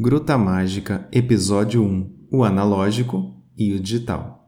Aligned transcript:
Gruta 0.00 0.38
Mágica, 0.38 1.08
Episódio 1.10 1.82
1 1.82 2.28
O 2.30 2.44
Analógico 2.44 3.34
e 3.56 3.74
o 3.74 3.80
Digital. 3.80 4.46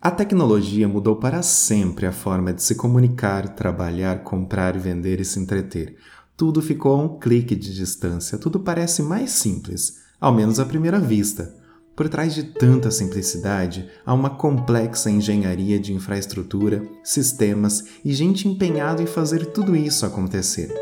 A 0.00 0.12
tecnologia 0.12 0.86
mudou 0.86 1.16
para 1.16 1.42
sempre 1.42 2.06
a 2.06 2.12
forma 2.12 2.52
de 2.52 2.62
se 2.62 2.76
comunicar, 2.76 3.48
trabalhar, 3.56 4.22
comprar, 4.22 4.78
vender 4.78 5.18
e 5.18 5.24
se 5.24 5.40
entreter. 5.40 5.96
Tudo 6.36 6.62
ficou 6.62 6.92
a 6.92 7.02
um 7.02 7.18
clique 7.18 7.56
de 7.56 7.74
distância, 7.74 8.38
tudo 8.38 8.60
parece 8.60 9.02
mais 9.02 9.32
simples, 9.32 10.02
ao 10.20 10.32
menos 10.32 10.60
à 10.60 10.64
primeira 10.64 11.00
vista. 11.00 11.52
Por 11.96 12.08
trás 12.08 12.32
de 12.32 12.44
tanta 12.44 12.88
simplicidade, 12.92 13.88
há 14.04 14.14
uma 14.14 14.30
complexa 14.30 15.10
engenharia 15.10 15.80
de 15.80 15.92
infraestrutura, 15.92 16.88
sistemas 17.02 17.86
e 18.04 18.12
gente 18.12 18.46
empenhada 18.46 19.02
em 19.02 19.06
fazer 19.06 19.46
tudo 19.46 19.74
isso 19.74 20.06
acontecer. 20.06 20.72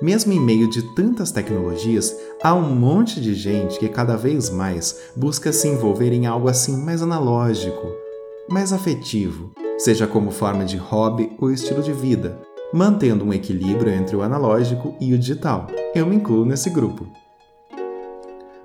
Mesmo 0.00 0.32
em 0.32 0.38
meio 0.38 0.70
de 0.70 0.80
tantas 0.94 1.32
tecnologias, 1.32 2.16
há 2.40 2.54
um 2.54 2.72
monte 2.72 3.20
de 3.20 3.34
gente 3.34 3.80
que 3.80 3.88
cada 3.88 4.16
vez 4.16 4.48
mais 4.48 5.10
busca 5.16 5.52
se 5.52 5.66
envolver 5.66 6.12
em 6.12 6.24
algo 6.24 6.48
assim 6.48 6.76
mais 6.76 7.02
analógico, 7.02 7.84
mais 8.48 8.72
afetivo, 8.72 9.50
seja 9.76 10.06
como 10.06 10.30
forma 10.30 10.64
de 10.64 10.76
hobby 10.76 11.32
ou 11.40 11.50
estilo 11.50 11.82
de 11.82 11.92
vida, 11.92 12.40
mantendo 12.72 13.24
um 13.24 13.32
equilíbrio 13.32 13.92
entre 13.92 14.14
o 14.14 14.22
analógico 14.22 14.94
e 15.00 15.12
o 15.12 15.18
digital. 15.18 15.66
Eu 15.92 16.06
me 16.06 16.14
incluo 16.14 16.44
nesse 16.44 16.70
grupo. 16.70 17.04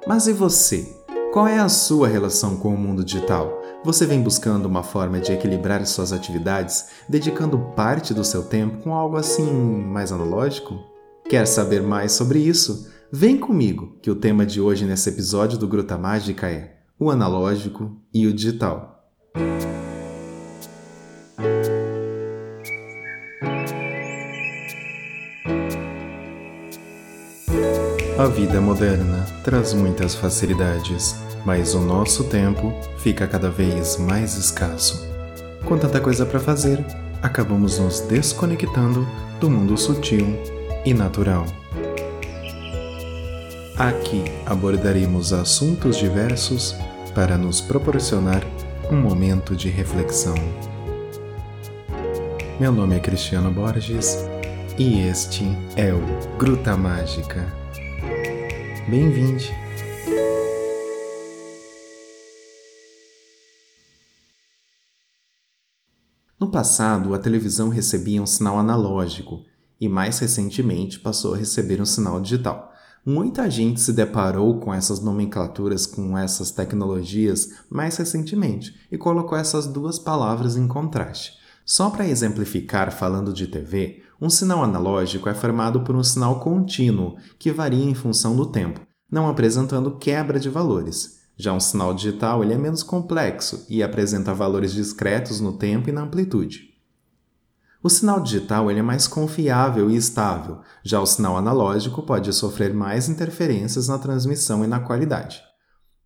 Mas 0.05 0.27
e 0.27 0.33
você? 0.33 0.87
Qual 1.33 1.47
é 1.47 1.57
a 1.57 1.67
sua 1.67 2.07
relação 2.07 2.57
com 2.57 2.67
o 2.67 2.77
mundo 2.77 3.03
digital? 3.03 3.59
Você 3.83 4.05
vem 4.05 4.21
buscando 4.21 4.67
uma 4.67 4.83
forma 4.83 5.19
de 5.19 5.31
equilibrar 5.31 5.83
suas 5.87 6.13
atividades, 6.13 6.89
dedicando 7.09 7.57
parte 7.75 8.13
do 8.13 8.23
seu 8.23 8.43
tempo 8.43 8.83
com 8.83 8.93
algo 8.93 9.17
assim 9.17 9.51
mais 9.51 10.11
analógico? 10.11 10.92
Quer 11.29 11.47
saber 11.47 11.81
mais 11.81 12.11
sobre 12.11 12.39
isso? 12.39 12.91
Vem 13.11 13.37
comigo, 13.37 13.97
que 14.01 14.11
o 14.11 14.15
tema 14.15 14.45
de 14.45 14.59
hoje 14.59 14.85
nesse 14.85 15.09
episódio 15.09 15.57
do 15.57 15.67
Gruta 15.67 15.97
Mágica 15.97 16.49
é 16.49 16.77
o 16.99 17.09
analógico 17.09 17.97
e 18.13 18.27
o 18.27 18.33
digital. 18.33 19.09
A 28.17 28.27
vida 28.27 28.61
moderna 28.61 29.25
traz 29.43 29.73
muitas 29.73 30.13
facilidades, 30.13 31.15
mas 31.45 31.73
o 31.73 31.79
nosso 31.79 32.25
tempo 32.25 32.73
fica 32.97 33.27
cada 33.27 33.49
vez 33.49 33.97
mais 33.97 34.35
escasso. 34.35 35.07
Com 35.65 35.77
tanta 35.77 35.99
coisa 35.99 36.25
para 36.25 36.39
fazer, 36.39 36.83
acabamos 37.21 37.79
nos 37.79 38.01
desconectando 38.01 39.07
do 39.39 39.49
mundo 39.49 39.77
sutil 39.77 40.27
e 40.85 40.93
natural. 40.93 41.45
Aqui 43.77 44.23
abordaremos 44.45 45.33
assuntos 45.33 45.97
diversos 45.97 46.75
para 47.15 47.37
nos 47.37 47.61
proporcionar 47.61 48.43
um 48.91 48.95
momento 48.95 49.55
de 49.55 49.69
reflexão. 49.69 50.35
Meu 52.59 52.71
nome 52.71 52.95
é 52.95 52.99
Cristiano 52.99 53.51
Borges 53.51 54.17
e 54.77 55.01
este 55.01 55.43
é 55.75 55.93
o 55.93 56.01
Gruta 56.37 56.77
Mágica. 56.77 57.45
Bem-vinde! 58.87 59.51
No 66.39 66.51
passado, 66.51 67.13
a 67.13 67.19
televisão 67.19 67.69
recebia 67.69 68.21
um 68.21 68.25
sinal 68.25 68.59
analógico 68.59 69.45
e 69.83 69.89
mais 69.89 70.17
recentemente 70.19 70.97
passou 70.97 71.33
a 71.33 71.37
receber 71.37 71.81
um 71.81 71.85
sinal 71.85 72.21
digital. 72.21 72.71
Muita 73.05 73.51
gente 73.51 73.81
se 73.81 73.91
deparou 73.91 74.61
com 74.61 74.73
essas 74.73 75.01
nomenclaturas, 75.01 75.85
com 75.85 76.17
essas 76.17 76.51
tecnologias 76.51 77.49
mais 77.69 77.97
recentemente 77.97 78.73
e 78.89 78.97
colocou 78.97 79.37
essas 79.37 79.67
duas 79.67 79.99
palavras 79.99 80.55
em 80.55 80.69
contraste. 80.69 81.33
Só 81.65 81.89
para 81.89 82.07
exemplificar, 82.07 82.93
falando 82.93 83.33
de 83.33 83.45
TV, 83.45 84.01
um 84.21 84.29
sinal 84.29 84.63
analógico 84.63 85.27
é 85.27 85.33
formado 85.33 85.81
por 85.81 85.97
um 85.97 86.03
sinal 86.03 86.39
contínuo 86.39 87.17
que 87.37 87.51
varia 87.51 87.83
em 87.83 87.93
função 87.93 88.37
do 88.37 88.45
tempo, 88.45 88.79
não 89.11 89.27
apresentando 89.27 89.97
quebra 89.97 90.39
de 90.39 90.47
valores. 90.47 91.23
Já 91.35 91.51
um 91.51 91.59
sinal 91.59 91.93
digital 91.93 92.41
ele 92.41 92.53
é 92.53 92.57
menos 92.57 92.83
complexo 92.83 93.65
e 93.67 93.83
apresenta 93.83 94.33
valores 94.33 94.71
discretos 94.71 95.41
no 95.41 95.57
tempo 95.57 95.89
e 95.89 95.91
na 95.91 96.03
amplitude. 96.03 96.72
O 97.83 97.89
sinal 97.89 98.21
digital 98.21 98.71
ele 98.71 98.79
é 98.79 98.83
mais 98.83 99.07
confiável 99.07 99.91
e 99.91 99.97
estável, 99.97 100.61
já 100.85 101.01
o 101.01 101.05
sinal 101.05 101.35
analógico 101.35 102.01
pode 102.01 102.31
sofrer 102.31 102.73
mais 102.73 103.09
interferências 103.09 103.89
na 103.89 103.99
transmissão 103.99 104.63
e 104.63 104.67
na 104.67 104.79
qualidade. 104.79 105.41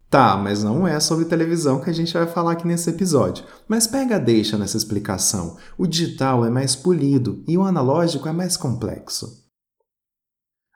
Tá, 0.10 0.36
mas 0.38 0.64
não 0.64 0.88
é 0.88 1.00
sobre 1.00 1.26
televisão 1.26 1.80
que 1.80 1.90
a 1.90 1.94
gente 1.94 2.14
vai 2.14 2.26
falar 2.26 2.54
aqui 2.54 2.66
nesse 2.66 2.90
episódio. 2.90 3.46
Mas 3.68 3.86
pega 3.86 4.18
deixa 4.18 4.58
nessa 4.58 4.78
explicação. 4.78 5.58
O 5.78 5.86
digital 5.86 6.44
é 6.46 6.50
mais 6.50 6.76
polido 6.76 7.44
e 7.48 7.56
o 7.58 7.64
analógico 7.64 8.28
é 8.28 8.32
mais 8.32 8.58
complexo. 8.58 9.46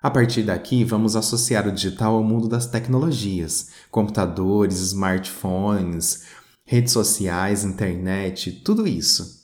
A 0.04 0.12
partir 0.12 0.44
daqui, 0.44 0.84
vamos 0.84 1.16
associar 1.16 1.68
o 1.68 1.72
digital 1.72 2.16
ao 2.16 2.24
mundo 2.24 2.48
das 2.48 2.68
tecnologias, 2.68 3.70
computadores, 3.90 4.80
smartphones, 4.80 6.26
redes 6.64 6.94
sociais, 6.94 7.64
internet, 7.64 8.52
tudo 8.64 8.86
isso. 8.86 9.41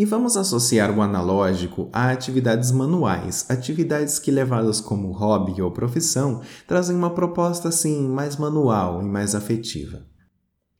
E 0.00 0.04
vamos 0.06 0.34
associar 0.34 0.90
o 0.90 1.02
analógico 1.02 1.90
a 1.92 2.10
atividades 2.10 2.72
manuais, 2.72 3.44
atividades 3.50 4.18
que 4.18 4.30
levadas 4.30 4.80
como 4.80 5.12
hobby 5.12 5.60
ou 5.60 5.70
profissão 5.72 6.40
trazem 6.66 6.96
uma 6.96 7.10
proposta 7.10 7.68
assim 7.68 8.08
mais 8.08 8.38
manual 8.38 9.02
e 9.02 9.04
mais 9.04 9.34
afetiva. 9.34 10.06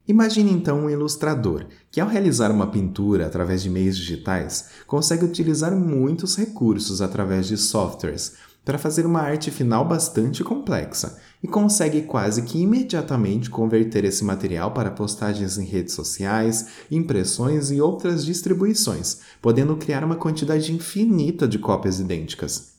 Imagine 0.09 0.51
então 0.51 0.87
um 0.87 0.89
ilustrador 0.89 1.67
que, 1.91 2.01
ao 2.01 2.09
realizar 2.09 2.51
uma 2.51 2.69
pintura 2.69 3.27
através 3.27 3.63
de 3.63 3.69
meios 3.69 3.99
digitais, 3.99 4.71
consegue 4.87 5.27
utilizar 5.27 5.77
muitos 5.77 6.35
recursos 6.35 7.03
através 7.03 7.47
de 7.47 7.59
softwares 7.59 8.37
para 8.65 8.79
fazer 8.79 9.07
uma 9.07 9.21
arte 9.21 9.51
final 9.51 9.87
bastante 9.87 10.45
complexa 10.45 11.19
e 11.43 11.49
consegue 11.49 12.03
quase 12.03 12.43
que 12.43 12.61
imediatamente 12.61 13.49
converter 13.49 14.05
esse 14.05 14.25
material 14.25 14.73
para 14.73 14.91
postagens 14.91 15.59
em 15.59 15.65
redes 15.65 15.95
sociais, 15.95 16.69
impressões 16.91 17.71
e 17.71 17.81
outras 17.81 18.25
distribuições, 18.25 19.21
podendo 19.41 19.77
criar 19.77 20.05
uma 20.05 20.17
quantidade 20.17 20.73
infinita 20.73 21.49
de 21.49 21.59
cópias 21.59 21.99
idênticas. 21.99 22.75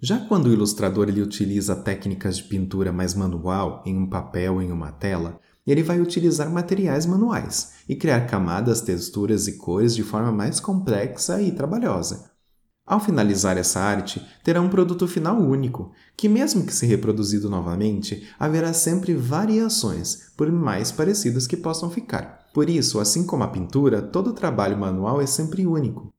Já 0.00 0.18
quando 0.18 0.46
o 0.46 0.52
ilustrador 0.52 1.08
ele 1.08 1.22
utiliza 1.22 1.74
técnicas 1.74 2.36
de 2.36 2.44
pintura 2.44 2.92
mais 2.92 3.14
manual, 3.14 3.82
em 3.84 3.96
um 3.96 4.06
papel 4.06 4.54
ou 4.54 4.62
em 4.62 4.70
uma 4.70 4.92
tela, 4.92 5.40
ele 5.66 5.82
vai 5.82 6.00
utilizar 6.00 6.48
materiais 6.48 7.06
manuais 7.06 7.72
e 7.88 7.96
criar 7.96 8.26
camadas, 8.26 8.82
texturas 8.82 9.48
e 9.48 9.54
cores 9.54 9.96
de 9.96 10.04
forma 10.04 10.30
mais 10.30 10.60
complexa 10.60 11.42
e 11.42 11.50
trabalhosa. 11.50 12.35
Ao 12.86 13.00
finalizar 13.00 13.58
essa 13.58 13.80
arte, 13.80 14.24
terá 14.44 14.60
um 14.60 14.68
produto 14.68 15.08
final 15.08 15.40
único, 15.40 15.90
que, 16.16 16.28
mesmo 16.28 16.64
que 16.64 16.72
se 16.72 16.86
reproduzido 16.86 17.50
novamente, 17.50 18.28
haverá 18.38 18.72
sempre 18.72 19.12
variações, 19.12 20.30
por 20.36 20.52
mais 20.52 20.92
parecidas 20.92 21.48
que 21.48 21.56
possam 21.56 21.90
ficar. 21.90 22.46
Por 22.54 22.70
isso, 22.70 23.00
assim 23.00 23.26
como 23.26 23.42
a 23.42 23.48
pintura, 23.48 24.00
todo 24.00 24.32
trabalho 24.32 24.78
manual 24.78 25.20
é 25.20 25.26
sempre 25.26 25.66
único. 25.66 26.14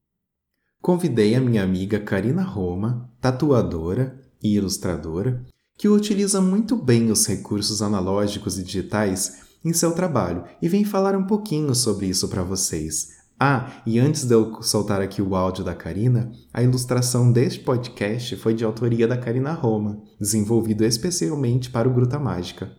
Convidei 0.82 1.36
a 1.36 1.40
minha 1.40 1.64
amiga 1.64 2.02
Karina 2.02 2.44
Roma, 2.44 3.10
tatuadora 3.22 4.20
e 4.44 4.56
ilustradora, 4.56 5.46
que 5.78 5.88
utiliza 5.88 6.42
muito 6.42 6.76
bem 6.76 7.10
os 7.12 7.26
recursos 7.26 7.82
analógicos 7.82 8.60
e 8.60 8.64
digitais 8.64 9.42
em 9.64 9.72
seu 9.72 9.94
trabalho 9.94 10.44
e 10.62 10.68
vem 10.68 10.84
falar 10.84 11.16
um 11.16 11.24
pouquinho 11.24 11.74
sobre 11.74 12.08
isso 12.08 12.28
para 12.28 12.44
vocês. 12.44 13.17
Ah, 13.40 13.84
e 13.86 14.00
antes 14.00 14.26
de 14.26 14.34
eu 14.34 14.64
soltar 14.64 15.00
aqui 15.00 15.22
o 15.22 15.36
áudio 15.36 15.64
da 15.64 15.76
Karina, 15.76 16.32
a 16.52 16.64
ilustração 16.64 17.32
deste 17.32 17.60
podcast 17.60 18.36
foi 18.36 18.56
de 18.56 18.66
autoria 18.66 19.08
da 19.08 19.16
Karina 19.16 19.54
Roma, 19.54 20.02
desenvolvido 20.20 20.84
especialmente 20.84 21.70
para 21.70 21.88
o 21.88 21.94
Gruta 21.94 22.18
Mágica. 22.18 22.76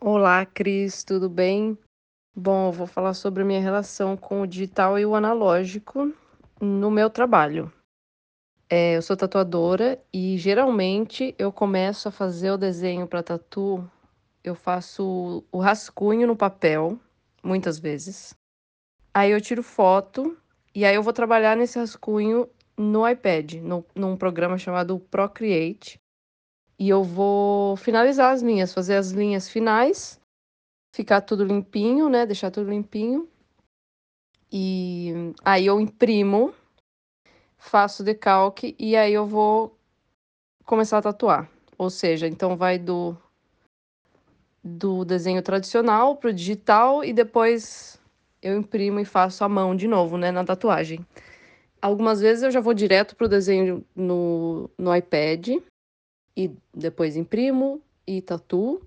Olá, 0.00 0.46
Cris, 0.46 1.04
tudo 1.04 1.28
bem? 1.28 1.76
Bom, 2.34 2.72
vou 2.72 2.86
falar 2.86 3.12
sobre 3.12 3.42
a 3.42 3.44
minha 3.44 3.60
relação 3.60 4.16
com 4.16 4.40
o 4.40 4.46
digital 4.46 4.98
e 4.98 5.04
o 5.04 5.14
analógico 5.14 6.10
no 6.58 6.90
meu 6.90 7.10
trabalho. 7.10 7.70
É, 8.70 8.96
eu 8.96 9.02
sou 9.02 9.14
tatuadora 9.14 10.02
e 10.10 10.38
geralmente 10.38 11.34
eu 11.38 11.52
começo 11.52 12.08
a 12.08 12.12
fazer 12.12 12.50
o 12.50 12.56
desenho 12.56 13.06
para 13.06 13.22
tatu, 13.22 13.84
eu 14.42 14.54
faço 14.54 15.44
o 15.52 15.58
rascunho 15.58 16.26
no 16.26 16.36
papel, 16.36 16.98
muitas 17.42 17.78
vezes. 17.78 18.37
Aí 19.12 19.30
eu 19.30 19.40
tiro 19.40 19.62
foto 19.62 20.36
e 20.74 20.84
aí 20.84 20.94
eu 20.94 21.02
vou 21.02 21.12
trabalhar 21.12 21.56
nesse 21.56 21.78
rascunho 21.78 22.48
no 22.76 23.08
iPad, 23.08 23.54
no, 23.54 23.84
num 23.94 24.16
programa 24.16 24.56
chamado 24.56 25.00
Procreate. 25.00 26.00
E 26.78 26.88
eu 26.88 27.02
vou 27.02 27.76
finalizar 27.76 28.32
as 28.32 28.40
linhas, 28.40 28.72
fazer 28.72 28.94
as 28.94 29.10
linhas 29.10 29.48
finais, 29.48 30.20
ficar 30.94 31.20
tudo 31.22 31.44
limpinho, 31.44 32.08
né? 32.08 32.24
Deixar 32.24 32.52
tudo 32.52 32.70
limpinho. 32.70 33.28
E 34.50 35.12
aí 35.44 35.66
eu 35.66 35.80
imprimo, 35.80 36.54
faço 37.58 38.04
decalque 38.04 38.76
e 38.78 38.96
aí 38.96 39.12
eu 39.12 39.26
vou 39.26 39.76
começar 40.64 40.98
a 40.98 41.02
tatuar. 41.02 41.50
Ou 41.76 41.90
seja, 41.90 42.26
então 42.26 42.56
vai 42.56 42.78
do 42.78 43.16
do 44.62 45.04
desenho 45.04 45.42
tradicional 45.42 46.16
para 46.16 46.30
o 46.30 46.32
digital 46.32 47.02
e 47.04 47.12
depois 47.12 47.97
eu 48.42 48.56
imprimo 48.56 49.00
e 49.00 49.04
faço 49.04 49.44
à 49.44 49.48
mão 49.48 49.74
de 49.74 49.88
novo, 49.88 50.16
né, 50.16 50.30
na 50.30 50.44
tatuagem. 50.44 51.04
Algumas 51.80 52.20
vezes 52.20 52.42
eu 52.42 52.50
já 52.50 52.60
vou 52.60 52.74
direto 52.74 53.14
para 53.14 53.26
o 53.26 53.28
desenho 53.28 53.84
no, 53.94 54.70
no 54.76 54.94
iPad 54.94 55.60
e 56.36 56.50
depois 56.74 57.16
imprimo 57.16 57.80
e 58.06 58.20
tatuo. 58.20 58.80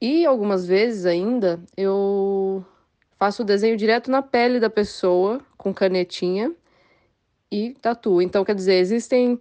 E 0.00 0.24
algumas 0.24 0.66
vezes 0.66 1.06
ainda 1.06 1.60
eu 1.76 2.64
faço 3.18 3.42
o 3.42 3.44
desenho 3.44 3.76
direto 3.76 4.10
na 4.10 4.22
pele 4.22 4.60
da 4.60 4.70
pessoa 4.70 5.40
com 5.58 5.74
canetinha 5.74 6.54
e 7.50 7.74
tatuo. 7.74 8.22
Então, 8.22 8.44
quer 8.44 8.54
dizer, 8.54 8.74
existem 8.74 9.38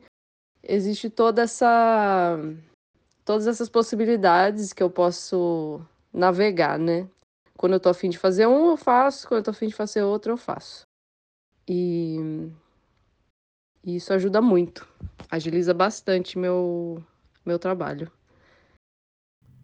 existe 0.64 1.10
toda 1.10 1.44
essa 1.44 2.38
todas 3.24 3.48
essas 3.48 3.70
possibilidades 3.70 4.74
que 4.74 4.84
eu 4.84 4.90
posso 4.90 5.80
navegar, 6.12 6.78
né? 6.78 7.08
Quando 7.60 7.74
eu 7.74 7.80
tô 7.82 7.90
afim 7.90 8.10
de 8.10 8.18
fazer 8.18 8.48
um, 8.48 8.70
eu 8.70 8.78
faço, 8.78 9.28
quando 9.28 9.40
eu 9.40 9.44
tô 9.44 9.52
afim 9.52 9.68
de 9.68 9.74
fazer 9.74 10.02
outro, 10.02 10.32
eu 10.32 10.38
faço. 10.38 10.84
E, 11.68 12.18
e 13.84 13.98
isso 13.98 14.14
ajuda 14.14 14.42
muito, 14.42 14.88
agiliza 15.30 15.74
bastante 15.74 16.40
meu 16.40 17.04
meu 17.46 17.60
trabalho. 17.60 18.10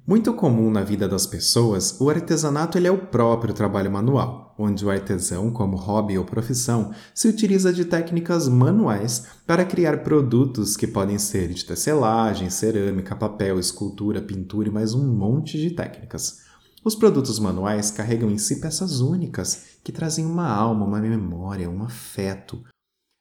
Muito 0.06 0.33
comum 0.33 0.69
na 0.69 0.83
vida 0.83 1.07
das 1.07 1.25
pessoas, 1.25 1.97
o 2.01 2.09
artesanato 2.09 2.77
ele 2.77 2.88
é 2.88 2.92
o 2.92 3.07
próprio 3.07 3.53
trabalho 3.53 3.89
manual, 3.89 4.53
onde 4.59 4.86
o 4.86 4.89
artesão, 4.89 5.50
como 5.50 5.77
hobby 5.77 6.18
ou 6.18 6.25
profissão, 6.25 6.94
se 7.13 7.30
utiliza 7.30 7.71
de 7.71 7.86
técnicas 7.86 8.50
manuais 8.50 9.25
para 9.47 9.63
criar 9.63 10.03
produtos 10.03 10.75
que 10.75 10.86
podem 10.86 11.18
ser 11.18 11.47
de 11.47 11.63
tecelagem, 11.63 12.50
cerâmica, 12.50 13.15
papel, 13.15 13.57
escultura, 13.57 14.21
pintura 14.21 14.68
e 14.68 14.71
mais 14.71 14.94
um 14.94 15.07
monte 15.07 15.57
de 15.57 15.71
técnicas. 15.71 16.44
Os 16.86 16.94
produtos 16.94 17.40
manuais 17.40 17.90
carregam 17.90 18.30
em 18.30 18.38
si 18.38 18.62
peças 18.62 19.00
únicas 19.00 19.80
que 19.84 19.92
trazem 19.92 20.24
uma 20.24 20.48
alma, 20.48 20.86
uma 20.86 21.00
memória, 21.00 21.68
um 21.68 21.84
afeto. 21.84 22.64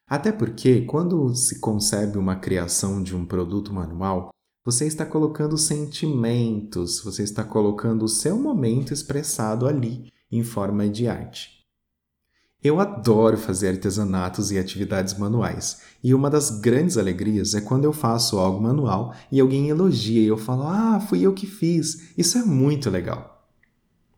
Até 0.07 0.31
porque, 0.31 0.83
quando 0.83 1.35
se 1.35 1.61
concebe 1.61 2.19
uma 2.19 2.37
criação 2.37 3.03
de 3.03 3.17
um 3.17 3.25
produto 3.25 3.73
manual, 3.73 4.29
você 4.67 4.87
está 4.87 5.07
colocando 5.07 5.57
sentimentos, 5.57 7.03
você 7.03 7.23
está 7.23 7.43
colocando 7.43 8.05
o 8.05 8.09
seu 8.09 8.39
momento 8.39 8.93
expressado 8.93 9.67
ali 9.67 10.13
em 10.31 10.45
forma 10.45 10.87
de 10.87 11.09
arte. 11.09 11.65
Eu 12.63 12.81
adoro 12.81 13.39
fazer 13.39 13.69
artesanatos 13.69 14.53
e 14.53 14.59
atividades 14.59 15.17
manuais, 15.17 15.81
e 16.03 16.13
uma 16.13 16.29
das 16.29 16.51
grandes 16.51 16.99
alegrias 16.99 17.55
é 17.55 17.63
quando 17.63 17.85
eu 17.85 17.95
faço 17.95 18.39
algo 18.39 18.63
manual 18.63 19.15
e 19.33 19.41
alguém 19.41 19.71
elogia 19.71 20.21
e 20.21 20.27
eu 20.27 20.37
falo: 20.37 20.65
"Ah, 20.65 21.01
fui 21.01 21.23
eu 21.23 21.33
que 21.33 21.47
fiz". 21.47 22.13
Isso 22.17 22.37
é 22.37 22.43
muito 22.43 22.91
legal. 22.91 23.34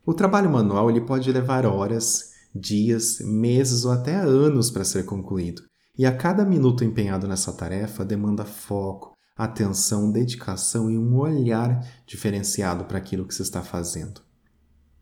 O 0.07 0.13
trabalho 0.13 0.49
manual 0.49 0.89
ele 0.89 1.01
pode 1.01 1.29
levar 1.29 1.65
horas, 1.65 2.31
dias, 2.55 3.19
meses 3.19 3.83
ou 3.83 3.91
até 3.91 4.15
anos 4.15 4.71
para 4.71 4.85
ser 4.85 5.03
concluído. 5.03 5.63
E 5.97 6.05
a 6.05 6.15
cada 6.15 6.45
minuto 6.45 6.85
empenhado 6.85 7.27
nessa 7.27 7.51
tarefa 7.51 8.05
demanda 8.05 8.45
foco, 8.45 9.11
atenção, 9.35 10.09
dedicação 10.09 10.89
e 10.89 10.97
um 10.97 11.17
olhar 11.17 11.85
diferenciado 12.05 12.85
para 12.85 12.97
aquilo 12.97 13.27
que 13.27 13.35
você 13.35 13.41
está 13.41 13.61
fazendo. 13.61 14.21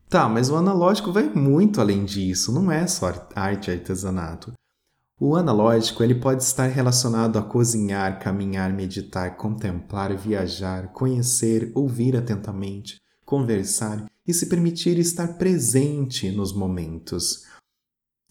Tá, 0.09 0.27
mas 0.27 0.49
o 0.49 0.55
analógico 0.55 1.13
vai 1.13 1.29
muito 1.29 1.79
além 1.79 2.03
disso, 2.03 2.51
não 2.51 2.71
é 2.71 2.87
só 2.87 3.13
arte 3.35 3.69
e 3.69 3.75
artesanato. 3.75 4.53
O 5.21 5.35
analógico 5.35 6.03
ele 6.03 6.15
pode 6.15 6.41
estar 6.41 6.65
relacionado 6.65 7.37
a 7.37 7.43
cozinhar, 7.43 8.19
caminhar, 8.19 8.73
meditar, 8.73 9.37
contemplar, 9.37 10.17
viajar, 10.17 10.91
conhecer, 10.93 11.71
ouvir 11.75 12.17
atentamente, 12.17 12.99
conversar 13.23 14.03
e 14.27 14.33
se 14.33 14.47
permitir 14.47 14.97
estar 14.97 15.37
presente 15.37 16.31
nos 16.31 16.53
momentos. 16.53 17.45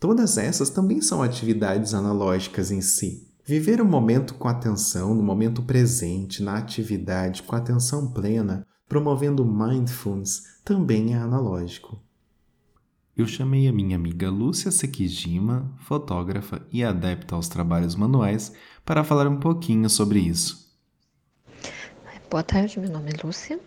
Todas 0.00 0.36
essas 0.36 0.70
também 0.70 1.00
são 1.00 1.22
atividades 1.22 1.94
analógicas 1.94 2.70
em 2.70 2.80
si. 2.80 3.28
Viver 3.46 3.80
o 3.80 3.84
momento 3.84 4.34
com 4.34 4.48
atenção, 4.48 5.14
no 5.14 5.22
momento 5.22 5.62
presente, 5.62 6.42
na 6.42 6.56
atividade, 6.56 7.42
com 7.42 7.54
atenção 7.54 8.10
plena, 8.10 8.66
promovendo 8.88 9.44
mindfulness, 9.44 10.60
também 10.64 11.14
é 11.14 11.18
analógico. 11.18 12.02
Eu 13.16 13.26
chamei 13.26 13.68
a 13.68 13.72
minha 13.72 13.96
amiga 13.96 14.28
Lúcia 14.28 14.70
Sekijima, 14.70 15.72
fotógrafa 15.78 16.66
e 16.72 16.82
adepta 16.82 17.36
aos 17.36 17.48
trabalhos 17.48 17.94
manuais, 17.94 18.52
para 18.84 19.04
falar 19.04 19.28
um 19.28 19.38
pouquinho 19.38 19.88
sobre 19.88 20.18
isso. 20.18 20.74
Boa 22.28 22.42
tarde, 22.42 22.80
meu 22.80 22.90
nome 22.90 23.10
é 23.10 23.26
Lúcia. 23.26 23.60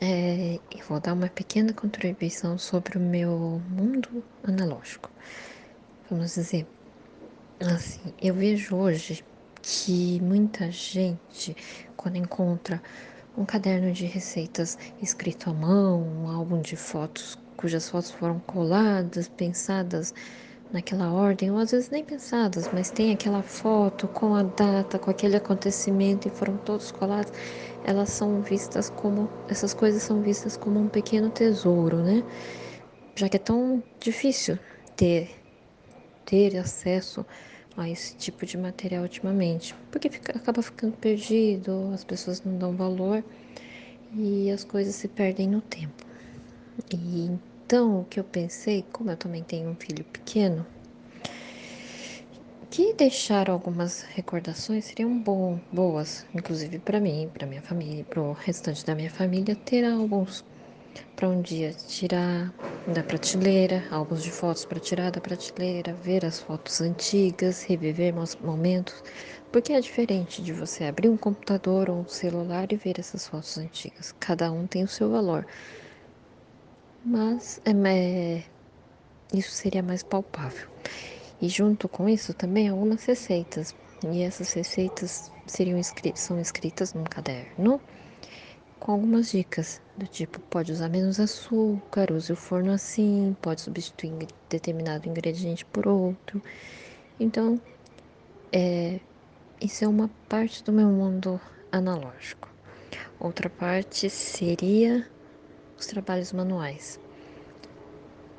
É, 0.00 0.60
e 0.70 0.82
vou 0.88 1.00
dar 1.00 1.12
uma 1.12 1.28
pequena 1.28 1.72
contribuição 1.74 2.56
sobre 2.58 2.98
o 2.98 3.00
meu 3.00 3.60
mundo 3.68 4.24
analógico. 4.44 5.10
Vamos 6.10 6.34
dizer, 6.34 6.66
Assim, 7.60 8.14
eu 8.20 8.34
vejo 8.34 8.76
hoje 8.76 9.24
que 9.62 10.20
muita 10.20 10.70
gente, 10.70 11.56
quando 11.96 12.16
encontra 12.16 12.80
um 13.36 13.44
caderno 13.44 13.92
de 13.92 14.06
receitas 14.06 14.78
escrito 15.02 15.50
à 15.50 15.54
mão, 15.54 16.02
um 16.02 16.28
álbum 16.28 16.60
de 16.60 16.76
fotos 16.76 17.36
cujas 17.56 17.88
fotos 17.88 18.12
foram 18.12 18.38
coladas, 18.40 19.28
pensadas 19.28 20.14
naquela 20.72 21.12
ordem, 21.12 21.50
ou 21.50 21.58
às 21.58 21.70
vezes 21.70 21.90
nem 21.90 22.04
pensadas, 22.04 22.68
mas 22.72 22.90
tem 22.90 23.12
aquela 23.12 23.42
foto 23.42 24.06
com 24.08 24.34
a 24.34 24.42
data, 24.42 24.98
com 24.98 25.10
aquele 25.10 25.36
acontecimento 25.36 26.28
e 26.28 26.30
foram 26.30 26.56
todos 26.58 26.90
colados, 26.90 27.32
elas 27.84 28.10
são 28.10 28.40
vistas 28.42 28.90
como, 28.90 29.28
essas 29.48 29.72
coisas 29.74 30.02
são 30.02 30.20
vistas 30.22 30.56
como 30.56 30.80
um 30.80 30.88
pequeno 30.88 31.30
tesouro, 31.30 31.98
né? 32.02 32.22
Já 33.16 33.28
que 33.28 33.36
é 33.36 33.40
tão 33.40 33.82
difícil 34.00 34.58
ter 34.96 35.30
ter 36.24 36.58
acesso 36.58 37.24
a 37.76 37.88
esse 37.88 38.14
tipo 38.16 38.44
de 38.44 38.58
material 38.58 39.02
ultimamente, 39.02 39.74
porque 39.90 40.10
fica, 40.10 40.36
acaba 40.36 40.60
ficando 40.62 40.94
perdido, 40.96 41.90
as 41.94 42.04
pessoas 42.04 42.42
não 42.44 42.58
dão 42.58 42.76
valor 42.76 43.24
e 44.14 44.50
as 44.50 44.64
coisas 44.64 44.94
se 44.94 45.08
perdem 45.08 45.48
no 45.48 45.60
tempo. 45.62 46.04
E 46.92 47.30
então 47.68 48.00
o 48.00 48.06
que 48.06 48.18
eu 48.18 48.24
pensei, 48.24 48.82
como 48.90 49.10
eu 49.10 49.16
também 49.18 49.44
tenho 49.44 49.68
um 49.68 49.76
filho 49.76 50.02
pequeno, 50.06 50.66
que 52.70 52.94
deixar 52.94 53.50
algumas 53.50 54.02
recordações 54.02 54.86
seriam 54.86 55.18
bom, 55.18 55.60
boas, 55.70 56.24
inclusive 56.34 56.78
para 56.78 56.98
mim, 56.98 57.30
para 57.32 57.46
minha 57.46 57.60
família, 57.62 58.04
para 58.08 58.22
o 58.22 58.32
restante 58.32 58.84
da 58.86 58.94
minha 58.94 59.10
família, 59.10 59.54
ter 59.54 59.84
álbuns 59.84 60.42
para 61.16 61.28
um 61.28 61.42
dia 61.42 61.72
tirar 61.74 62.54
da 62.86 63.04
prateleira, 63.04 63.84
álbuns 63.90 64.22
de 64.22 64.32
fotos 64.32 64.64
para 64.64 64.80
tirar 64.80 65.10
da 65.10 65.20
prateleira, 65.20 65.94
ver 65.94 66.24
as 66.24 66.40
fotos 66.40 66.80
antigas, 66.80 67.62
reviver 67.62 68.14
momentos, 68.40 69.02
porque 69.52 69.72
é 69.74 69.80
diferente 69.80 70.42
de 70.42 70.52
você 70.54 70.84
abrir 70.84 71.08
um 71.10 71.18
computador 71.18 71.90
ou 71.90 72.00
um 72.02 72.08
celular 72.08 72.72
e 72.72 72.76
ver 72.76 72.98
essas 72.98 73.26
fotos 73.26 73.58
antigas. 73.58 74.12
Cada 74.18 74.50
um 74.52 74.66
tem 74.66 74.84
o 74.84 74.88
seu 74.88 75.10
valor. 75.10 75.46
Mas 77.04 77.60
é, 77.64 78.42
isso 79.32 79.52
seria 79.52 79.82
mais 79.82 80.02
palpável. 80.02 80.68
E 81.40 81.48
junto 81.48 81.88
com 81.88 82.08
isso 82.08 82.34
também 82.34 82.68
algumas 82.68 83.04
receitas. 83.04 83.74
E 84.10 84.22
essas 84.22 84.52
receitas 84.52 85.30
seriam 85.46 85.80
são 86.14 86.40
escritas 86.40 86.94
num 86.94 87.04
caderno 87.04 87.80
com 88.78 88.92
algumas 88.92 89.30
dicas 89.30 89.80
do 89.96 90.06
tipo 90.06 90.40
pode 90.40 90.72
usar 90.72 90.88
menos 90.88 91.18
açúcar, 91.18 92.12
use 92.12 92.32
o 92.32 92.36
forno 92.36 92.72
assim, 92.72 93.36
pode 93.42 93.60
substituir 93.60 94.28
determinado 94.48 95.08
ingrediente 95.08 95.64
por 95.64 95.88
outro. 95.88 96.40
Então, 97.18 97.60
é, 98.52 99.00
isso 99.60 99.84
é 99.84 99.88
uma 99.88 100.08
parte 100.28 100.62
do 100.62 100.72
meu 100.72 100.88
mundo 100.88 101.40
analógico. 101.72 102.48
Outra 103.18 103.50
parte 103.50 104.08
seria 104.08 105.06
os 105.78 105.86
trabalhos 105.86 106.32
manuais, 106.32 106.98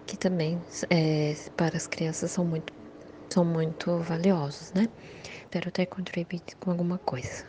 que 0.05 0.17
também 0.17 0.62
é, 0.89 1.36
para 1.55 1.77
as 1.77 1.88
crianças 1.88 2.31
são 2.31 2.46
muito, 2.46 2.74
são 3.29 3.46
muito 3.46 3.98
valiosos, 4.00 4.74
né? 4.74 4.88
Espero 5.43 5.72
ter 5.72 5.86
contribuído 5.86 6.55
com 6.60 6.72
alguma 6.72 6.98
coisa. 6.98 7.46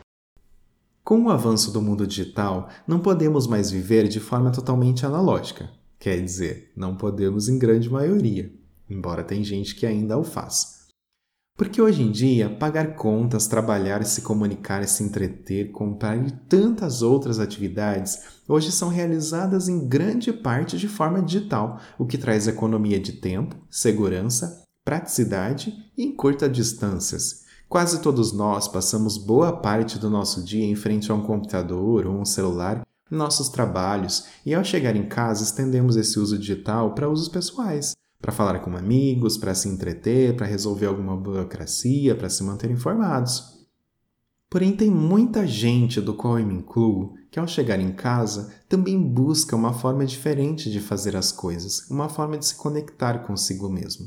Com 1.02 1.24
o 1.24 1.30
avanço 1.30 1.72
do 1.72 1.82
mundo 1.82 2.06
digital, 2.06 2.68
não 2.86 3.00
podemos 3.00 3.46
mais 3.46 3.70
viver 3.70 4.06
de 4.06 4.20
forma 4.20 4.52
totalmente 4.52 5.04
analógica. 5.04 5.70
Quer 5.98 6.22
dizer, 6.22 6.72
não 6.76 6.96
podemos 6.96 7.48
em 7.48 7.58
grande 7.58 7.90
maioria, 7.90 8.52
embora 8.88 9.24
tem 9.24 9.42
gente 9.42 9.74
que 9.74 9.86
ainda 9.86 10.16
o 10.16 10.24
faz. 10.24 10.79
Porque 11.60 11.82
hoje 11.82 12.02
em 12.02 12.10
dia, 12.10 12.48
pagar 12.48 12.94
contas, 12.94 13.46
trabalhar, 13.46 14.02
se 14.06 14.22
comunicar, 14.22 14.82
se 14.88 15.02
entreter, 15.02 15.70
comprar 15.70 16.16
e 16.16 16.30
tantas 16.30 17.02
outras 17.02 17.38
atividades 17.38 18.22
hoje 18.48 18.72
são 18.72 18.88
realizadas 18.88 19.68
em 19.68 19.86
grande 19.86 20.32
parte 20.32 20.78
de 20.78 20.88
forma 20.88 21.20
digital, 21.20 21.78
o 21.98 22.06
que 22.06 22.16
traz 22.16 22.48
economia 22.48 22.98
de 22.98 23.12
tempo, 23.12 23.56
segurança, 23.68 24.64
praticidade 24.82 25.74
e 25.98 26.02
encurta 26.02 26.48
distâncias 26.48 27.44
Quase 27.68 28.00
todos 28.00 28.32
nós 28.32 28.66
passamos 28.66 29.18
boa 29.18 29.52
parte 29.52 29.98
do 29.98 30.08
nosso 30.08 30.42
dia 30.42 30.64
em 30.64 30.74
frente 30.74 31.12
a 31.12 31.14
um 31.14 31.20
computador 31.20 32.06
ou 32.06 32.18
um 32.18 32.24
celular 32.24 32.86
em 33.12 33.14
nossos 33.14 33.50
trabalhos 33.50 34.24
e 34.46 34.54
ao 34.54 34.64
chegar 34.64 34.96
em 34.96 35.06
casa 35.06 35.44
estendemos 35.44 35.94
esse 35.96 36.18
uso 36.18 36.38
digital 36.38 36.94
para 36.94 37.10
usos 37.10 37.28
pessoais, 37.28 37.94
para 38.20 38.32
falar 38.32 38.58
com 38.60 38.76
amigos, 38.76 39.38
para 39.38 39.54
se 39.54 39.68
entreter, 39.68 40.36
para 40.36 40.46
resolver 40.46 40.86
alguma 40.86 41.16
burocracia, 41.16 42.14
para 42.14 42.28
se 42.28 42.42
manter 42.42 42.70
informados. 42.70 43.60
Porém, 44.50 44.72
tem 44.76 44.90
muita 44.90 45.46
gente, 45.46 46.00
do 46.00 46.12
qual 46.12 46.38
eu 46.38 46.46
me 46.46 46.54
incluo, 46.54 47.14
que 47.30 47.38
ao 47.38 47.46
chegar 47.46 47.78
em 47.78 47.92
casa 47.92 48.52
também 48.68 49.00
busca 49.00 49.54
uma 49.54 49.72
forma 49.72 50.04
diferente 50.04 50.70
de 50.70 50.80
fazer 50.80 51.16
as 51.16 51.30
coisas, 51.30 51.88
uma 51.88 52.08
forma 52.08 52.36
de 52.36 52.46
se 52.46 52.56
conectar 52.56 53.20
consigo 53.20 53.70
mesmo. 53.70 54.06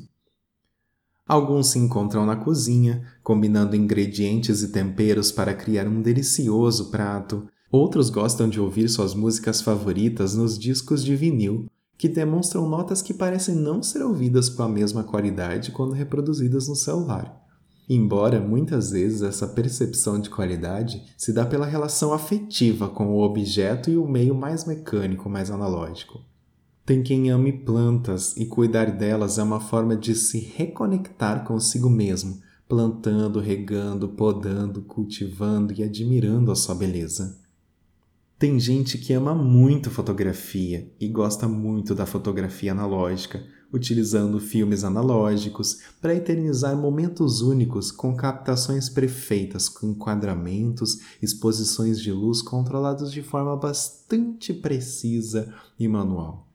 Alguns 1.25 1.67
se 1.67 1.79
encontram 1.79 2.25
na 2.25 2.35
cozinha, 2.35 3.01
combinando 3.23 3.77
ingredientes 3.77 4.61
e 4.61 4.73
temperos 4.73 5.31
para 5.31 5.53
criar 5.53 5.87
um 5.87 6.01
delicioso 6.01 6.91
prato. 6.91 7.47
Outros 7.71 8.09
gostam 8.09 8.49
de 8.49 8.59
ouvir 8.59 8.89
suas 8.89 9.15
músicas 9.15 9.61
favoritas 9.61 10.35
nos 10.35 10.59
discos 10.59 11.03
de 11.03 11.15
vinil, 11.15 11.65
que 12.03 12.09
demonstram 12.09 12.67
notas 12.67 13.01
que 13.01 13.13
parecem 13.13 13.55
não 13.55 13.81
ser 13.81 14.03
ouvidas 14.03 14.49
com 14.49 14.61
a 14.61 14.67
mesma 14.67 15.05
qualidade 15.05 15.71
quando 15.71 15.93
reproduzidas 15.93 16.67
no 16.67 16.75
celular. 16.75 17.41
Embora 17.89 18.41
muitas 18.41 18.91
vezes 18.91 19.21
essa 19.21 19.47
percepção 19.47 20.19
de 20.19 20.29
qualidade 20.29 21.01
se 21.17 21.31
dá 21.31 21.45
pela 21.45 21.65
relação 21.65 22.11
afetiva 22.11 22.89
com 22.89 23.13
o 23.13 23.23
objeto 23.23 23.89
e 23.89 23.97
o 23.97 24.05
meio 24.05 24.35
mais 24.35 24.65
mecânico, 24.65 25.29
mais 25.29 25.49
analógico. 25.49 26.19
Tem 26.85 27.01
quem 27.01 27.29
ame 27.29 27.53
plantas 27.53 28.35
e 28.35 28.47
cuidar 28.47 28.91
delas 28.91 29.37
é 29.37 29.43
uma 29.43 29.61
forma 29.61 29.95
de 29.95 30.13
se 30.13 30.39
reconectar 30.41 31.45
consigo 31.45 31.89
mesmo, 31.89 32.41
plantando, 32.67 33.39
regando, 33.39 34.09
podando, 34.09 34.81
cultivando 34.81 35.71
e 35.71 35.81
admirando 35.81 36.51
a 36.51 36.55
sua 36.55 36.75
beleza. 36.75 37.41
Tem 38.43 38.59
gente 38.59 38.97
que 38.97 39.13
ama 39.13 39.33
muito 39.33 39.89
fotografia 39.89 40.91
e 40.99 41.07
gosta 41.07 41.47
muito 41.47 41.95
da 41.95 42.05
fotografia 42.05 42.73
analógica, 42.73 43.41
utilizando 43.71 44.37
filmes 44.37 44.83
analógicos 44.83 45.79
para 46.01 46.13
eternizar 46.13 46.75
momentos 46.75 47.39
únicos 47.39 47.89
com 47.89 48.13
captações 48.17 48.89
perfeitas, 48.89 49.69
com 49.69 49.91
enquadramentos, 49.91 50.99
exposições 51.21 52.01
de 52.01 52.11
luz 52.11 52.41
controlados 52.41 53.13
de 53.13 53.21
forma 53.21 53.55
bastante 53.55 54.53
precisa 54.53 55.55
e 55.79 55.87
manual. 55.87 56.52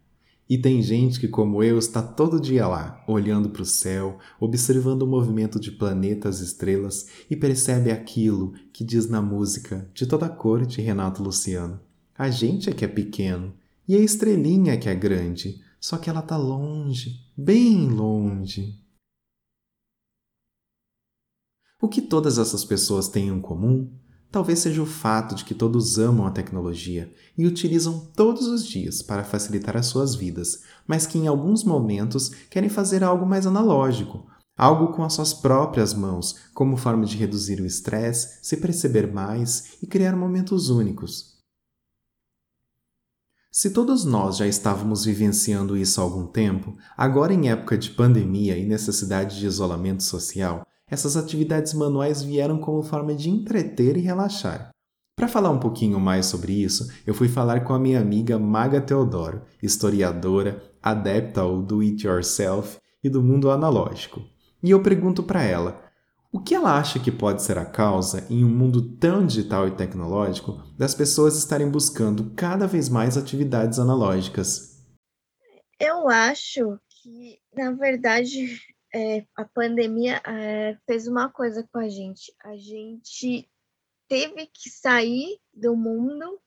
E 0.48 0.56
tem 0.56 0.80
gente 0.80 1.20
que, 1.20 1.28
como 1.28 1.62
eu, 1.62 1.78
está 1.78 2.02
todo 2.02 2.40
dia 2.40 2.66
lá, 2.66 3.04
olhando 3.06 3.50
para 3.50 3.60
o 3.60 3.66
céu, 3.66 4.18
observando 4.40 5.02
o 5.02 5.06
movimento 5.06 5.60
de 5.60 5.70
planetas 5.70 6.40
estrelas 6.40 7.06
e 7.28 7.36
percebe 7.36 7.90
aquilo 7.90 8.54
que 8.72 8.82
diz 8.82 9.10
na 9.10 9.20
música 9.20 9.90
de 9.92 10.06
toda 10.06 10.26
cor 10.26 10.64
de 10.64 10.80
Renato 10.80 11.22
Luciano. 11.22 11.78
A 12.16 12.30
gente 12.30 12.70
é 12.70 12.72
que 12.72 12.84
é 12.84 12.88
pequeno 12.88 13.54
e 13.86 13.94
a 13.94 13.98
estrelinha 13.98 14.72
é 14.72 14.76
que 14.78 14.88
é 14.88 14.94
grande, 14.94 15.62
só 15.78 15.98
que 15.98 16.08
ela 16.08 16.20
está 16.20 16.36
longe, 16.36 17.20
bem 17.36 17.86
longe. 17.90 18.82
O 21.80 21.88
que 21.88 22.00
todas 22.00 22.38
essas 22.38 22.64
pessoas 22.64 23.06
têm 23.08 23.28
em 23.28 23.40
comum 23.40 23.92
Talvez 24.30 24.58
seja 24.58 24.82
o 24.82 24.86
fato 24.86 25.34
de 25.34 25.44
que 25.44 25.54
todos 25.54 25.98
amam 25.98 26.26
a 26.26 26.30
tecnologia 26.30 27.10
e 27.36 27.46
utilizam 27.46 28.10
todos 28.14 28.46
os 28.46 28.66
dias 28.66 29.00
para 29.00 29.24
facilitar 29.24 29.76
as 29.76 29.86
suas 29.86 30.14
vidas, 30.14 30.62
mas 30.86 31.06
que 31.06 31.18
em 31.18 31.26
alguns 31.26 31.64
momentos 31.64 32.30
querem 32.50 32.68
fazer 32.68 33.02
algo 33.02 33.24
mais 33.24 33.46
analógico, 33.46 34.26
algo 34.54 34.88
com 34.88 35.02
as 35.02 35.14
suas 35.14 35.32
próprias 35.32 35.94
mãos, 35.94 36.36
como 36.52 36.76
forma 36.76 37.06
de 37.06 37.16
reduzir 37.16 37.60
o 37.60 37.66
estresse, 37.66 38.38
se 38.42 38.58
perceber 38.58 39.10
mais 39.10 39.78
e 39.82 39.86
criar 39.86 40.14
momentos 40.14 40.68
únicos. 40.68 41.38
Se 43.50 43.70
todos 43.70 44.04
nós 44.04 44.36
já 44.36 44.46
estávamos 44.46 45.06
vivenciando 45.06 45.76
isso 45.76 46.00
há 46.00 46.04
algum 46.04 46.26
tempo, 46.26 46.76
agora 46.96 47.32
em 47.32 47.48
época 47.48 47.78
de 47.78 47.90
pandemia 47.90 48.58
e 48.58 48.66
necessidade 48.66 49.38
de 49.38 49.46
isolamento 49.46 50.02
social, 50.02 50.66
essas 50.90 51.16
atividades 51.16 51.74
manuais 51.74 52.22
vieram 52.22 52.58
como 52.58 52.82
forma 52.82 53.14
de 53.14 53.30
entreter 53.30 53.96
e 53.96 54.00
relaxar. 54.00 54.70
Para 55.16 55.26
falar 55.26 55.50
um 55.50 55.58
pouquinho 55.58 55.98
mais 55.98 56.26
sobre 56.26 56.52
isso, 56.52 56.88
eu 57.06 57.12
fui 57.12 57.28
falar 57.28 57.64
com 57.64 57.74
a 57.74 57.78
minha 57.78 58.00
amiga 58.00 58.38
Maga 58.38 58.80
Teodoro, 58.80 59.42
historiadora, 59.62 60.62
adepta 60.80 61.40
ao 61.40 61.60
do 61.60 61.80
it 61.80 62.06
yourself 62.06 62.78
e 63.02 63.10
do 63.10 63.22
mundo 63.22 63.50
analógico. 63.50 64.22
E 64.62 64.70
eu 64.70 64.82
pergunto 64.82 65.22
para 65.22 65.42
ela: 65.42 65.82
o 66.30 66.40
que 66.40 66.54
ela 66.54 66.78
acha 66.78 67.00
que 67.00 67.10
pode 67.10 67.42
ser 67.42 67.58
a 67.58 67.64
causa, 67.64 68.26
em 68.28 68.44
um 68.44 68.48
mundo 68.48 68.96
tão 68.96 69.26
digital 69.26 69.66
e 69.66 69.70
tecnológico, 69.70 70.62
das 70.76 70.94
pessoas 70.94 71.36
estarem 71.36 71.70
buscando 71.70 72.32
cada 72.36 72.66
vez 72.66 72.88
mais 72.88 73.16
atividades 73.16 73.78
analógicas? 73.78 74.84
Eu 75.80 76.08
acho 76.08 76.78
que, 76.88 77.38
na 77.56 77.72
verdade, 77.72 78.60
é, 78.98 79.24
a 79.36 79.44
pandemia 79.44 80.20
é, 80.26 80.76
fez 80.84 81.06
uma 81.06 81.30
coisa 81.30 81.66
com 81.72 81.78
a 81.78 81.88
gente. 81.88 82.34
A 82.42 82.56
gente 82.56 83.48
teve 84.08 84.46
que 84.46 84.68
sair 84.68 85.38
do 85.54 85.76
mundo 85.76 86.40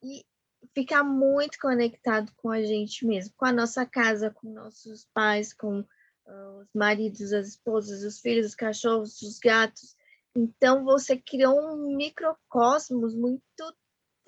e 0.00 0.24
ficar 0.72 1.02
muito 1.02 1.58
conectado 1.58 2.32
com 2.36 2.50
a 2.50 2.62
gente 2.62 3.04
mesmo, 3.04 3.34
com 3.36 3.46
a 3.46 3.52
nossa 3.52 3.84
casa, 3.84 4.30
com 4.30 4.52
nossos 4.52 5.08
pais, 5.12 5.52
com 5.52 5.80
uh, 5.80 6.60
os 6.60 6.68
maridos, 6.72 7.32
as 7.32 7.48
esposas, 7.48 8.04
os 8.04 8.20
filhos, 8.20 8.46
os 8.46 8.54
cachorros, 8.54 9.20
os 9.20 9.38
gatos. 9.40 9.96
Então 10.36 10.84
você 10.84 11.16
criou 11.16 11.58
um 11.58 11.96
microcosmos 11.96 13.12
muito 13.16 13.42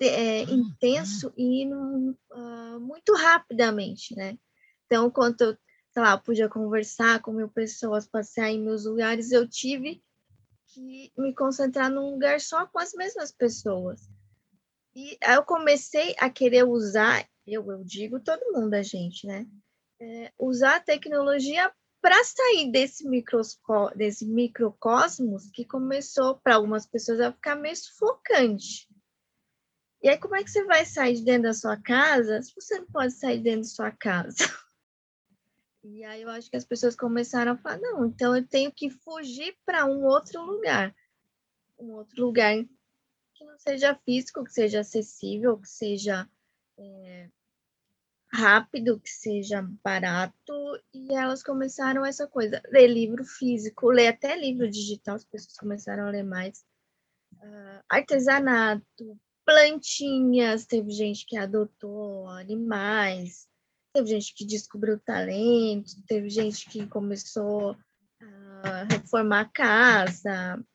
é, 0.01 0.41
intenso 0.41 1.31
e 1.37 1.65
uh, 1.65 2.79
muito 2.81 3.13
rapidamente, 3.15 4.13
né? 4.13 4.37
Então, 4.85 5.09
quando 5.09 5.41
eu 5.41 5.57
sei 5.93 6.01
lá, 6.01 6.17
podia 6.17 6.49
conversar 6.49 7.21
com 7.21 7.31
mil 7.31 7.47
pessoas, 7.47 8.07
passear 8.07 8.49
em 8.49 8.59
meus 8.59 8.85
lugares, 8.85 9.31
eu 9.31 9.47
tive 9.47 10.03
que 10.67 11.13
me 11.15 11.35
concentrar 11.35 11.91
num 11.91 12.11
lugar 12.11 12.41
só 12.41 12.65
com 12.65 12.79
as 12.79 12.93
mesmas 12.93 13.31
pessoas. 13.31 14.09
E 14.95 15.17
aí 15.23 15.35
eu 15.35 15.43
comecei 15.43 16.15
a 16.17 16.31
querer 16.31 16.63
usar, 16.63 17.27
eu, 17.45 17.71
eu 17.71 17.83
digo 17.83 18.19
todo 18.19 18.51
mundo, 18.53 18.73
a 18.73 18.81
gente, 18.81 19.27
né? 19.27 19.45
É, 20.01 20.33
usar 20.39 20.77
a 20.77 20.79
tecnologia 20.79 21.71
para 22.01 22.23
sair 22.23 22.71
desse, 22.71 23.07
microsco 23.07 23.91
desse 23.95 24.25
microcosmos 24.25 25.49
que 25.51 25.63
começou, 25.63 26.37
para 26.37 26.55
algumas 26.55 26.87
pessoas, 26.87 27.19
a 27.19 27.31
ficar 27.31 27.55
meio 27.55 27.75
sufocante. 27.75 28.89
E 30.01 30.09
aí, 30.09 30.17
como 30.17 30.35
é 30.35 30.43
que 30.43 30.49
você 30.49 30.65
vai 30.65 30.85
sair 30.85 31.15
de 31.15 31.23
dentro 31.23 31.43
da 31.43 31.53
sua 31.53 31.77
casa 31.77 32.41
se 32.41 32.51
você 32.53 32.79
não 32.79 32.87
pode 32.87 33.13
sair 33.13 33.39
dentro 33.39 33.61
da 33.61 33.67
sua 33.67 33.91
casa? 33.91 34.35
E 35.83 36.03
aí 36.05 36.21
eu 36.21 36.29
acho 36.29 36.49
que 36.49 36.55
as 36.55 36.63
pessoas 36.63 36.95
começaram 36.95 37.51
a 37.51 37.57
falar, 37.57 37.77
não, 37.77 38.05
então 38.05 38.35
eu 38.35 38.47
tenho 38.47 38.71
que 38.71 38.89
fugir 38.89 39.55
para 39.65 39.85
um 39.85 40.05
outro 40.05 40.41
lugar. 40.41 40.95
Um 41.77 41.91
outro 41.91 42.25
lugar 42.25 42.55
que 43.33 43.43
não 43.43 43.59
seja 43.59 43.93
físico, 44.05 44.45
que 44.45 44.53
seja 44.53 44.79
acessível, 44.79 45.57
que 45.57 45.67
seja 45.67 46.29
é, 46.77 47.29
rápido, 48.31 48.99
que 48.99 49.09
seja 49.09 49.61
barato. 49.83 50.53
E 50.93 51.13
elas 51.13 51.43
começaram 51.43 52.05
essa 52.05 52.25
coisa, 52.27 52.61
ler 52.69 52.87
livro 52.87 53.25
físico, 53.25 53.89
ler 53.89 54.07
até 54.07 54.37
livro 54.37 54.69
digital, 54.69 55.15
as 55.15 55.25
pessoas 55.25 55.57
começaram 55.57 56.07
a 56.07 56.09
ler 56.09 56.23
mais. 56.23 56.65
Uh, 57.33 57.83
artesanato, 57.89 59.19
plantinhas, 59.45 60.65
teve 60.65 60.91
gente 60.91 61.25
que 61.25 61.35
adotou 61.35 62.27
animais, 62.29 63.49
Teve 63.93 64.07
gente 64.07 64.33
que 64.33 64.45
descobriu 64.45 64.99
talento, 64.99 65.91
teve 66.07 66.29
gente 66.29 66.67
que 66.67 66.87
começou 66.87 67.77
a 68.63 68.83
reformar 68.83 69.41
a 69.41 69.49
casa. 69.49 70.65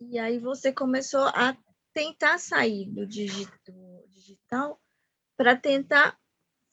E 0.00 0.18
aí 0.18 0.38
você 0.38 0.72
começou 0.72 1.22
a 1.28 1.56
tentar 1.94 2.38
sair 2.38 2.86
do 2.90 3.06
digital 3.06 4.80
para 5.36 5.56
tentar 5.56 6.18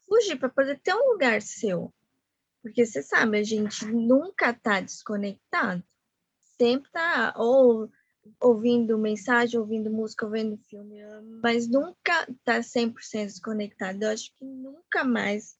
fugir, 0.08 0.38
para 0.38 0.50
poder 0.50 0.80
ter 0.80 0.94
um 0.94 1.12
lugar 1.12 1.42
seu. 1.42 1.94
Porque 2.62 2.84
você 2.84 3.04
sabe, 3.04 3.38
a 3.38 3.44
gente 3.44 3.86
nunca 3.86 4.50
está 4.50 4.82
desconectado. 4.82 5.84
Sempre 6.58 6.88
está 6.88 7.34
ou 7.38 7.92
ouvindo 8.40 8.98
mensagem, 8.98 9.60
ouvindo 9.60 9.90
música, 9.92 10.26
ouvindo 10.26 10.58
filme, 10.58 10.98
mas 11.42 11.68
nunca 11.68 12.28
tá 12.44 12.60
100% 12.60 13.26
desconectado. 13.26 14.04
Eu 14.04 14.10
acho 14.10 14.34
que 14.36 14.46
nunca 14.46 15.04
mais, 15.04 15.58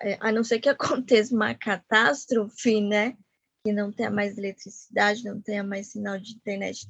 é, 0.00 0.16
a 0.20 0.30
não 0.32 0.44
ser 0.44 0.60
que 0.60 0.68
aconteça 0.70 1.34
uma 1.34 1.54
catástrofe, 1.54 2.80
né? 2.80 3.16
Que 3.64 3.72
não 3.72 3.92
tenha 3.92 4.10
mais 4.10 4.38
eletricidade, 4.38 5.24
não 5.24 5.40
tenha 5.40 5.64
mais 5.64 5.88
sinal 5.88 6.18
de 6.18 6.34
internet, 6.34 6.86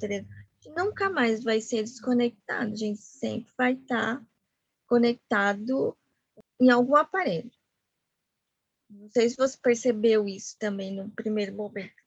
nunca 0.75 1.09
mais 1.09 1.43
vai 1.43 1.61
ser 1.61 1.83
desconectado. 1.83 2.71
A 2.71 2.75
gente 2.75 3.01
sempre 3.01 3.51
vai 3.57 3.73
estar 3.73 4.17
tá 4.17 4.25
conectado 4.87 5.97
em 6.59 6.69
algum 6.69 6.95
aparelho. 6.95 7.51
Não 8.89 9.09
sei 9.09 9.29
se 9.29 9.35
você 9.35 9.57
percebeu 9.57 10.27
isso 10.27 10.55
também 10.59 10.93
no 10.93 11.09
primeiro 11.11 11.53
momento 11.53 12.06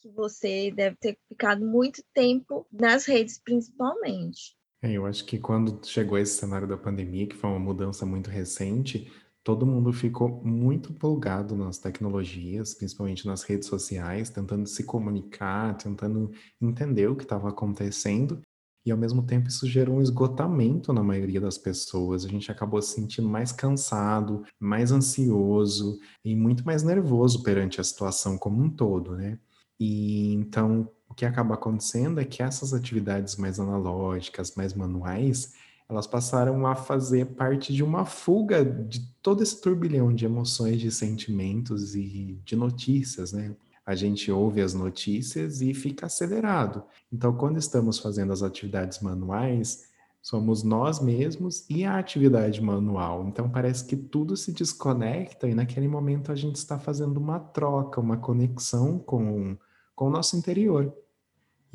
que 0.00 0.08
você 0.08 0.70
deve 0.70 0.96
ter 0.96 1.18
ficado 1.28 1.64
muito 1.64 2.02
tempo 2.14 2.66
nas 2.72 3.04
redes, 3.04 3.38
principalmente. 3.38 4.56
É, 4.82 4.92
eu 4.92 5.04
acho 5.04 5.24
que 5.26 5.38
quando 5.38 5.84
chegou 5.86 6.16
esse 6.16 6.38
cenário 6.38 6.66
da 6.66 6.76
pandemia, 6.76 7.26
que 7.26 7.36
foi 7.36 7.50
uma 7.50 7.58
mudança 7.58 8.06
muito 8.06 8.30
recente, 8.30 9.12
todo 9.44 9.66
mundo 9.66 9.92
ficou 9.92 10.42
muito 10.42 10.90
empolgado 10.90 11.54
nas 11.54 11.78
tecnologias, 11.78 12.72
principalmente 12.72 13.26
nas 13.26 13.42
redes 13.42 13.68
sociais, 13.68 14.30
tentando 14.30 14.66
se 14.66 14.84
comunicar, 14.84 15.76
tentando 15.76 16.30
entender 16.60 17.08
o 17.08 17.16
que 17.16 17.24
estava 17.24 17.50
acontecendo. 17.50 18.40
E 18.86 18.90
ao 18.90 18.96
mesmo 18.96 19.22
tempo 19.22 19.48
isso 19.48 19.66
gerou 19.66 19.96
um 19.96 20.02
esgotamento 20.02 20.90
na 20.94 21.02
maioria 21.02 21.40
das 21.40 21.58
pessoas. 21.58 22.24
A 22.24 22.28
gente 22.28 22.50
acabou 22.50 22.80
se 22.80 22.94
sentindo 22.94 23.28
mais 23.28 23.52
cansado, 23.52 24.42
mais 24.58 24.90
ansioso 24.90 25.98
e 26.24 26.34
muito 26.34 26.64
mais 26.64 26.82
nervoso 26.82 27.42
perante 27.42 27.78
a 27.78 27.84
situação 27.84 28.38
como 28.38 28.62
um 28.62 28.70
todo, 28.70 29.14
né? 29.14 29.38
E 29.80 30.34
então 30.34 30.88
o 31.08 31.14
que 31.14 31.24
acaba 31.24 31.54
acontecendo 31.54 32.20
é 32.20 32.24
que 32.24 32.42
essas 32.42 32.72
atividades 32.72 33.36
mais 33.36 33.58
analógicas, 33.58 34.54
mais 34.54 34.74
manuais, 34.74 35.54
elas 35.88 36.06
passaram 36.06 36.66
a 36.66 36.76
fazer 36.76 37.26
parte 37.34 37.72
de 37.72 37.82
uma 37.82 38.04
fuga 38.04 38.64
de 38.64 39.00
todo 39.20 39.42
esse 39.42 39.60
turbilhão 39.60 40.14
de 40.14 40.24
emoções, 40.24 40.80
de 40.80 40.90
sentimentos 40.90 41.96
e 41.96 42.38
de 42.44 42.54
notícias, 42.54 43.32
né? 43.32 43.56
A 43.84 43.96
gente 43.96 44.30
ouve 44.30 44.60
as 44.60 44.72
notícias 44.72 45.60
e 45.60 45.74
fica 45.74 46.06
acelerado. 46.06 46.84
Então, 47.12 47.36
quando 47.36 47.58
estamos 47.58 47.98
fazendo 47.98 48.32
as 48.32 48.40
atividades 48.40 49.00
manuais, 49.00 49.88
somos 50.22 50.62
nós 50.62 51.00
mesmos 51.00 51.68
e 51.68 51.84
a 51.84 51.98
atividade 51.98 52.62
manual. 52.62 53.26
Então, 53.26 53.50
parece 53.50 53.84
que 53.84 53.96
tudo 53.96 54.36
se 54.36 54.52
desconecta 54.52 55.48
e 55.48 55.54
naquele 55.56 55.88
momento 55.88 56.30
a 56.30 56.36
gente 56.36 56.54
está 56.54 56.78
fazendo 56.78 57.16
uma 57.16 57.40
troca, 57.40 58.00
uma 58.00 58.16
conexão 58.16 58.96
com, 58.96 59.56
com 60.00 60.06
o 60.06 60.10
nosso 60.10 60.34
interior. 60.34 60.90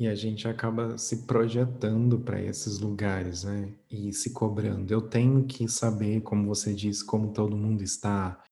E 0.00 0.08
a 0.08 0.14
gente 0.16 0.48
acaba 0.48 0.98
se 0.98 1.18
projetando 1.28 2.18
para 2.18 2.42
esses 2.42 2.80
lugares, 2.80 3.44
né? 3.44 3.72
E 3.88 4.12
se 4.12 4.32
cobrando. 4.32 4.92
Eu 4.92 5.00
tenho 5.00 5.44
que 5.44 5.68
saber, 5.68 6.22
como 6.22 6.48
você 6.48 6.74
disse, 6.74 7.04
como 7.04 7.32
todo 7.32 7.56
mundo 7.56 7.84
está. 7.84 8.42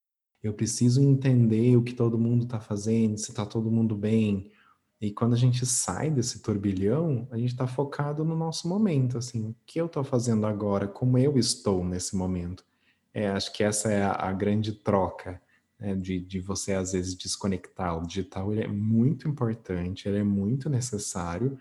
Eu 0.41 0.55
preciso 0.55 1.03
entender 1.03 1.77
o 1.77 1.83
que 1.83 1.93
todo 1.93 2.17
mundo 2.17 2.45
está 2.45 2.61
fazendo, 2.61 3.19
se 3.19 3.33
está 3.33 3.45
todo 3.45 3.69
mundo 3.69 3.97
bem. 3.97 4.53
E 5.01 5.11
quando 5.11 5.33
a 5.33 5.37
gente 5.37 5.67
sai 5.67 6.09
desse 6.09 6.41
turbilhão, 6.41 7.27
a 7.33 7.37
gente 7.37 7.51
está 7.51 7.67
focado 7.67 8.25
no 8.25 8.37
nosso 8.37 8.69
momento, 8.69 9.19
assim, 9.19 9.49
o 9.49 9.57
que 9.67 9.81
eu 9.81 9.87
estou 9.87 10.05
fazendo 10.05 10.47
agora, 10.47 10.87
como 10.87 11.19
eu 11.19 11.37
estou 11.37 11.85
nesse 11.85 12.15
momento. 12.15 12.65
É, 13.13 13.27
acho 13.27 13.53
que 13.53 13.65
essa 13.65 13.91
é 13.91 14.05
a, 14.05 14.13
a 14.13 14.33
grande 14.33 14.71
troca 14.71 15.43
né, 15.79 15.95
de, 15.95 16.21
de 16.21 16.41
você 16.41 16.73
às 16.73 16.93
vezes 16.93 17.15
desconectar. 17.15 17.99
O 17.99 18.07
digital 18.07 18.53
ele 18.53 18.63
é 18.63 18.69
muito 18.69 19.29
importante, 19.29 20.09
ele 20.09 20.19
é 20.19 20.25
muito 20.25 20.69
necessário, 20.69 21.59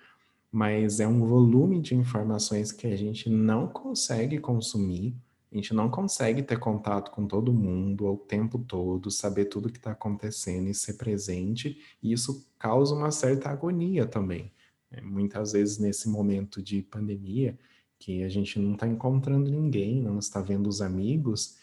mas 0.51 0.99
é 0.99 1.07
um 1.07 1.25
volume 1.25 1.81
de 1.81 1.95
informações 1.95 2.71
que 2.71 2.87
a 2.87 2.95
gente 2.95 3.29
não 3.29 3.67
consegue 3.67 4.37
consumir, 4.37 5.15
a 5.51 5.55
gente 5.55 5.73
não 5.73 5.89
consegue 5.89 6.41
ter 6.41 6.57
contato 6.57 7.11
com 7.11 7.27
todo 7.27 7.53
mundo 7.53 8.07
o 8.07 8.17
tempo 8.17 8.57
todo, 8.57 9.11
saber 9.11 9.45
tudo 9.45 9.71
que 9.71 9.77
está 9.77 9.91
acontecendo 9.91 10.67
e 10.67 10.73
ser 10.73 10.93
presente, 10.93 11.79
e 12.01 12.11
isso 12.11 12.47
causa 12.57 12.95
uma 12.95 13.11
certa 13.11 13.49
agonia 13.49 14.05
também. 14.05 14.51
Né? 14.89 15.01
Muitas 15.01 15.51
vezes 15.51 15.77
nesse 15.77 16.09
momento 16.09 16.61
de 16.61 16.81
pandemia, 16.81 17.57
que 17.99 18.23
a 18.23 18.29
gente 18.29 18.59
não 18.59 18.73
está 18.73 18.87
encontrando 18.87 19.49
ninguém, 19.49 20.01
não 20.01 20.19
está 20.19 20.41
vendo 20.41 20.67
os 20.67 20.81
amigos, 20.81 21.57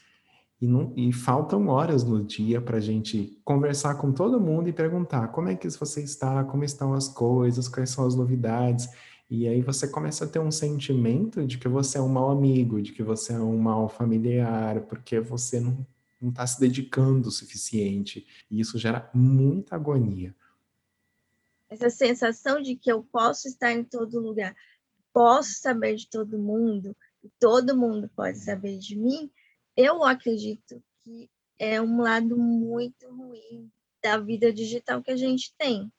e, 0.60 0.66
não, 0.66 0.92
e 0.94 1.12
faltam 1.12 1.68
horas 1.68 2.04
no 2.04 2.22
dia 2.22 2.60
para 2.60 2.76
a 2.76 2.80
gente 2.80 3.40
conversar 3.44 3.94
com 3.94 4.12
todo 4.12 4.40
mundo 4.40 4.68
e 4.68 4.72
perguntar 4.72 5.28
como 5.28 5.48
é 5.48 5.56
que 5.56 5.68
você 5.70 6.02
está, 6.02 6.44
como 6.44 6.64
estão 6.64 6.92
as 6.92 7.08
coisas, 7.08 7.66
quais 7.66 7.90
são 7.90 8.06
as 8.06 8.14
novidades. 8.14 8.88
E 9.30 9.48
aí 9.48 9.62
você 9.62 9.88
começa 9.88 10.24
a 10.24 10.28
ter 10.28 10.38
um 10.38 10.50
sentimento 10.50 11.46
de 11.46 11.56
que 11.56 11.68
você 11.68 11.96
é 11.96 12.00
um 12.00 12.08
mau 12.08 12.30
amigo, 12.30 12.82
de 12.82 12.92
que 12.92 13.02
você 13.02 13.32
é 13.32 13.38
um 13.38 13.56
mau 13.58 13.88
familiar, 13.88 14.82
porque 14.82 15.18
você 15.18 15.60
não 15.60 15.86
está 16.28 16.46
se 16.46 16.60
dedicando 16.60 17.28
o 17.28 17.32
suficiente. 17.32 18.26
E 18.50 18.60
isso 18.60 18.76
gera 18.76 19.08
muita 19.14 19.76
agonia. 19.76 20.34
Essa 21.70 21.88
sensação 21.88 22.60
de 22.60 22.74
que 22.76 22.92
eu 22.92 23.02
posso 23.02 23.48
estar 23.48 23.72
em 23.72 23.84
todo 23.84 24.20
lugar, 24.20 24.54
posso 25.12 25.54
saber 25.54 25.94
de 25.94 26.10
todo 26.10 26.36
mundo, 26.36 26.94
todo 27.38 27.76
mundo 27.76 28.10
pode 28.14 28.38
saber 28.38 28.76
de 28.78 28.96
mim, 28.96 29.30
eu 29.80 30.04
acredito 30.04 30.82
que 31.02 31.30
é 31.58 31.80
um 31.80 32.00
lado 32.00 32.36
muito 32.36 33.08
ruim 33.08 33.70
da 34.02 34.18
vida 34.18 34.52
digital 34.52 35.02
que 35.02 35.10
a 35.10 35.16
gente 35.16 35.54
tem. 35.56 35.90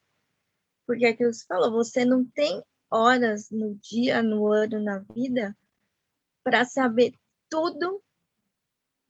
Porque 0.86 1.06
é 1.06 1.13
que 1.13 1.26
você 1.26 1.46
falou, 1.46 1.72
você 1.72 2.04
não 2.04 2.26
tem 2.26 2.63
horas 2.89 3.50
no 3.50 3.76
dia, 3.76 4.22
no 4.22 4.52
ano, 4.52 4.80
na 4.84 5.00
vida 5.00 5.56
para 6.44 6.65
saber 6.65 7.13
tudo 7.50 8.02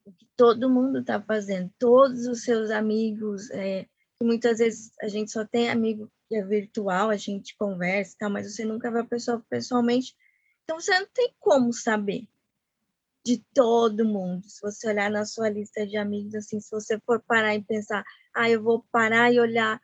o 0.06 0.12
que 0.12 0.28
todo 0.36 0.70
mundo 0.70 1.00
está 1.00 1.22
fazendo, 1.22 1.72
todos 1.78 2.28
os 2.28 2.44
seus 2.44 2.70
amigos, 2.72 3.50
é, 3.52 3.86
que 4.18 4.26
muitas 4.26 4.60
vezes 4.60 4.92
a 5.02 5.08
gente 5.08 5.32
só 5.32 5.46
tem 5.46 5.70
amigo 5.70 6.12
que 6.28 6.36
é 6.36 6.44
virtual, 6.44 7.10
a 7.10 7.18
gente 7.18 7.56
conversa, 7.56 8.16
tá, 8.18 8.30
mas 8.30 8.52
você 8.52 8.66
nunca 8.66 8.92
vê 8.92 9.00
a 9.00 9.06
pessoa 9.06 9.46
pessoalmente, 9.50 10.16
então 10.64 10.80
você 10.80 10.98
não 11.00 11.08
tem 11.14 11.34
como 11.40 11.72
saber 11.72 12.28
de 13.24 13.44
todo 13.54 14.06
mundo. 14.06 14.48
Se 14.50 14.62
você 14.62 14.90
olhar 14.90 15.10
na 15.10 15.26
sua 15.26 15.50
lista 15.50 15.86
de 15.86 15.98
amigos, 15.98 16.34
assim, 16.36 16.60
se 16.60 16.72
você 16.72 17.00
for 17.00 17.22
parar 17.22 17.56
e 17.56 17.64
pensar, 17.64 18.04
ah, 18.34 18.50
eu 18.50 18.62
vou 18.62 18.84
parar 18.92 19.32
e 19.32 19.40
olhar 19.40 19.82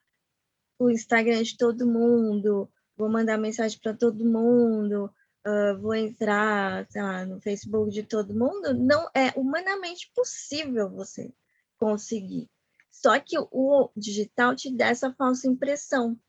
o 0.80 0.90
Instagram 0.90 1.44
de 1.44 1.58
todo 1.58 1.88
mundo, 1.88 2.70
vou 2.96 3.10
mandar 3.10 3.38
mensagem 3.38 3.80
para 3.80 3.94
todo 3.94 4.26
mundo, 4.26 5.14
uh, 5.46 5.80
vou 5.80 5.96
entrar, 5.96 6.88
sei 6.90 7.02
lá, 7.02 7.26
no 7.26 7.40
Facebook 7.42 7.92
de 7.92 8.04
todo 8.04 8.34
mundo, 8.34 8.74
não 8.74 9.10
é 9.14 9.32
humanamente 9.36 10.12
possível 10.16 10.90
você 10.90 11.34
conseguir. 11.78 12.50
Só 12.92 13.20
que 13.20 13.38
o 13.38 13.92
digital 13.96 14.56
te 14.56 14.76
dá 14.76 14.88
essa 14.88 15.14
falsa 15.14 15.48
impressão 15.48 16.20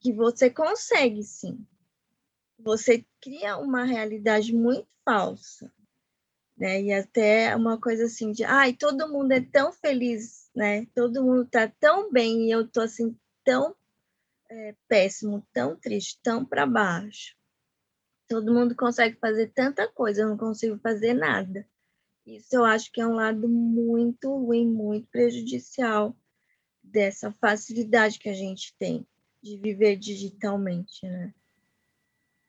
que 0.00 0.12
você 0.12 0.50
consegue 0.50 1.22
sim. 1.22 1.64
Você 2.58 3.04
cria 3.20 3.56
uma 3.58 3.84
realidade 3.84 4.52
muito 4.52 4.88
falsa 5.04 5.72
né? 6.56 6.80
E 6.82 6.92
até 6.92 7.54
uma 7.54 7.78
coisa 7.78 8.04
assim 8.06 8.32
de, 8.32 8.44
ai, 8.44 8.72
todo 8.72 9.08
mundo 9.08 9.32
é 9.32 9.40
tão 9.40 9.72
feliz, 9.72 10.50
né? 10.54 10.86
Todo 10.94 11.22
mundo 11.22 11.46
tá 11.46 11.68
tão 11.80 12.10
bem 12.10 12.46
e 12.46 12.50
eu 12.50 12.66
tô 12.66 12.80
assim 12.80 13.16
tão 13.44 13.74
é, 14.50 14.74
péssimo, 14.88 15.46
tão 15.52 15.76
triste, 15.76 16.18
tão 16.22 16.44
para 16.44 16.66
baixo. 16.66 17.34
Todo 18.28 18.52
mundo 18.52 18.74
consegue 18.74 19.16
fazer 19.20 19.52
tanta 19.54 19.86
coisa, 19.86 20.22
eu 20.22 20.28
não 20.28 20.36
consigo 20.36 20.78
fazer 20.78 21.14
nada. 21.14 21.66
Isso 22.26 22.56
eu 22.56 22.64
acho 22.64 22.90
que 22.90 23.00
é 23.00 23.06
um 23.06 23.14
lado 23.14 23.48
muito 23.48 24.28
ruim, 24.30 24.68
muito 24.68 25.06
prejudicial 25.08 26.16
dessa 26.82 27.30
facilidade 27.32 28.18
que 28.18 28.28
a 28.28 28.34
gente 28.34 28.74
tem 28.78 29.06
de 29.42 29.56
viver 29.58 29.96
digitalmente, 29.96 31.06
né? 31.06 31.32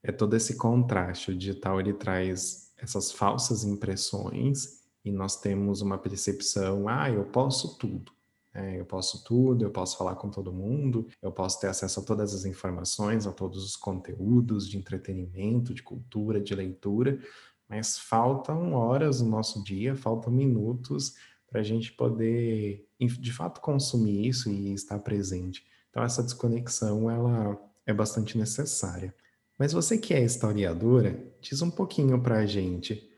É 0.01 0.11
todo 0.11 0.35
esse 0.35 0.55
contraste. 0.55 1.31
O 1.31 1.37
digital 1.37 1.79
ele 1.79 1.93
traz 1.93 2.66
essas 2.77 3.11
falsas 3.11 3.63
impressões 3.63 4.81
e 5.03 5.11
nós 5.11 5.39
temos 5.39 5.81
uma 5.81 5.97
percepção, 5.97 6.87
ah, 6.87 7.09
eu 7.09 7.25
posso 7.25 7.77
tudo. 7.77 8.11
É, 8.53 8.79
eu 8.79 8.85
posso 8.85 9.23
tudo, 9.23 9.63
eu 9.63 9.69
posso 9.69 9.97
falar 9.97 10.15
com 10.15 10.29
todo 10.29 10.51
mundo, 10.51 11.07
eu 11.21 11.31
posso 11.31 11.59
ter 11.59 11.67
acesso 11.67 11.99
a 11.99 12.03
todas 12.03 12.33
as 12.33 12.43
informações, 12.43 13.27
a 13.27 13.31
todos 13.31 13.63
os 13.63 13.75
conteúdos 13.75 14.67
de 14.67 14.77
entretenimento, 14.77 15.75
de 15.75 15.83
cultura, 15.83 16.41
de 16.41 16.55
leitura, 16.55 17.19
mas 17.69 17.99
faltam 17.99 18.73
horas 18.73 19.21
no 19.21 19.29
nosso 19.29 19.63
dia, 19.63 19.95
faltam 19.95 20.33
minutos 20.33 21.15
para 21.47 21.61
a 21.61 21.63
gente 21.63 21.93
poder, 21.93 22.87
de 22.99 23.31
fato, 23.31 23.61
consumir 23.61 24.27
isso 24.27 24.49
e 24.49 24.73
estar 24.73 24.99
presente. 24.99 25.65
Então, 25.89 26.03
essa 26.03 26.23
desconexão, 26.23 27.09
ela 27.09 27.57
é 27.85 27.93
bastante 27.93 28.37
necessária. 28.37 29.13
Mas 29.57 29.73
você 29.73 29.97
que 29.97 30.13
é 30.13 30.23
historiadora, 30.23 31.19
diz 31.41 31.61
um 31.61 31.71
pouquinho 31.71 32.21
para 32.21 32.39
a 32.39 32.45
gente 32.45 33.09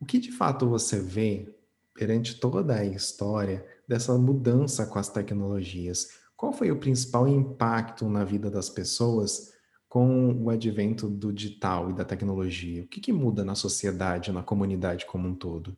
o 0.00 0.06
que 0.06 0.18
de 0.18 0.32
fato 0.32 0.68
você 0.68 0.98
vê 0.98 1.54
perante 1.94 2.38
toda 2.40 2.76
a 2.76 2.84
história 2.84 3.66
dessa 3.86 4.16
mudança 4.16 4.86
com 4.86 4.98
as 4.98 5.08
tecnologias. 5.08 6.08
Qual 6.36 6.52
foi 6.52 6.70
o 6.70 6.78
principal 6.78 7.28
impacto 7.28 8.08
na 8.08 8.24
vida 8.24 8.50
das 8.50 8.70
pessoas 8.70 9.52
com 9.88 10.32
o 10.44 10.48
advento 10.48 11.08
do 11.08 11.32
digital 11.32 11.90
e 11.90 11.92
da 11.92 12.04
tecnologia? 12.04 12.84
O 12.84 12.86
que, 12.86 13.00
que 13.00 13.12
muda 13.12 13.44
na 13.44 13.54
sociedade, 13.54 14.32
na 14.32 14.42
comunidade 14.42 15.04
como 15.04 15.28
um 15.28 15.34
todo? 15.34 15.76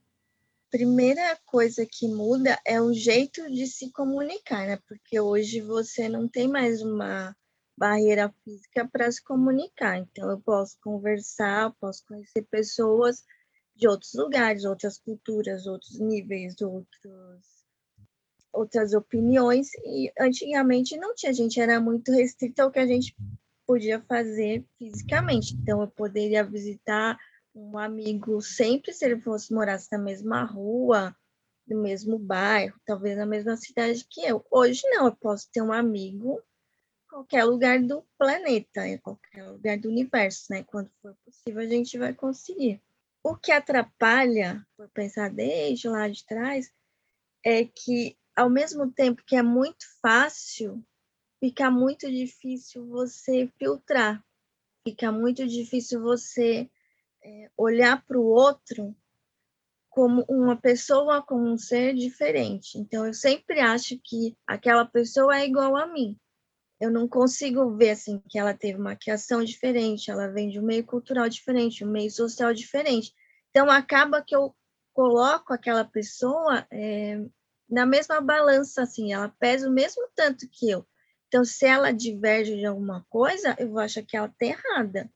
Primeira 0.70 1.37
coisa 1.44 1.85
que 1.85 2.07
muda 2.07 2.59
é 2.64 2.81
o 2.81 2.92
jeito 2.92 3.51
de 3.51 3.66
se 3.66 3.90
comunicar, 3.90 4.66
né? 4.66 4.79
Porque 4.87 5.18
hoje 5.18 5.61
você 5.61 6.09
não 6.09 6.29
tem 6.29 6.46
mais 6.46 6.81
uma 6.81 7.35
barreira 7.76 8.32
física 8.44 8.87
para 8.87 9.11
se 9.11 9.22
comunicar. 9.22 9.98
Então, 9.98 10.30
eu 10.30 10.40
posso 10.40 10.76
conversar, 10.80 11.74
posso 11.80 12.04
conhecer 12.06 12.42
pessoas 12.50 13.24
de 13.74 13.88
outros 13.88 14.12
lugares, 14.14 14.64
outras 14.64 14.98
culturas, 14.98 15.66
outros 15.66 15.98
níveis, 15.98 16.61
outros 16.61 17.62
outras 18.52 18.92
opiniões 18.92 19.70
e 19.82 20.12
antigamente 20.20 20.96
não 20.98 21.14
tinha, 21.14 21.30
a 21.30 21.35
gente 21.35 21.58
era 21.58 21.80
muito 21.80 22.12
restrito 22.12 22.61
ao 22.61 22.70
que 22.70 22.78
a 22.78 22.87
gente 22.87 23.16
podia 23.66 24.00
fazer 24.02 24.64
fisicamente. 24.78 25.54
Então 25.54 25.80
eu 25.80 25.88
poderia 25.88 26.44
visitar 26.44 27.18
um 27.54 27.78
amigo 27.78 28.40
sempre 28.42 28.92
se 28.92 29.04
ele 29.04 29.20
fosse 29.20 29.52
morasse 29.52 29.88
na 29.90 29.98
mesma 29.98 30.44
rua, 30.44 31.16
no 31.66 31.82
mesmo 31.82 32.18
bairro, 32.18 32.78
talvez 32.85 33.16
na 33.16 33.26
mesma 33.26 33.56
cidade 33.56 34.06
que 34.08 34.22
eu. 34.22 34.44
Hoje 34.50 34.82
não, 34.85 35.06
eu 35.06 35.16
posso 35.16 35.48
ter 35.50 35.62
um 35.62 35.72
amigo 35.72 36.42
qualquer 37.12 37.44
lugar 37.44 37.79
do 37.83 38.03
planeta, 38.16 38.88
em 38.88 38.96
qualquer 38.96 39.46
lugar 39.46 39.79
do 39.79 39.90
universo, 39.90 40.46
né? 40.48 40.64
Quando 40.64 40.90
for 41.03 41.14
possível, 41.27 41.61
a 41.61 41.66
gente 41.66 41.98
vai 41.98 42.14
conseguir. 42.14 42.81
O 43.22 43.37
que 43.37 43.53
atrapalha, 43.53 44.66
por 44.75 44.88
pensar 44.88 45.29
desde 45.29 45.88
lá 45.90 46.09
de 46.09 46.25
trás, 46.25 46.72
é 47.44 47.66
que 47.66 48.16
ao 48.35 48.48
mesmo 48.48 48.90
tempo 48.90 49.22
que 49.27 49.37
é 49.37 49.42
muito 49.42 49.85
fácil, 50.01 50.83
fica 51.38 51.70
muito 51.70 52.11
difícil 52.11 52.88
você 52.88 53.46
filtrar, 53.59 54.25
fica 54.83 55.12
muito 55.12 55.46
difícil 55.46 56.01
você 56.01 56.70
é, 57.22 57.51
olhar 57.59 58.03
para 58.07 58.18
o 58.18 58.25
outro 58.25 58.96
como 59.90 60.25
uma 60.31 60.57
pessoa, 60.57 61.20
como 61.20 61.46
um 61.46 61.59
ser 61.59 61.94
diferente. 61.94 62.79
Então, 62.79 63.07
eu 63.07 63.12
sempre 63.12 63.61
acho 63.61 63.98
que 64.03 64.35
aquela 64.46 64.87
pessoa 64.87 65.37
é 65.37 65.44
igual 65.44 65.77
a 65.77 65.87
mim. 65.87 66.18
Eu 66.83 66.90
não 66.90 67.07
consigo 67.07 67.77
ver 67.77 67.90
assim 67.90 68.21
que 68.29 68.37
ela 68.37 68.53
teve 68.53 68.77
uma 68.77 68.97
criação 68.97 69.45
diferente, 69.45 70.11
ela 70.11 70.27
vem 70.27 70.49
de 70.49 70.59
um 70.59 70.64
meio 70.64 70.85
cultural 70.85 71.29
diferente, 71.29 71.85
um 71.85 71.88
meio 71.88 72.11
social 72.11 72.53
diferente. 72.53 73.14
Então, 73.51 73.71
acaba 73.71 74.21
que 74.21 74.35
eu 74.35 74.53
coloco 74.92 75.53
aquela 75.53 75.85
pessoa 75.85 76.66
é, 76.73 77.25
na 77.71 77.87
mesma 77.87 78.21
balança, 78.21 78.83
assim, 78.83 79.12
ela 79.12 79.29
pesa 79.29 79.68
o 79.68 79.73
mesmo 79.73 80.03
tanto 80.16 80.49
que 80.51 80.68
eu. 80.68 80.85
Então, 81.29 81.45
se 81.45 81.66
ela 81.66 81.92
diverge 81.92 82.57
de 82.57 82.66
alguma 82.66 83.07
coisa, 83.09 83.55
eu 83.61 83.71
vou 83.71 83.79
achar 83.79 84.03
que 84.03 84.16
ela 84.16 84.27
está 84.27 84.47
errada. 84.47 85.09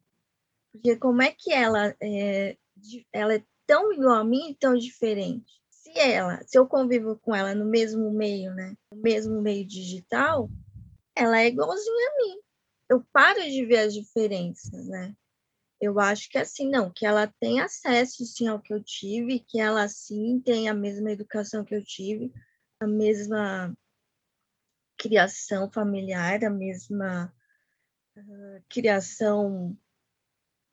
Porque 0.71 0.95
como 0.95 1.21
é 1.21 1.35
que 1.37 1.53
ela 1.53 1.97
é, 2.01 2.57
ela 3.13 3.35
é 3.35 3.43
tão 3.67 3.93
igual 3.93 4.21
a 4.21 4.25
mim 4.25 4.51
e 4.51 4.55
tão 4.55 4.75
diferente? 4.77 5.61
Se 5.69 5.99
ela, 5.99 6.41
se 6.47 6.57
eu 6.57 6.65
convivo 6.65 7.17
com 7.17 7.35
ela 7.35 7.57
no 7.57 7.65
mesmo 7.65 8.09
meio, 8.13 8.55
né, 8.55 8.77
no 8.93 9.03
mesmo 9.03 9.43
meio 9.43 9.67
digital, 9.67 10.49
ela 11.17 11.41
é 11.41 11.49
igualzinha 11.49 12.11
a 12.11 12.17
mim. 12.23 12.41
Eu 12.89 13.05
paro 13.13 13.43
de 13.43 13.65
ver 13.65 13.79
as 13.79 13.95
diferenças, 13.95 14.87
né? 14.87 15.17
Eu 15.81 15.99
acho 16.01 16.29
que 16.31 16.39
assim, 16.39 16.71
não, 16.71 16.91
que 16.91 17.05
ela 17.05 17.27
tem 17.41 17.61
acesso 17.61 18.25
sim 18.25 18.47
ao 18.47 18.61
que 18.61 18.73
eu 18.73 18.83
tive, 18.83 19.41
que 19.41 19.61
ela 19.61 19.89
sim 19.89 20.41
tem 20.41 20.69
a 20.69 20.75
mesma 20.75 21.11
educação 21.11 21.65
que 21.65 21.75
eu 21.75 21.85
tive, 21.85 22.33
a 22.81 22.87
mesma 22.87 23.77
criação 24.97 25.71
familiar, 25.71 26.45
a 26.45 26.51
mesma 26.51 27.33
uh, 28.17 28.65
criação 28.69 29.77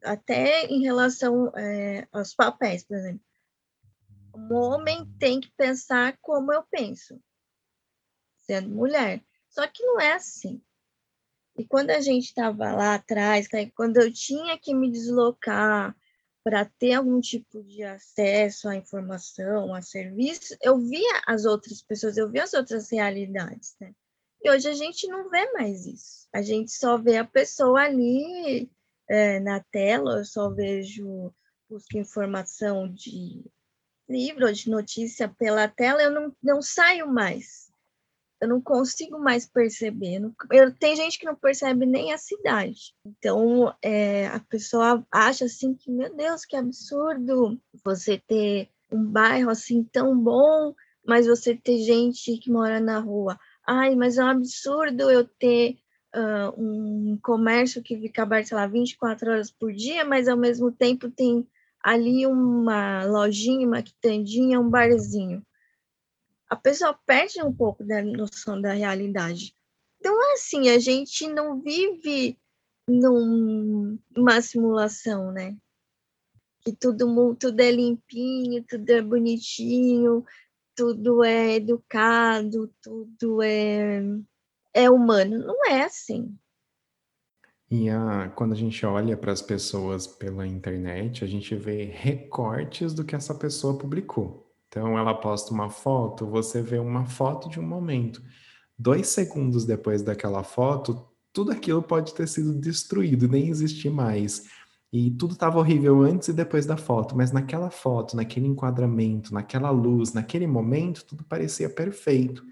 até 0.04 0.66
em 0.66 0.82
relação 0.82 1.52
é, 1.56 2.08
aos 2.12 2.34
papéis, 2.34 2.84
por 2.84 2.98
exemplo. 2.98 3.24
Um 4.36 4.54
homem 4.54 5.06
tem 5.20 5.40
que 5.40 5.52
pensar 5.52 6.18
como 6.22 6.52
eu 6.52 6.64
penso, 6.64 7.22
sendo 8.38 8.70
mulher. 8.70 9.24
Só 9.54 9.68
que 9.68 9.86
não 9.86 10.02
é 10.02 10.14
assim. 10.14 10.60
E 11.56 11.64
quando 11.64 11.92
a 11.92 12.02
gente 12.02 12.26
estava 12.26 12.74
lá 12.74 12.96
atrás, 12.96 13.48
né, 13.54 13.70
quando 13.76 13.98
eu 13.98 14.12
tinha 14.12 14.58
que 14.58 14.74
me 14.74 14.90
deslocar 14.90 15.96
para 16.44 16.66
ter 16.66 16.94
algum 16.94 17.22
tipo 17.22 17.64
de 17.64 17.84
acesso 17.84 18.68
à 18.68 18.76
informação, 18.76 19.74
a 19.74 19.82
serviço, 19.82 20.58
eu 20.62 20.78
via 20.80 21.22
as 21.28 21.46
outras 21.46 21.82
pessoas, 21.84 22.18
eu 22.18 22.30
via 22.30 22.44
as 22.44 22.54
outras 22.54 22.92
realidades, 22.92 23.76
né? 23.80 23.94
E 24.44 24.50
hoje 24.50 24.68
a 24.68 24.74
gente 24.74 25.08
não 25.08 25.30
vê 25.30 25.50
mais 25.54 25.86
isso. 25.86 26.28
A 26.34 26.42
gente 26.42 26.72
só 26.72 26.98
vê 26.98 27.18
a 27.18 27.24
pessoa 27.24 27.82
ali 27.82 28.70
é, 29.08 29.40
na 29.40 29.62
tela, 29.72 30.18
eu 30.18 30.26
só 30.26 30.50
vejo, 30.50 31.32
busco 31.70 31.98
informação 31.98 32.92
de 32.92 33.46
livro 34.10 34.52
de 34.52 34.70
notícia 34.70 35.30
pela 35.30 35.68
tela, 35.68 36.02
eu 36.02 36.12
não, 36.12 36.36
não 36.42 36.62
saio 36.62 37.08
mais. 37.08 37.63
Eu 38.44 38.50
não 38.50 38.62
consigo 38.62 39.18
mais 39.18 39.46
perceber. 39.46 40.20
Não, 40.20 40.36
eu, 40.52 40.70
tem 40.76 40.98
gente 40.98 41.18
que 41.18 41.26
não 41.26 41.34
percebe 41.34 41.86
nem 41.86 42.12
a 42.12 42.18
cidade. 42.18 42.94
Então, 43.06 43.74
é, 43.82 44.28
a 44.28 44.40
pessoa 44.42 45.02
acha 45.10 45.46
assim 45.46 45.74
que, 45.74 45.90
meu 45.90 46.14
Deus, 46.14 46.44
que 46.44 46.58
absurdo 46.58 47.58
você 47.86 48.22
ter 48.28 48.68
um 48.92 49.02
bairro 49.02 49.50
assim 49.50 49.82
tão 49.82 50.18
bom, 50.18 50.76
mas 51.08 51.26
você 51.26 51.56
ter 51.56 51.78
gente 51.84 52.38
que 52.38 52.52
mora 52.52 52.82
na 52.82 53.00
rua. 53.00 53.40
Ai, 53.66 53.96
mas 53.96 54.18
é 54.18 54.24
um 54.26 54.28
absurdo 54.28 55.10
eu 55.10 55.26
ter 55.26 55.78
uh, 56.14 56.54
um 56.62 57.18
comércio 57.24 57.82
que 57.82 57.98
fica 57.98 58.24
aberto, 58.24 58.48
sei 58.48 58.58
lá, 58.58 58.68
24 58.68 59.32
horas 59.32 59.50
por 59.50 59.72
dia, 59.72 60.04
mas 60.04 60.28
ao 60.28 60.36
mesmo 60.38 60.70
tempo 60.70 61.10
tem 61.10 61.48
ali 61.82 62.28
uma 62.28 63.06
lojinha, 63.06 63.66
uma 63.66 63.82
quitandinha, 63.82 64.60
um 64.60 64.70
barzinho. 64.70 65.42
A 66.54 66.56
pessoa 66.56 66.94
perde 67.08 67.42
um 67.42 67.52
pouco 67.52 67.84
da 67.84 68.04
noção 68.04 68.62
da 68.62 68.74
realidade. 68.74 69.56
Então, 70.00 70.14
é 70.30 70.34
assim, 70.34 70.70
a 70.70 70.78
gente 70.78 71.28
não 71.28 71.60
vive 71.60 72.38
numa 72.88 74.40
simulação, 74.40 75.32
né? 75.32 75.58
Que 76.62 76.72
tudo, 76.72 77.36
tudo 77.40 77.60
é 77.60 77.72
limpinho, 77.72 78.64
tudo 78.70 78.88
é 78.88 79.02
bonitinho, 79.02 80.24
tudo 80.76 81.24
é 81.24 81.56
educado, 81.56 82.72
tudo 82.84 83.42
é 83.42 84.04
é 84.76 84.92
humano. 84.92 85.40
Não 85.40 85.66
é 85.66 85.86
assim. 85.86 86.38
E 87.72 87.90
a, 87.90 88.30
quando 88.30 88.52
a 88.52 88.56
gente 88.56 88.86
olha 88.86 89.18
para 89.18 89.32
as 89.32 89.42
pessoas 89.42 90.06
pela 90.06 90.46
internet, 90.46 91.24
a 91.24 91.28
gente 91.28 91.56
vê 91.56 91.86
recortes 91.86 92.94
do 92.94 93.04
que 93.04 93.16
essa 93.16 93.34
pessoa 93.34 93.76
publicou. 93.76 94.43
Então, 94.74 94.98
ela 94.98 95.14
posta 95.14 95.54
uma 95.54 95.70
foto, 95.70 96.26
você 96.26 96.60
vê 96.60 96.80
uma 96.80 97.06
foto 97.06 97.48
de 97.48 97.60
um 97.60 97.64
momento. 97.64 98.24
Dois 98.76 99.06
segundos 99.10 99.66
depois 99.66 100.02
daquela 100.02 100.44
foto, 100.44 101.08
tudo 101.32 101.52
aquilo 101.52 101.84
pode 101.84 102.12
ter 102.16 102.28
sido 102.28 102.56
destruído, 102.56 103.28
nem 103.28 103.50
existir 103.50 103.92
mais. 103.92 104.50
E 104.92 105.12
tudo 105.12 105.34
estava 105.34 105.60
horrível 105.60 106.02
antes 106.02 106.30
e 106.30 106.34
depois 106.34 106.66
da 106.66 106.76
foto, 106.76 107.16
mas 107.16 107.32
naquela 107.32 107.70
foto, 107.70 108.16
naquele 108.16 108.48
enquadramento, 108.48 109.32
naquela 109.32 109.70
luz, 109.70 110.12
naquele 110.12 110.48
momento, 110.48 111.06
tudo 111.06 111.24
parecia 111.24 111.70
perfeito. 111.70 112.44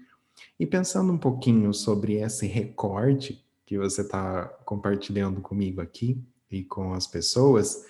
E 0.60 0.64
pensando 0.64 1.12
um 1.12 1.18
pouquinho 1.18 1.74
sobre 1.74 2.18
esse 2.18 2.46
recorte 2.46 3.44
que 3.66 3.76
você 3.76 4.02
está 4.02 4.44
compartilhando 4.64 5.40
comigo 5.40 5.80
aqui 5.80 6.22
e 6.48 6.62
com 6.62 6.94
as 6.94 7.08
pessoas, 7.08 7.84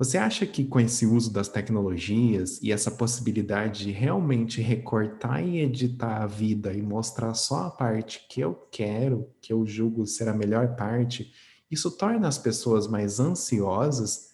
você 0.00 0.16
acha 0.16 0.46
que 0.46 0.64
com 0.64 0.80
esse 0.80 1.04
uso 1.04 1.30
das 1.30 1.46
tecnologias 1.46 2.58
e 2.62 2.72
essa 2.72 2.90
possibilidade 2.90 3.84
de 3.84 3.90
realmente 3.90 4.62
recortar 4.62 5.46
e 5.46 5.60
editar 5.60 6.22
a 6.22 6.26
vida 6.26 6.72
e 6.72 6.80
mostrar 6.80 7.34
só 7.34 7.64
a 7.64 7.70
parte 7.70 8.26
que 8.26 8.40
eu 8.40 8.54
quero, 8.70 9.30
que 9.42 9.52
eu 9.52 9.66
julgo 9.66 10.06
ser 10.06 10.26
a 10.26 10.32
melhor 10.32 10.74
parte, 10.74 11.34
isso 11.70 11.94
torna 11.94 12.28
as 12.28 12.38
pessoas 12.38 12.86
mais 12.86 13.20
ansiosas? 13.20 14.30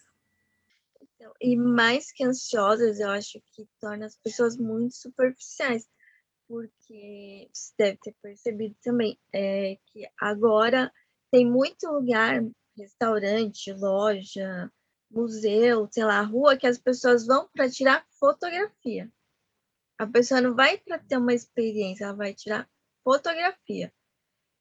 Então, 1.01 1.33
e 1.41 1.57
mais 1.57 2.13
que 2.13 2.23
ansiosas, 2.23 3.01
eu 3.01 3.09
acho 3.09 3.37
que 3.51 3.67
torna 3.81 4.05
as 4.05 4.15
pessoas 4.15 4.55
muito 4.55 4.95
superficiais 4.95 5.85
porque 6.47 7.49
você 7.51 7.73
deve 7.77 7.97
ter 7.97 8.15
percebido 8.21 8.73
também 8.81 9.19
é, 9.33 9.77
que 9.87 10.07
agora 10.17 10.89
tem 11.29 11.45
muito 11.45 11.91
lugar, 11.91 12.41
restaurante, 12.77 13.73
loja, 13.73 14.71
museu, 15.09 15.87
sei 15.91 16.03
lá, 16.03 16.21
rua, 16.21 16.57
que 16.57 16.67
as 16.67 16.77
pessoas 16.77 17.25
vão 17.25 17.49
para 17.53 17.69
tirar 17.69 18.05
fotografia. 18.19 19.11
A 19.97 20.05
pessoa 20.05 20.41
não 20.41 20.55
vai 20.55 20.77
para 20.77 20.99
ter 20.99 21.17
uma 21.17 21.33
experiência, 21.33 22.05
ela 22.05 22.13
vai 22.13 22.33
tirar 22.33 22.69
fotografia. 23.03 23.93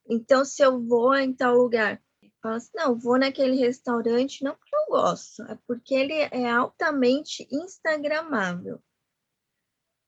Então, 0.08 0.44
se 0.44 0.62
eu 0.62 0.82
vou 0.82 1.14
em 1.16 1.34
tal 1.34 1.56
lugar, 1.56 2.02
falo 2.40 2.54
assim, 2.54 2.70
não, 2.74 2.98
vou 2.98 3.18
naquele 3.18 3.56
restaurante 3.56 4.44
não 4.44 4.54
porque 4.54 4.74
eu 4.74 4.86
gosto, 4.88 5.42
é 5.42 5.58
porque 5.66 5.94
ele 5.94 6.14
é 6.14 6.48
altamente 6.48 7.46
instagramável 7.50 8.80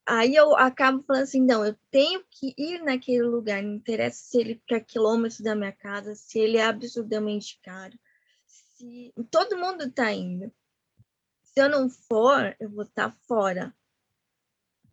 aí 0.08 0.34
eu 0.34 0.56
acabo 0.56 1.02
falando 1.02 1.24
assim, 1.24 1.44
não, 1.44 1.64
eu 1.64 1.76
tenho 1.90 2.24
que 2.30 2.54
ir 2.56 2.82
naquele 2.82 3.22
lugar, 3.22 3.62
não 3.62 3.74
interessa 3.74 4.24
se 4.24 4.38
ele 4.38 4.54
fica 4.54 4.78
a 4.78 4.80
quilômetros 4.80 5.40
da 5.40 5.54
minha 5.54 5.72
casa, 5.72 6.14
se 6.14 6.38
ele 6.38 6.56
é 6.56 6.64
absurdamente 6.64 7.60
caro, 7.62 7.96
se 8.78 9.12
todo 9.30 9.58
mundo 9.58 9.84
está 9.84 10.12
indo. 10.12 10.52
Se 11.42 11.60
eu 11.60 11.68
não 11.68 11.90
for, 11.90 12.56
eu 12.60 12.70
vou 12.70 12.84
estar 12.84 13.10
tá 13.10 13.16
fora, 13.26 13.74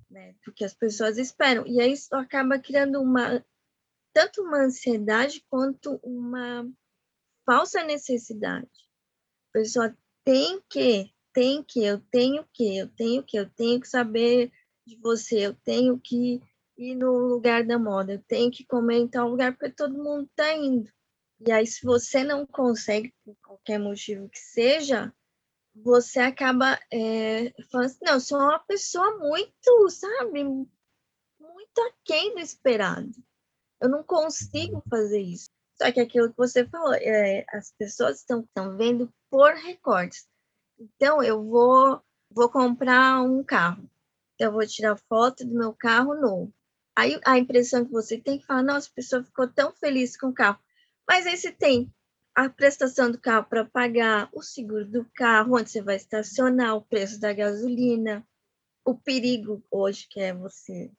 né? 0.10 0.36
Porque 0.44 0.66
as 0.66 0.74
pessoas 0.74 1.18
esperam. 1.18 1.66
E 1.68 1.80
aí 1.80 1.94
isso 1.94 2.14
acaba 2.16 2.58
criando 2.58 3.00
uma 3.00 3.46
tanto 4.12 4.42
uma 4.42 4.64
ansiedade 4.64 5.46
quanto 5.50 6.00
uma 6.02 6.66
falsa 7.46 7.84
necessidade. 7.84 8.70
A 9.50 9.60
pessoa 9.60 9.98
tem 10.24 10.62
que, 10.70 11.14
tem 11.34 11.62
que, 11.62 11.84
eu 11.84 12.00
tenho 12.00 12.46
que, 12.54 12.78
eu 12.78 12.88
tenho 12.88 13.24
que, 13.24 13.38
eu 13.38 13.50
tenho 13.50 13.82
que 13.82 13.88
saber 13.88 14.52
de 14.88 14.96
você, 14.98 15.46
eu 15.46 15.54
tenho 15.54 16.00
que 16.00 16.42
ir 16.78 16.96
no 16.96 17.12
lugar 17.28 17.66
da 17.66 17.78
moda, 17.78 18.14
eu 18.14 18.24
tenho 18.24 18.50
que 18.50 18.66
comer 18.66 19.00
em 19.00 19.08
tal 19.08 19.30
lugar 19.30 19.52
porque 19.52 19.70
todo 19.70 20.02
mundo 20.02 20.28
está 20.28 20.54
indo. 20.54 20.90
E 21.40 21.52
aí, 21.52 21.68
se 21.68 21.86
você 21.86 22.24
não 22.24 22.46
consegue, 22.46 23.14
por 23.24 23.36
qualquer 23.44 23.78
motivo 23.80 24.30
que 24.30 24.40
seja, 24.40 25.14
você 25.76 26.20
acaba 26.20 26.80
é, 26.92 27.52
falando 27.70 27.86
assim, 27.88 27.98
não, 28.02 28.14
eu 28.14 28.20
sou 28.22 28.40
uma 28.40 28.60
pessoa 28.60 29.18
muito, 29.18 29.90
sabe, 29.90 30.44
muito 30.44 31.82
aquém 31.90 32.34
do 32.34 32.40
esperado. 32.40 33.12
Eu 33.82 33.90
não 33.90 34.04
consigo 34.04 34.82
fazer 34.90 35.20
isso. 35.20 35.50
Só 35.78 35.92
que 35.92 36.00
aquilo 36.00 36.30
que 36.30 36.38
você 36.38 36.66
falou, 36.66 36.94
é, 36.94 37.46
as 37.50 37.72
pessoas 37.74 38.20
estão, 38.20 38.42
estão 38.42 38.78
vendo 38.78 39.14
por 39.30 39.54
recortes. 39.54 40.26
Então, 40.80 41.22
eu 41.22 41.44
vou, 41.44 42.02
vou 42.30 42.50
comprar 42.50 43.22
um 43.22 43.44
carro. 43.44 43.90
Eu 44.40 44.54
vou 44.54 44.66
tirar 44.66 44.98
foto 45.10 45.46
do 45.46 45.54
meu 45.54 45.74
carro 45.74 46.16
novo. 46.16 46.54
Aí 46.96 47.20
a 47.26 47.38
impressão 47.38 47.84
que 47.84 47.92
você 47.92 48.18
tem 48.18 48.40
que 48.40 48.46
falar, 48.46 48.64
nossa, 48.64 48.90
a 48.90 48.94
pessoa 48.94 49.24
ficou 49.24 49.48
tão 49.50 49.74
feliz 49.74 50.16
com 50.16 50.28
o 50.28 50.34
carro. 50.34 50.60
Mas 51.08 51.26
aí 51.26 51.38
você 51.38 51.52
tem 51.52 51.94
a 52.34 52.50
prestação 52.50 53.12
do 53.12 53.20
carro 53.20 53.46
para 53.46 53.66
pagar, 53.66 54.30
o 54.34 54.42
seguro 54.42 54.86
do 54.86 55.06
carro, 55.16 55.58
onde 55.58 55.70
você 55.70 55.82
vai 55.82 55.96
estacionar, 55.96 56.76
o 56.76 56.82
preço 56.82 57.20
da 57.20 57.32
gasolina, 57.32 58.28
o 58.84 58.96
perigo 58.96 59.64
hoje 59.72 60.08
que 60.10 60.20
é 60.20 60.34
você 60.34 60.92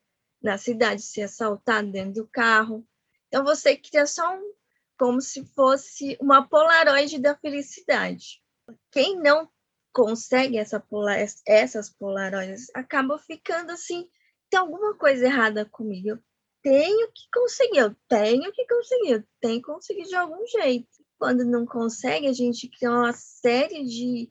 na 0.43 0.59
cidade 0.59 1.03
ser 1.03 1.23
assaltado 1.23 1.91
dentro 1.91 2.23
do 2.23 2.29
carro. 2.29 2.87
Então 3.29 3.45
você 3.45 3.77
cria 3.77 4.07
só 4.07 4.37
um 4.37 4.55
como 4.99 5.21
se 5.21 5.45
fosse 5.55 6.17
uma 6.21 6.49
polaroid 6.49 7.19
da 7.19 7.37
felicidade. 7.37 8.43
Quem 8.91 9.21
não 9.21 9.51
consegue 9.93 10.57
essa 10.57 10.81
polar, 10.81 11.19
essas 11.47 11.91
polaroids 11.91 12.69
acaba 12.75 13.19
ficando 13.19 13.73
assim, 13.73 14.09
tem 14.49 14.59
alguma 14.59 14.95
coisa 14.95 15.27
errada 15.27 15.65
comigo. 15.67 16.09
Eu 16.09 16.19
tenho 16.67 17.07
que 17.13 17.23
conseguir, 17.33 17.79
eu 17.79 17.97
tenho 18.09 18.53
que 18.53 18.67
conseguir, 18.67 19.13
eu 19.13 19.25
tenho 19.41 19.61
que 19.63 19.73
conseguir 19.73 20.03
de 20.03 20.17
algum 20.17 20.45
jeito. 20.49 20.89
Quando 21.17 21.45
não 21.45 21.65
consegue, 21.65 22.27
a 22.27 22.33
gente 22.33 22.69
cria 22.69 22.91
uma 22.91 23.13
série 23.13 23.85
de, 23.85 24.29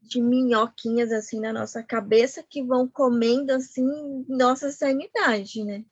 de 0.00 0.22
minhoquinhas 0.22 1.12
assim 1.12 1.38
na 1.38 1.52
nossa 1.52 1.82
cabeça 1.82 2.42
que 2.42 2.64
vão 2.64 2.88
comendo 2.88 3.52
assim 3.52 4.24
nossa 4.26 4.70
sanidade, 4.70 5.62
né? 5.64 5.84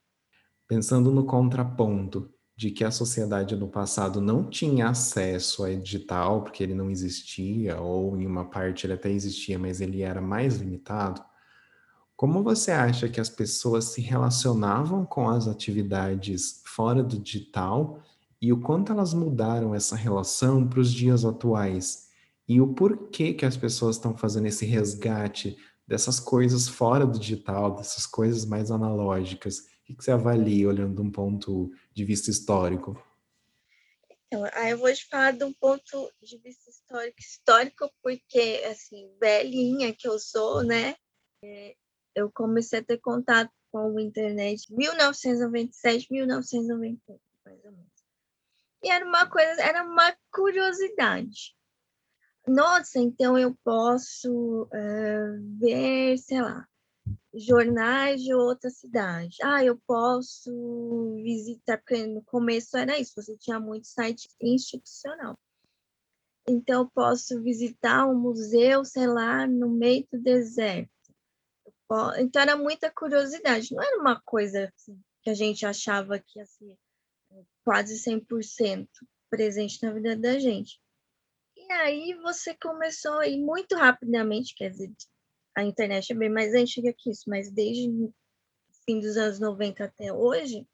Pensando 0.66 1.10
no 1.10 1.26
contraponto, 1.26 2.32
de 2.56 2.70
que 2.70 2.82
a 2.82 2.90
sociedade 2.90 3.54
no 3.54 3.68
passado 3.68 4.22
não 4.22 4.48
tinha 4.48 4.88
acesso 4.88 5.64
a 5.64 5.74
digital, 5.74 6.42
porque 6.42 6.62
ele 6.62 6.74
não 6.74 6.90
existia, 6.90 7.78
ou 7.78 8.16
em 8.16 8.26
uma 8.26 8.48
parte 8.48 8.86
ele 8.86 8.94
até 8.94 9.10
existia, 9.10 9.58
mas 9.58 9.82
ele 9.82 10.00
era 10.00 10.20
mais 10.20 10.56
limitado, 10.56 11.22
como 12.24 12.42
você 12.42 12.70
acha 12.70 13.06
que 13.06 13.20
as 13.20 13.28
pessoas 13.28 13.84
se 13.84 14.00
relacionavam 14.00 15.04
com 15.04 15.28
as 15.28 15.46
atividades 15.46 16.62
fora 16.64 17.02
do 17.02 17.18
digital 17.18 18.02
e 18.40 18.50
o 18.50 18.62
quanto 18.62 18.92
elas 18.92 19.12
mudaram 19.12 19.74
essa 19.74 19.94
relação 19.94 20.66
para 20.66 20.80
os 20.80 20.90
dias 20.90 21.22
atuais? 21.22 22.08
E 22.48 22.62
o 22.62 22.72
porquê 22.72 23.34
que 23.34 23.44
as 23.44 23.58
pessoas 23.58 23.96
estão 23.96 24.16
fazendo 24.16 24.46
esse 24.46 24.64
resgate 24.64 25.54
dessas 25.86 26.18
coisas 26.18 26.66
fora 26.66 27.06
do 27.06 27.18
digital, 27.18 27.74
dessas 27.74 28.06
coisas 28.06 28.46
mais 28.46 28.70
analógicas? 28.70 29.58
O 29.86 29.94
que 29.94 30.02
você 30.02 30.10
avalia 30.10 30.66
olhando 30.66 30.94
de 30.94 31.02
um 31.02 31.10
ponto 31.10 31.70
de 31.92 32.06
vista 32.06 32.30
histórico? 32.30 32.98
Então, 34.28 34.48
aí 34.54 34.70
eu 34.70 34.78
vou 34.78 34.90
te 34.90 35.06
falar 35.10 35.32
de 35.32 35.44
um 35.44 35.52
ponto 35.52 36.10
de 36.22 36.38
vista 36.38 36.70
histórico, 36.70 37.20
histórico 37.20 37.90
porque, 38.02 38.64
assim, 38.70 39.10
velhinha 39.20 39.92
que 39.94 40.08
eu 40.08 40.18
sou, 40.18 40.62
né? 40.62 40.96
Eu 42.14 42.30
comecei 42.32 42.80
a 42.80 42.84
ter 42.84 42.98
contato 42.98 43.52
com 43.70 43.96
a 43.96 44.02
internet 44.02 44.72
em 44.72 44.76
1997, 44.76 46.12
1998, 46.12 47.20
mais 47.44 47.64
ou 47.64 47.72
menos. 47.72 47.92
E 48.82 48.90
era 48.90 49.04
uma 49.04 49.28
coisa, 49.28 49.62
era 49.62 49.82
uma 49.82 50.14
curiosidade. 50.30 51.56
Nossa, 52.46 53.00
então 53.00 53.38
eu 53.38 53.56
posso 53.64 54.64
uh, 54.64 55.58
ver, 55.58 56.18
sei 56.18 56.42
lá, 56.42 56.68
jornais 57.34 58.22
de 58.22 58.34
outra 58.34 58.70
cidade. 58.70 59.36
Ah, 59.42 59.64
eu 59.64 59.78
posso 59.86 60.50
visitar, 61.22 61.78
porque 61.78 62.06
no 62.06 62.22
começo 62.22 62.76
era 62.76 62.98
isso, 62.98 63.14
você 63.16 63.36
tinha 63.36 63.58
muito 63.58 63.86
site 63.86 64.28
institucional. 64.40 65.38
Então, 66.46 66.82
eu 66.82 66.90
posso 66.90 67.42
visitar 67.42 68.06
um 68.06 68.14
museu, 68.14 68.84
sei 68.84 69.06
lá, 69.06 69.46
no 69.46 69.68
meio 69.68 70.06
do 70.12 70.20
deserto. 70.20 70.93
Então, 72.18 72.42
era 72.42 72.56
muita 72.56 72.90
curiosidade, 72.90 73.74
não 73.74 73.82
era 73.82 73.98
uma 73.98 74.20
coisa 74.22 74.72
assim, 74.74 75.00
que 75.22 75.30
a 75.30 75.34
gente 75.34 75.64
achava 75.66 76.18
que 76.18 76.38
ia 76.38 76.46
ser 76.46 76.78
quase 77.64 77.96
100% 77.98 78.88
presente 79.30 79.82
na 79.82 79.92
vida 79.92 80.16
da 80.16 80.38
gente. 80.38 80.80
E 81.56 81.72
aí 81.72 82.14
você 82.22 82.54
começou 82.54 83.18
a 83.18 83.28
ir 83.28 83.40
muito 83.40 83.74
rapidamente, 83.76 84.54
quer 84.54 84.70
dizer, 84.70 84.92
a 85.56 85.64
internet 85.64 86.12
é 86.12 86.16
bem 86.16 86.30
mais 86.30 86.52
antiga 86.54 86.92
que 86.96 87.10
isso, 87.10 87.24
mas 87.28 87.50
desde 87.50 87.88
fim 88.84 89.00
dos 89.00 89.16
anos 89.16 89.40
90 89.40 89.84
até 89.84 90.12
hoje, 90.12 90.66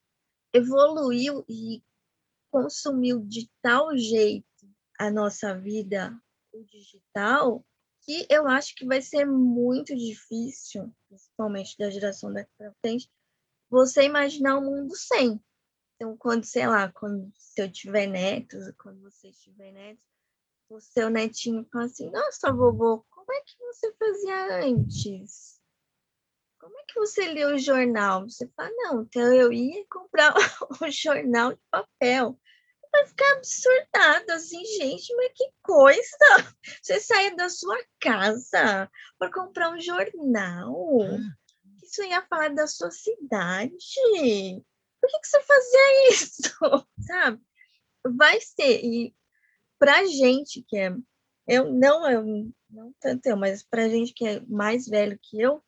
evoluiu 0.53 1.45
e 1.49 1.83
consumiu 2.51 3.21
de 3.21 3.49
tal 3.63 3.97
jeito 3.97 4.47
a 4.99 5.11
nossa 5.11 5.57
vida, 5.57 6.13
o 6.53 6.65
digital, 6.65 7.65
que 8.11 8.27
eu 8.29 8.49
acho 8.49 8.75
que 8.75 8.85
vai 8.85 9.01
ser 9.01 9.25
muito 9.25 9.95
difícil, 9.97 10.93
principalmente 11.09 11.79
da 11.79 11.89
geração 11.91 12.33
daqui 12.33 12.51
para 12.59 12.75
frente, 12.81 13.09
você 13.71 14.03
imaginar 14.03 14.59
um 14.59 14.65
mundo 14.65 14.97
sem. 14.97 15.41
Então, 15.95 16.17
quando, 16.17 16.45
sei 16.45 16.67
lá, 16.67 16.91
quando 16.91 17.33
se 17.37 17.63
eu 17.63 17.71
tiver 17.71 18.09
netos, 18.09 18.65
quando 18.79 19.01
você 19.01 19.31
tiver 19.31 19.71
netos, 19.71 20.03
o 20.69 20.81
seu 20.81 21.09
netinho 21.09 21.65
fala 21.73 21.85
assim, 21.85 22.11
nossa, 22.11 22.53
vovô, 22.53 23.05
como 23.11 23.33
é 23.33 23.41
que 23.43 23.57
você 23.59 23.93
fazia 23.95 24.65
antes? 24.65 25.61
Como 26.59 26.77
é 26.77 26.83
que 26.89 26.99
você 26.99 27.33
lia 27.33 27.55
o 27.55 27.59
jornal? 27.59 28.29
Você 28.29 28.49
fala, 28.57 28.71
não, 28.73 29.03
então 29.03 29.33
eu 29.33 29.53
ia 29.53 29.87
comprar 29.89 30.35
o 30.83 30.91
jornal 30.91 31.53
de 31.53 31.61
papel. 31.71 32.37
Vai 32.93 33.07
ficar 33.07 33.33
absurdado, 33.37 34.33
assim, 34.33 34.65
gente, 34.65 35.15
mas 35.17 35.33
que 35.35 35.49
coisa! 35.63 36.01
Você 36.83 37.01
saia 37.01 37.35
da 37.37 37.49
sua 37.49 37.79
casa 38.01 38.91
para 39.19 39.33
comprar 39.33 39.71
um 39.71 39.81
jornal. 39.81 40.75
Isso 41.83 42.03
ia 42.03 42.23
falar 42.23 42.51
da 42.51 42.67
sua 42.67 42.91
cidade. 42.91 43.75
Por 45.01 45.09
que, 45.09 45.19
que 45.19 45.29
você 45.29 45.41
fazia 45.43 46.11
isso? 46.11 46.89
Sabe? 47.01 47.41
Vai 48.17 48.41
ser, 48.41 48.85
e 48.85 49.15
pra 49.79 50.05
gente 50.05 50.63
que 50.69 50.77
é 50.77 50.95
eu 51.51 51.73
não, 51.73 52.09
eu, 52.09 52.53
não 52.71 52.95
tanto 53.01 53.27
eu, 53.27 53.37
mas 53.37 53.63
para 53.63 53.89
gente 53.89 54.13
que 54.15 54.25
é 54.25 54.41
mais 54.47 54.87
velho 54.87 55.19
que 55.21 55.41
eu, 55.41 55.61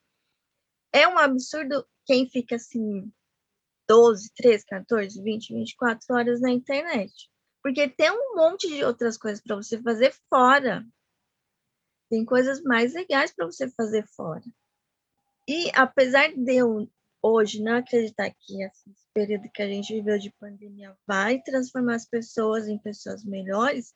é 0.92 1.08
um 1.08 1.18
absurdo 1.18 1.85
quem 2.06 2.28
fica 2.28 2.54
assim 2.54 3.11
12, 3.88 4.31
13, 4.35 4.64
14, 4.66 5.23
20, 5.23 5.55
24 5.55 6.14
horas 6.14 6.40
na 6.40 6.51
internet. 6.51 7.12
Porque 7.62 7.88
tem 7.88 8.11
um 8.11 8.37
monte 8.37 8.68
de 8.68 8.85
outras 8.85 9.16
coisas 9.16 9.40
para 9.40 9.57
você 9.57 9.81
fazer 9.81 10.14
fora. 10.29 10.85
Tem 12.11 12.25
coisas 12.25 12.62
mais 12.62 12.95
legais 12.95 13.33
para 13.33 13.47
você 13.47 13.68
fazer 13.71 14.07
fora. 14.09 14.45
E 15.49 15.71
apesar 15.75 16.33
de 16.33 16.57
eu 16.57 16.88
hoje 17.23 17.62
não 17.62 17.77
acreditar 17.77 18.31
que 18.31 18.62
esse 18.62 18.90
período 19.14 19.51
que 19.53 19.62
a 19.62 19.68
gente 19.68 19.95
viveu 19.95 20.18
de 20.18 20.31
pandemia 20.33 20.97
vai 21.07 21.40
transformar 21.40 21.95
as 21.95 22.07
pessoas 22.07 22.66
em 22.66 22.79
pessoas 22.79 23.25
melhores, 23.25 23.95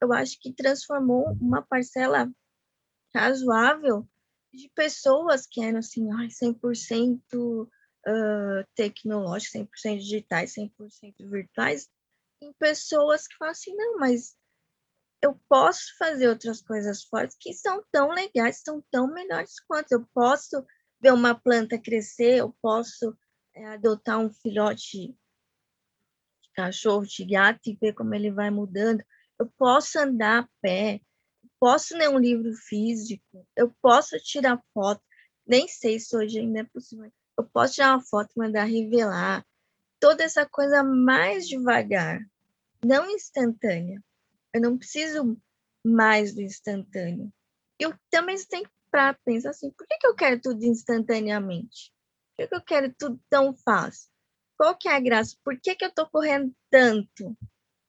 eu 0.00 0.12
acho 0.12 0.38
que 0.40 0.52
transformou 0.52 1.32
uma 1.40 1.60
parcela 1.60 2.30
razoável 3.12 4.08
de 4.52 4.70
pessoas 4.74 5.46
que 5.46 5.62
eram 5.62 5.78
assim, 5.78 6.10
ai, 6.12 6.28
100% 6.28 7.68
uh, 8.06 8.64
tecnológicas, 8.74 9.66
100% 9.84 9.98
digitais, 9.98 10.54
100% 10.54 11.14
virtuais, 11.20 11.88
em 12.40 12.52
pessoas 12.54 13.26
que 13.26 13.36
falam 13.36 13.52
assim, 13.52 13.74
não, 13.74 13.98
mas 13.98 14.36
eu 15.22 15.38
posso 15.48 15.96
fazer 15.98 16.28
outras 16.28 16.62
coisas 16.62 17.02
fortes 17.04 17.36
que 17.38 17.52
são 17.52 17.82
tão 17.90 18.10
legais, 18.10 18.62
são 18.64 18.82
tão 18.90 19.12
melhores 19.12 19.58
quanto. 19.66 19.90
Eu 19.92 20.06
posso 20.14 20.64
ver 21.00 21.12
uma 21.12 21.34
planta 21.34 21.76
crescer, 21.78 22.38
eu 22.38 22.56
posso 22.62 23.16
é, 23.54 23.66
adotar 23.66 24.18
um 24.20 24.30
filhote 24.30 25.08
de 25.08 26.50
cachorro, 26.54 27.04
de 27.04 27.24
gato 27.24 27.68
e 27.68 27.76
ver 27.80 27.94
como 27.94 28.14
ele 28.14 28.30
vai 28.30 28.50
mudando 28.50 29.02
eu 29.38 29.46
posso 29.56 29.98
andar 29.98 30.42
a 30.42 30.48
pé, 30.60 31.00
posso 31.60 31.96
ler 31.96 32.08
um 32.08 32.18
livro 32.18 32.52
físico, 32.54 33.46
eu 33.56 33.72
posso 33.80 34.18
tirar 34.18 34.62
foto, 34.74 35.02
nem 35.46 35.68
sei 35.68 35.98
se 36.00 36.16
hoje 36.16 36.40
ainda 36.40 36.60
é 36.60 36.64
possível, 36.64 37.10
eu 37.38 37.44
posso 37.44 37.74
tirar 37.74 37.94
uma 37.94 38.04
foto 38.04 38.32
mandar 38.36 38.64
revelar, 38.64 39.46
toda 40.00 40.24
essa 40.24 40.44
coisa 40.44 40.82
mais 40.82 41.46
devagar, 41.46 42.20
não 42.84 43.08
instantânea. 43.10 44.02
Eu 44.52 44.60
não 44.60 44.76
preciso 44.76 45.40
mais 45.84 46.34
do 46.34 46.42
instantâneo. 46.42 47.32
Eu 47.78 47.94
também 48.10 48.36
tenho 48.48 48.68
para 48.90 49.14
pensar 49.24 49.50
assim, 49.50 49.70
por 49.70 49.86
que, 49.86 49.98
que 49.98 50.06
eu 50.06 50.14
quero 50.14 50.40
tudo 50.40 50.64
instantaneamente? 50.64 51.92
Por 52.36 52.48
que 52.48 52.54
eu 52.54 52.62
quero 52.62 52.94
tudo 52.98 53.20
tão 53.30 53.54
fácil? 53.54 54.10
Qual 54.56 54.76
que 54.76 54.88
é 54.88 54.96
a 54.96 55.00
graça? 55.00 55.36
Por 55.44 55.60
que, 55.60 55.76
que 55.76 55.84
eu 55.84 55.90
estou 55.90 56.08
correndo 56.08 56.52
tanto? 56.70 57.36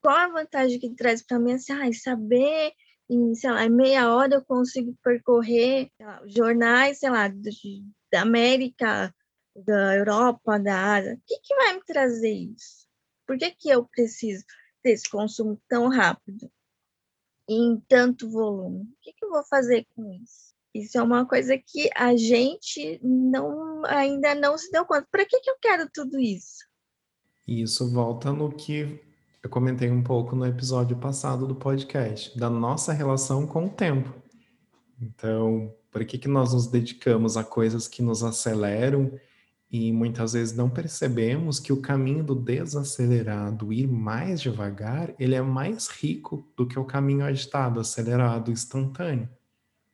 Qual 0.00 0.16
a 0.16 0.28
vantagem 0.28 0.78
que 0.78 0.94
traz 0.94 1.22
para 1.22 1.38
mim? 1.38 1.54
Assim, 1.54 1.72
ah, 1.72 1.92
saber 1.92 2.72
em, 3.08 3.34
sei 3.34 3.50
lá, 3.50 3.64
em 3.64 3.70
meia 3.70 4.14
hora 4.14 4.36
eu 4.36 4.44
consigo 4.44 4.96
percorrer 5.02 5.90
lá, 6.00 6.22
jornais, 6.26 6.98
sei 6.98 7.10
lá, 7.10 7.28
da 8.12 8.22
América, 8.22 9.12
da 9.54 9.96
Europa, 9.96 10.58
da 10.58 10.94
Ásia. 10.94 11.14
O 11.14 11.22
que, 11.26 11.38
que 11.40 11.54
vai 11.54 11.74
me 11.74 11.84
trazer 11.84 12.32
isso? 12.32 12.86
Por 13.26 13.38
que, 13.38 13.50
que 13.50 13.68
eu 13.68 13.84
preciso 13.84 14.44
desse 14.82 15.08
consumo 15.08 15.60
tão 15.68 15.88
rápido? 15.88 16.50
em 17.50 17.82
tanto 17.88 18.30
volume? 18.30 18.82
O 18.82 18.96
que, 19.02 19.12
que 19.12 19.24
eu 19.24 19.30
vou 19.30 19.42
fazer 19.42 19.84
com 19.96 20.12
isso? 20.12 20.54
Isso 20.72 20.96
é 20.96 21.02
uma 21.02 21.26
coisa 21.26 21.58
que 21.58 21.90
a 21.96 22.16
gente 22.16 23.00
não 23.02 23.84
ainda 23.84 24.36
não 24.36 24.56
se 24.56 24.70
deu 24.70 24.86
conta. 24.86 25.06
Para 25.10 25.26
que, 25.26 25.40
que 25.40 25.50
eu 25.50 25.56
quero 25.60 25.90
tudo 25.92 26.20
isso? 26.20 26.64
E 27.44 27.62
isso 27.62 27.90
volta 27.90 28.32
no 28.32 28.52
que 28.52 29.00
eu 29.42 29.50
comentei 29.50 29.90
um 29.90 30.02
pouco 30.02 30.36
no 30.36 30.46
episódio 30.46 30.96
passado 30.96 31.44
do 31.44 31.56
podcast, 31.56 32.38
da 32.38 32.48
nossa 32.48 32.92
relação 32.92 33.44
com 33.48 33.64
o 33.64 33.70
tempo. 33.70 34.14
Então, 35.00 35.74
por 35.90 36.04
que, 36.04 36.18
que 36.18 36.28
nós 36.28 36.54
nos 36.54 36.68
dedicamos 36.68 37.36
a 37.36 37.42
coisas 37.42 37.88
que 37.88 38.00
nos 38.00 38.22
aceleram 38.22 39.18
e 39.70 39.92
muitas 39.92 40.32
vezes 40.32 40.56
não 40.56 40.68
percebemos 40.68 41.60
que 41.60 41.72
o 41.72 41.80
caminho 41.80 42.24
do 42.24 42.34
desacelerado, 42.34 43.72
ir 43.72 43.86
mais 43.86 44.40
devagar, 44.40 45.14
ele 45.18 45.34
é 45.34 45.42
mais 45.42 45.86
rico 45.88 46.44
do 46.56 46.66
que 46.66 46.78
o 46.78 46.84
caminho 46.84 47.24
agitado, 47.24 47.78
acelerado, 47.78 48.50
instantâneo. 48.50 49.28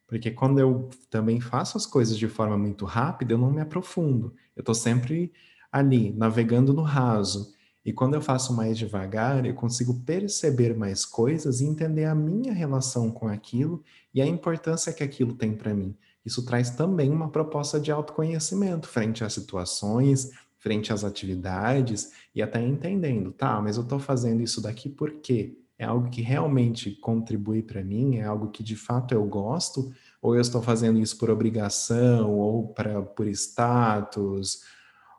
Porque 0.07 0.31
quando 0.31 0.59
eu 0.59 0.89
também 1.11 1.41
faço 1.41 1.77
as 1.77 1.85
coisas 1.85 2.17
de 2.17 2.29
forma 2.29 2.57
muito 2.57 2.87
rápida, 2.87 3.35
eu 3.35 3.39
não 3.39 3.51
me 3.51 3.61
aprofundo. 3.61 4.35
Eu 4.55 4.61
estou 4.61 4.75
sempre 4.75 5.33
ali, 5.71 6.13
navegando 6.13 6.73
no 6.73 6.83
raso. 6.83 7.55
E 7.85 7.93
quando 7.93 8.15
eu 8.15 8.23
faço 8.23 8.55
mais 8.55 8.79
devagar, 8.79 9.45
eu 9.45 9.55
consigo 9.55 10.01
perceber 10.05 10.77
mais 10.77 11.05
coisas 11.05 11.61
e 11.61 11.67
entender 11.67 12.05
a 12.05 12.15
minha 12.15 12.53
relação 12.53 13.11
com 13.11 13.29
aquilo 13.29 13.83
e 14.15 14.23
a 14.23 14.27
importância 14.27 14.93
que 14.93 15.05
aquilo 15.05 15.35
tem 15.35 15.55
para 15.55 15.75
mim. 15.75 15.95
Isso 16.27 16.45
traz 16.45 16.71
também 16.71 17.09
uma 17.09 17.31
proposta 17.31 17.79
de 17.79 17.93
autoconhecimento 17.93 18.89
frente 18.89 19.23
às 19.23 19.33
situações, 19.33 20.33
frente 20.59 20.93
às 20.93 21.05
atividades 21.05 22.11
e 22.35 22.43
até 22.43 22.61
entendendo, 22.61 23.31
tá, 23.31 23.61
mas 23.63 23.77
eu 23.77 23.85
estou 23.85 24.01
fazendo 24.01 24.43
isso 24.43 24.61
daqui 24.61 24.89
por 24.89 25.13
quê? 25.13 25.57
É 25.79 25.85
algo 25.85 26.11
que 26.11 26.23
realmente 26.23 26.91
contribui 26.91 27.63
para 27.63 27.85
mim? 27.85 28.17
É 28.17 28.25
algo 28.25 28.51
que 28.51 28.63
de 28.63 28.75
fato 28.75 29.13
eu 29.13 29.25
gosto? 29.25 29.93
Ou 30.21 30.35
eu 30.35 30.41
estou 30.41 30.63
fazendo 30.63 30.99
isso 30.99 31.17
por 31.19 31.31
obrigação, 31.31 32.33
ou 32.33 32.69
para 32.69 33.03
por 33.03 33.29
status, 33.29 34.63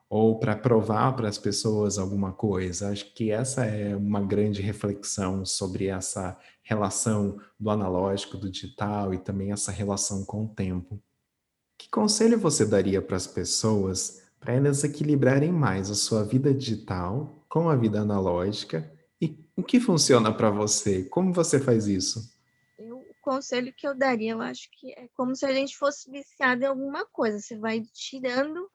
ou 0.10 0.40
para 0.40 0.56
provar 0.56 1.16
para 1.16 1.28
as 1.28 1.38
pessoas 1.38 1.98
alguma 1.98 2.32
coisa? 2.32 2.90
Acho 2.90 3.14
que 3.14 3.32
essa 3.32 3.66
é 3.66 3.96
uma 3.96 4.22
grande 4.22 4.62
reflexão 4.62 5.46
sobre 5.46 5.88
essa 5.88 6.38
relação 6.64 7.40
do 7.60 7.70
analógico, 7.70 8.38
do 8.38 8.50
digital 8.50 9.14
e 9.14 9.18
também 9.18 9.52
essa 9.52 9.72
relação 9.72 10.24
com 10.24 10.46
o 10.46 10.48
tempo. 10.48 11.02
Que 11.78 11.90
conselho 11.90 12.40
você 12.40 12.66
daria 12.66 13.02
para 13.02 13.18
as 13.18 13.28
pessoas 13.28 14.24
para 14.40 14.54
elas 14.54 14.84
equilibrarem 14.84 15.52
mais 15.52 15.90
a 15.90 15.96
sua 15.96 16.24
vida 16.24 16.54
digital 16.54 17.44
com 17.50 17.70
a 17.70 17.76
vida 17.76 18.02
analógica? 18.02 18.92
E 19.22 19.38
o 19.56 19.64
que 19.64 19.80
funciona 19.80 20.34
para 20.34 20.50
você? 20.50 21.04
Como 21.04 21.34
você 21.34 21.60
faz 21.60 21.88
isso? 21.88 22.36
O 22.80 23.04
conselho 23.22 23.74
que 23.76 23.88
eu 23.88 23.94
daria, 23.94 24.32
eu 24.32 24.42
acho 24.42 24.70
que 24.72 24.94
é 24.94 25.10
como 25.16 25.36
se 25.36 25.46
a 25.46 25.52
gente 25.52 25.76
fosse 25.78 26.10
viciado 26.10 26.64
em 26.64 26.68
alguma 26.68 27.06
coisa. 27.06 27.40
Você 27.40 27.58
vai 27.58 27.82
tirando 27.94 28.70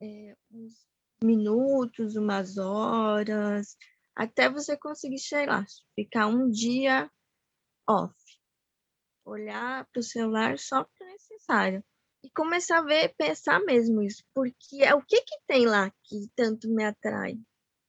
é, 0.00 0.36
uns 0.50 0.86
minutos, 1.22 2.16
umas 2.16 2.58
horas, 2.58 3.76
até 4.14 4.48
você 4.48 4.76
conseguir, 4.76 5.18
sei 5.18 5.46
lá, 5.46 5.64
ficar 5.94 6.26
um 6.26 6.50
dia 6.50 7.10
off. 7.88 8.14
Olhar 9.24 9.86
para 9.86 10.00
o 10.00 10.02
celular 10.02 10.58
só 10.58 10.84
para 10.84 11.06
o 11.06 11.10
necessário. 11.10 11.84
E 12.22 12.30
começar 12.30 12.78
a 12.78 12.82
ver, 12.82 13.14
pensar 13.16 13.60
mesmo 13.60 14.02
isso. 14.02 14.24
Porque 14.34 14.82
é 14.82 14.94
o 14.94 15.02
que, 15.02 15.20
que 15.22 15.36
tem 15.46 15.66
lá 15.66 15.90
que 16.02 16.28
tanto 16.34 16.68
me 16.68 16.84
atrai? 16.84 17.38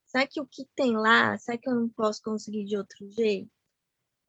Será 0.05 0.27
que 0.27 0.41
o 0.41 0.45
que 0.45 0.65
tem 0.75 0.95
lá, 0.97 1.37
será 1.37 1.57
que 1.57 1.69
eu 1.69 1.75
não 1.75 1.89
posso 1.89 2.21
conseguir 2.21 2.65
de 2.65 2.77
outro 2.77 3.09
jeito? 3.11 3.49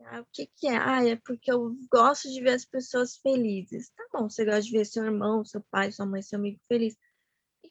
Ah, 0.03 0.21
o 0.21 0.27
que, 0.33 0.47
que 0.57 0.67
é? 0.67 0.77
Ah, 0.77 1.07
é 1.07 1.17
porque 1.17 1.53
eu 1.53 1.77
gosto 1.91 2.31
de 2.31 2.41
ver 2.43 2.55
as 2.55 2.65
pessoas 2.65 3.17
felizes. 3.17 3.91
Tá 3.91 4.07
bom, 4.13 4.29
você 4.29 4.45
gosta 4.45 4.63
de 4.63 4.73
ver 4.73 4.87
seu 4.87 5.05
irmão, 5.05 5.45
seu 5.45 5.63
pai, 5.71 5.93
sua 5.93 6.07
mãe, 6.07 6.23
seu 6.23 6.39
amigo 6.39 6.59
feliz. 6.69 6.97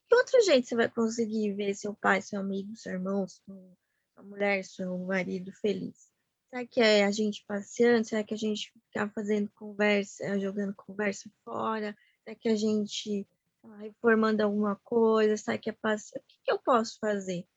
Que 0.10 0.16
outro 0.16 0.42
jeito 0.42 0.68
você 0.68 0.76
vai 0.76 0.90
conseguir 0.90 1.54
ver 1.54 1.76
seu 1.76 1.94
pai, 1.94 2.20
seu 2.20 2.40
amigo, 2.40 2.76
seu 2.76 2.94
irmão, 2.94 3.28
sua 3.28 4.24
mulher, 4.24 4.66
seu 4.66 4.98
marido 4.98 5.52
feliz? 5.62 6.10
Será 6.50 6.66
que 6.66 6.82
é 6.82 7.06
a 7.06 7.12
gente 7.12 7.46
passeando? 7.48 8.08
Será 8.08 8.24
que 8.24 8.34
a 8.34 8.38
gente 8.38 8.72
ficar 8.72 9.08
fazendo 9.12 9.52
conversa, 9.52 10.40
jogando 10.40 10.74
conversa 10.74 11.30
fora? 11.46 11.96
Será 12.24 12.36
que 12.36 12.50
a 12.50 12.56
gente 12.56 13.28
tá 13.62 13.78
reformando 13.78 14.42
alguma 14.42 14.76
coisa? 14.78 15.38
Será 15.38 15.60
que 15.60 15.70
é 15.70 15.74
passeio? 15.74 16.24
O 16.24 16.26
que, 16.28 16.40
que 16.44 16.52
eu 16.52 16.58
posso 16.58 16.98
fazer 17.00 17.48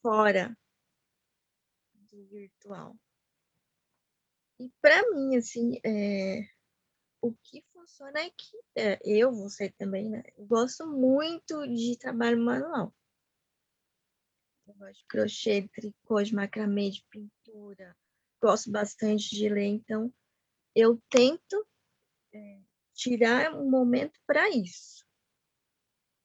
fora 0.00 0.56
do 1.94 2.24
virtual? 2.28 2.96
E 4.60 4.70
para 4.80 5.02
mim, 5.10 5.36
assim, 5.36 5.80
é, 5.84 6.48
o 7.20 7.34
que 7.34 7.64
é 8.14 8.30
que 8.30 8.56
é, 8.74 8.98
eu, 9.04 9.32
você 9.32 9.70
também, 9.70 10.08
né? 10.08 10.22
Gosto 10.38 10.86
muito 10.86 11.66
de 11.66 11.96
trabalho 11.96 12.38
manual. 12.38 12.94
Eu 14.66 14.74
gosto 14.74 14.98
de 14.98 15.06
crochê, 15.06 15.60
de 15.62 15.68
tricô, 15.68 16.22
de 16.22 16.34
macramê, 16.34 16.90
de 16.90 17.04
pintura. 17.08 17.96
Gosto 18.42 18.70
bastante 18.70 19.34
de 19.34 19.48
ler, 19.48 19.66
então 19.66 20.12
eu 20.74 21.00
tento 21.08 21.66
é, 22.34 22.60
tirar 22.92 23.54
um 23.54 23.70
momento 23.70 24.18
para 24.26 24.50
isso. 24.50 25.06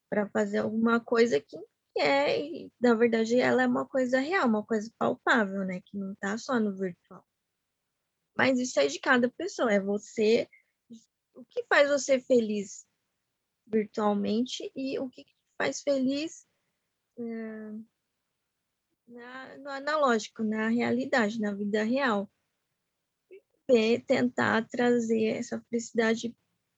Para 0.10 0.28
fazer 0.30 0.60
alguma 0.60 1.00
coisa 1.00 1.40
que 1.40 1.58
é, 1.98 2.70
na 2.80 2.94
verdade, 2.94 3.40
ela 3.40 3.64
é 3.64 3.68
uma 3.68 3.86
coisa 3.86 4.20
real, 4.20 4.48
uma 4.48 4.66
coisa 4.66 4.92
palpável, 4.98 5.66
né? 5.66 5.82
Que 5.86 5.98
não 5.98 6.14
está 6.14 6.38
só 6.38 6.60
no 6.60 6.76
virtual. 6.76 7.26
Mas 8.36 8.60
isso 8.60 8.80
é 8.80 8.88
de 8.88 9.00
cada 9.00 9.30
pessoa, 9.30 9.72
é 9.72 9.80
você. 9.80 10.50
O 11.42 11.46
que 11.46 11.66
faz 11.68 11.90
você 11.90 12.20
feliz 12.20 12.86
virtualmente 13.66 14.72
e 14.76 15.00
o 15.00 15.10
que 15.10 15.26
faz 15.58 15.82
feliz 15.82 16.46
é, 17.18 17.72
na, 19.08 19.58
no 19.58 19.70
analógico, 19.70 20.44
na 20.44 20.68
realidade, 20.68 21.42
na 21.42 21.52
vida 21.52 21.84
real. 21.84 22.30
E 23.68 24.00
tentar 24.00 24.68
trazer 24.68 25.38
essa 25.38 25.60
felicidade 25.62 26.36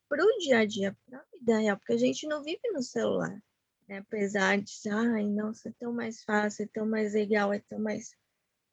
para 0.08 0.23
o 0.23 0.38
dia 0.38 0.60
a 0.60 0.65
dia, 0.65 0.97
para 1.06 1.19
a 1.19 1.26
vida 1.34 1.58
real, 1.58 1.78
porque 1.78 1.93
a 1.93 1.97
gente 1.97 2.26
não 2.26 2.41
vive 2.41 2.71
no 2.71 2.82
celular. 2.82 3.38
Né? 3.89 3.97
Apesar 3.97 4.62
de, 4.62 4.89
ai, 4.89 5.26
nossa, 5.26 5.67
é 5.67 5.73
tão 5.78 5.91
mais 5.91 6.23
fácil, 6.23 6.63
é 6.63 6.69
tão 6.71 6.86
mais 6.86 7.13
legal, 7.13 7.52
é 7.52 7.60
tão 7.60 7.80
mais 7.80 8.15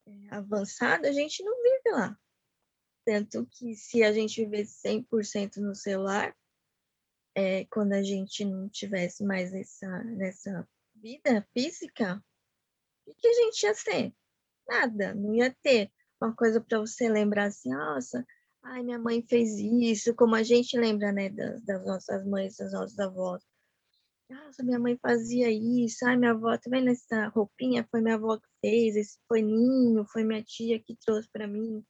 é, 0.07 0.13
avançado, 0.37 1.07
a 1.07 1.13
gente 1.13 1.43
não 1.43 1.57
vive 1.61 1.91
lá. 1.91 2.17
Tanto 3.11 3.45
que 3.45 3.75
se 3.75 4.05
a 4.05 4.13
gente 4.13 4.45
vivesse 4.45 4.89
100% 4.89 5.57
no 5.57 5.75
celular, 5.75 6.33
é, 7.35 7.65
quando 7.65 7.93
a 7.93 8.05
gente 8.05 8.45
não 8.45 8.69
tivesse 8.69 9.25
mais 9.25 9.53
essa, 9.53 10.05
nessa 10.05 10.69
vida 10.95 11.45
física, 11.53 12.25
o 13.05 13.13
que 13.13 13.27
a 13.27 13.33
gente 13.33 13.65
ia 13.65 13.75
ser? 13.75 14.15
Nada, 14.69 15.13
não 15.13 15.35
ia 15.35 15.53
ter 15.61 15.91
uma 16.23 16.33
coisa 16.37 16.61
para 16.61 16.79
você 16.79 17.09
lembrar 17.09 17.47
assim, 17.47 17.71
nossa, 17.71 18.25
ai, 18.63 18.85
minha 18.85 18.99
mãe 19.01 19.27
fez 19.29 19.59
isso, 19.59 20.15
como 20.15 20.37
a 20.37 20.45
gente 20.45 20.79
lembra, 20.79 21.11
né, 21.11 21.31
das, 21.31 21.61
das 21.65 21.85
nossas 21.85 22.25
mães, 22.25 22.59
das 22.59 22.73
nossas 22.73 22.97
avós. 23.01 23.43
Nossa, 24.29 24.63
minha 24.63 24.79
mãe 24.79 24.97
fazia 25.03 25.51
isso, 25.51 26.07
ai, 26.07 26.17
minha 26.17 26.31
avó, 26.31 26.57
também 26.57 26.85
nessa 26.85 27.27
roupinha 27.27 27.85
foi 27.91 28.01
minha 28.01 28.15
avó 28.15 28.39
que 28.39 28.47
fez, 28.61 28.95
esse 28.95 29.19
paninho 29.27 30.05
foi 30.05 30.23
minha 30.23 30.45
tia 30.45 30.79
que 30.79 30.95
trouxe 30.95 31.29
para 31.33 31.49
mim. 31.49 31.85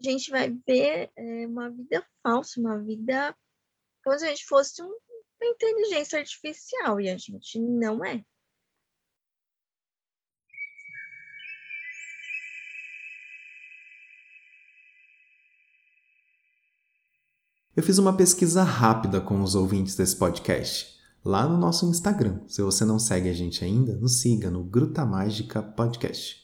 A 0.00 0.10
gente 0.10 0.30
vai 0.30 0.50
ver 0.66 1.10
é, 1.16 1.46
uma 1.46 1.70
vida 1.70 2.04
falsa, 2.22 2.60
uma 2.60 2.78
vida 2.78 3.34
como 4.04 4.18
se 4.18 4.26
a 4.26 4.28
gente 4.28 4.44
fosse 4.44 4.82
um, 4.82 4.86
uma 4.86 5.50
inteligência 5.50 6.18
artificial, 6.18 7.00
e 7.00 7.08
a 7.08 7.16
gente 7.16 7.58
não 7.58 8.04
é. 8.04 8.24
Eu 17.76 17.82
fiz 17.82 17.98
uma 17.98 18.16
pesquisa 18.16 18.62
rápida 18.62 19.20
com 19.20 19.42
os 19.42 19.56
ouvintes 19.56 19.96
desse 19.96 20.16
podcast, 20.16 20.96
lá 21.24 21.48
no 21.48 21.56
nosso 21.56 21.86
Instagram. 21.86 22.46
Se 22.46 22.62
você 22.62 22.84
não 22.84 23.00
segue 23.00 23.28
a 23.28 23.32
gente 23.32 23.64
ainda, 23.64 23.96
nos 23.96 24.20
siga 24.20 24.48
no 24.48 24.62
Gruta 24.62 25.04
Mágica 25.04 25.60
Podcast. 25.60 26.43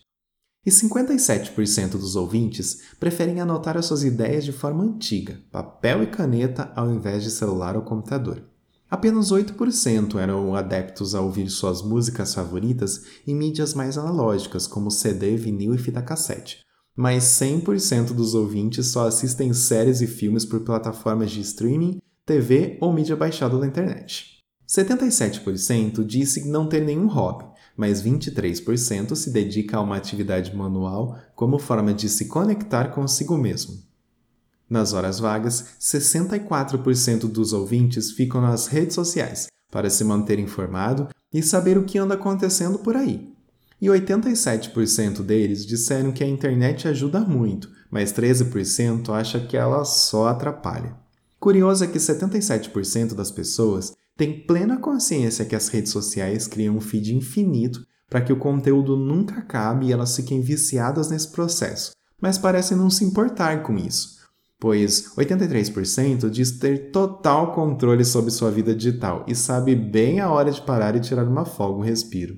E 0.65 0.71
57% 0.71 1.93
dos 1.93 2.17
ouvintes 2.17 2.83
preferem 3.01 3.41
anotar 3.41 3.79
as 3.79 3.87
suas 3.87 4.05
ideias 4.05 4.45
de 4.45 4.53
forma 4.53 4.85
antiga, 4.85 5.41
papel 5.51 6.03
e 6.03 6.07
caneta 6.07 6.71
ao 6.77 6.93
invés 6.93 7.23
de 7.23 7.31
celular 7.31 7.77
ou 7.77 7.83
computador. 7.83 8.45
Apenas 8.91 9.31
8% 9.31 10.17
eram 10.19 10.55
adeptos 10.55 11.15
a 11.15 11.21
ouvir 11.21 11.49
suas 11.49 11.81
músicas 11.81 12.35
favoritas 12.35 13.05
em 13.27 13.35
mídias 13.35 13.73
mais 13.73 13.97
analógicas, 13.97 14.67
como 14.67 14.91
CD, 14.91 15.37
vinil 15.37 15.75
e 15.75 15.79
fita 15.79 16.03
cassete. 16.03 16.59
Mas 16.95 17.25
100% 17.25 18.13
dos 18.13 18.35
ouvintes 18.35 18.89
só 18.89 19.07
assistem 19.07 19.55
séries 19.55 20.03
e 20.03 20.07
filmes 20.07 20.45
por 20.45 20.61
plataformas 20.61 21.31
de 21.31 21.41
streaming, 21.41 22.03
TV 22.27 22.77
ou 22.81 22.93
mídia 22.93 23.17
baixada 23.17 23.57
na 23.57 23.67
internet. 23.67 24.41
77% 24.69 26.05
disse 26.05 26.49
não 26.49 26.69
ter 26.69 26.81
nenhum 26.81 27.07
hobby, 27.07 27.45
mas 27.81 28.03
23% 28.03 29.17
se 29.17 29.31
dedica 29.31 29.79
a 29.79 29.81
uma 29.81 29.97
atividade 29.97 30.55
manual 30.55 31.19
como 31.35 31.59
forma 31.59 31.95
de 31.95 32.11
se 32.11 32.27
conectar 32.27 32.91
consigo 32.91 33.39
mesmo. 33.39 33.79
Nas 34.69 34.93
horas 34.93 35.19
vagas, 35.19 35.65
64% 35.81 37.21
dos 37.21 37.55
ouvintes 37.55 38.11
ficam 38.11 38.43
nas 38.43 38.67
redes 38.67 38.95
sociais 38.95 39.47
para 39.73 39.89
se 39.89 40.05
manter 40.05 40.39
informado 40.39 41.09
e 41.33 41.43
saber 41.43 41.79
o 41.79 41.85
que 41.85 41.97
anda 41.97 42.17
acontecendo 42.17 42.81
por 42.81 42.99
aí. 42.99 43.33
E 43.81 43.87
87% 43.87 45.23
deles 45.23 45.65
disseram 45.65 46.13
que 46.13 46.23
a 46.23 46.29
internet 46.29 46.87
ajuda 46.87 47.21
muito, 47.21 47.71
mas 47.91 48.13
13% 48.13 49.09
acha 49.09 49.41
que 49.41 49.57
ela 49.57 49.87
só 49.87 50.29
atrapalha. 50.29 50.95
Curioso 51.39 51.83
é 51.83 51.87
que 51.87 51.99
77% 51.99 53.15
das 53.15 53.31
pessoas 53.31 53.95
têm 54.21 54.39
plena 54.39 54.77
consciência 54.77 55.47
que 55.47 55.57
as 55.57 55.69
redes 55.69 55.91
sociais 55.91 56.47
criam 56.47 56.77
um 56.77 56.81
feed 56.81 57.17
infinito 57.17 57.87
para 58.07 58.21
que 58.21 58.31
o 58.31 58.39
conteúdo 58.39 58.95
nunca 58.95 59.37
acabe 59.37 59.87
e 59.87 59.93
elas 59.95 60.15
fiquem 60.15 60.43
viciadas 60.43 61.09
nesse 61.09 61.29
processo, 61.33 61.93
mas 62.21 62.37
parecem 62.37 62.77
não 62.77 62.91
se 62.91 63.03
importar 63.03 63.63
com 63.63 63.79
isso, 63.79 64.19
pois 64.59 65.15
83% 65.17 66.29
diz 66.29 66.51
ter 66.51 66.91
total 66.91 67.55
controle 67.55 68.05
sobre 68.05 68.31
sua 68.31 68.51
vida 68.51 68.75
digital 68.75 69.25
e 69.27 69.35
sabe 69.35 69.75
bem 69.75 70.21
a 70.21 70.31
hora 70.31 70.51
de 70.51 70.61
parar 70.61 70.95
e 70.95 71.01
tirar 71.01 71.27
uma 71.27 71.47
folga, 71.47 71.79
um 71.79 71.83
respiro. 71.83 72.37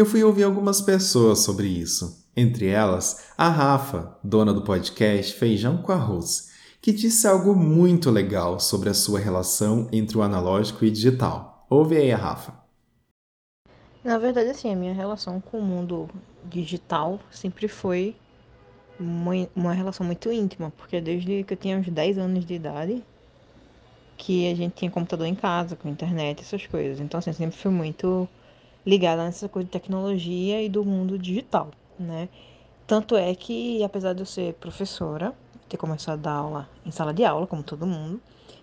Eu 0.00 0.06
fui 0.06 0.24
ouvir 0.24 0.44
algumas 0.44 0.80
pessoas 0.80 1.40
sobre 1.40 1.68
isso. 1.68 2.26
Entre 2.34 2.68
elas, 2.68 3.34
a 3.36 3.50
Rafa, 3.50 4.16
dona 4.24 4.50
do 4.50 4.62
podcast 4.62 5.34
Feijão 5.34 5.76
com 5.76 5.92
Arroz, 5.92 6.48
que 6.80 6.90
disse 6.90 7.26
algo 7.26 7.54
muito 7.54 8.10
legal 8.10 8.58
sobre 8.58 8.88
a 8.88 8.94
sua 8.94 9.18
relação 9.18 9.90
entre 9.92 10.16
o 10.16 10.22
analógico 10.22 10.86
e 10.86 10.90
digital. 10.90 11.66
Ouve 11.68 11.98
aí 11.98 12.10
a 12.10 12.16
Rafa. 12.16 12.54
Na 14.02 14.16
verdade, 14.16 14.48
assim, 14.48 14.72
a 14.72 14.74
minha 14.74 14.94
relação 14.94 15.38
com 15.38 15.58
o 15.58 15.62
mundo 15.62 16.08
digital 16.46 17.20
sempre 17.30 17.68
foi 17.68 18.16
uma 19.54 19.74
relação 19.74 20.06
muito 20.06 20.32
íntima, 20.32 20.72
porque 20.78 20.98
desde 20.98 21.44
que 21.44 21.52
eu 21.52 21.58
tinha 21.58 21.76
uns 21.76 21.90
10 21.90 22.16
anos 22.16 22.46
de 22.46 22.54
idade, 22.54 23.04
que 24.16 24.50
a 24.50 24.56
gente 24.56 24.76
tinha 24.76 24.90
computador 24.90 25.26
em 25.26 25.34
casa, 25.34 25.76
com 25.76 25.90
internet, 25.90 26.40
essas 26.40 26.66
coisas. 26.66 27.00
Então, 27.00 27.18
assim, 27.18 27.34
sempre 27.34 27.58
fui 27.58 27.70
muito 27.70 28.26
ligada 28.86 29.24
nessa 29.24 29.48
coisa 29.48 29.66
de 29.66 29.72
tecnologia 29.72 30.62
e 30.62 30.68
do 30.68 30.84
mundo 30.84 31.18
digital 31.18 31.70
né? 32.00 32.28
Tanto 32.86 33.14
é 33.14 33.34
que, 33.34 33.84
apesar 33.84 34.14
de 34.14 34.22
eu 34.22 34.26
ser 34.26 34.54
professora, 34.54 35.34
ter 35.68 35.76
começado 35.76 36.18
a 36.18 36.22
dar 36.22 36.32
aula 36.32 36.68
em 36.84 36.90
sala 36.90 37.14
de 37.14 37.24
aula, 37.24 37.46
como 37.46 37.62
todo 37.62 37.86
mundo, 37.86 38.20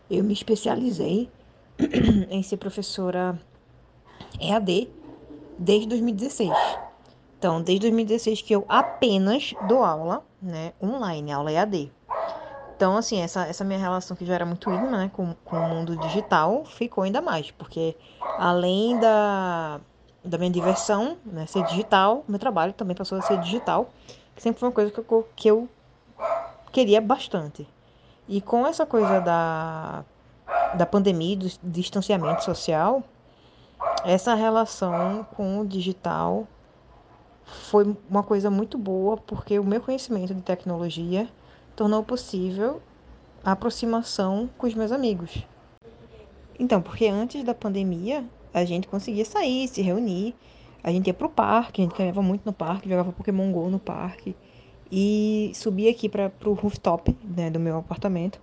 eu 0.09 0.23
me 0.23 0.33
especializei 0.33 1.29
em 2.29 2.43
ser 2.43 2.57
professora 2.57 3.39
EAD 4.41 4.89
desde 5.57 5.87
2016. 5.87 6.51
Então, 7.37 7.61
desde 7.61 7.81
2016 7.81 8.41
que 8.41 8.53
eu 8.53 8.65
apenas 8.67 9.53
dou 9.69 9.83
aula, 9.83 10.25
né, 10.41 10.73
online, 10.81 11.31
aula 11.31 11.51
EAD. 11.51 11.91
Então, 12.75 12.97
assim, 12.97 13.21
essa, 13.21 13.45
essa 13.47 13.63
minha 13.63 13.79
relação 13.79 14.15
que 14.15 14.25
já 14.25 14.35
era 14.35 14.45
muito 14.45 14.69
íntima, 14.69 14.97
né, 14.97 15.11
com, 15.13 15.33
com 15.45 15.55
o 15.55 15.69
mundo 15.69 15.95
digital, 15.97 16.65
ficou 16.65 17.03
ainda 17.03 17.21
mais, 17.21 17.49
porque 17.49 17.95
além 18.37 18.99
da, 18.99 19.79
da 20.27 20.37
minha 20.37 20.51
diversão, 20.51 21.17
né, 21.25 21.45
ser 21.45 21.63
digital, 21.63 22.23
meu 22.27 22.39
trabalho 22.39 22.73
também 22.73 22.95
passou 22.95 23.17
a 23.17 23.21
ser 23.21 23.37
digital, 23.39 23.89
que 24.35 24.41
sempre 24.41 24.59
foi 24.59 24.69
uma 24.69 24.75
coisa 24.75 24.91
que 24.91 24.99
eu, 24.99 25.27
que 25.35 25.47
eu 25.47 25.69
queria 26.71 27.01
bastante. 27.01 27.67
E 28.27 28.41
com 28.41 28.67
essa 28.67 28.85
coisa 28.85 29.21
da, 29.21 30.03
da 30.75 30.85
pandemia, 30.85 31.37
do 31.37 31.49
distanciamento 31.63 32.43
social, 32.43 33.01
essa 34.03 34.33
relação 34.33 35.25
com 35.35 35.59
o 35.59 35.65
digital 35.65 36.47
foi 37.45 37.95
uma 38.09 38.23
coisa 38.23 38.49
muito 38.49 38.77
boa, 38.77 39.17
porque 39.17 39.57
o 39.57 39.63
meu 39.63 39.81
conhecimento 39.81 40.35
de 40.35 40.41
tecnologia 40.41 41.27
tornou 41.75 42.03
possível 42.03 42.81
a 43.43 43.53
aproximação 43.53 44.49
com 44.57 44.67
os 44.67 44.73
meus 44.73 44.91
amigos. 44.91 45.45
Então, 46.59 46.81
porque 46.81 47.07
antes 47.07 47.43
da 47.43 47.53
pandemia, 47.53 48.25
a 48.59 48.65
gente 48.65 48.87
conseguia 48.87 49.25
sair, 49.25 49.67
se 49.67 49.81
reunir. 49.81 50.35
A 50.83 50.91
gente 50.91 51.07
ia 51.07 51.13
pro 51.13 51.29
parque, 51.29 51.81
a 51.81 51.83
gente 51.83 51.95
caminhava 51.95 52.21
muito 52.21 52.45
no 52.45 52.53
parque, 52.53 52.89
jogava 52.89 53.11
Pokémon 53.11 53.51
GO 53.51 53.69
no 53.69 53.79
parque. 53.79 54.35
E 54.91 55.51
subia 55.53 55.91
aqui 55.91 56.07
para 56.07 56.29
pro 56.29 56.53
rooftop 56.53 57.15
né, 57.23 57.49
do 57.49 57.59
meu 57.59 57.77
apartamento. 57.77 58.39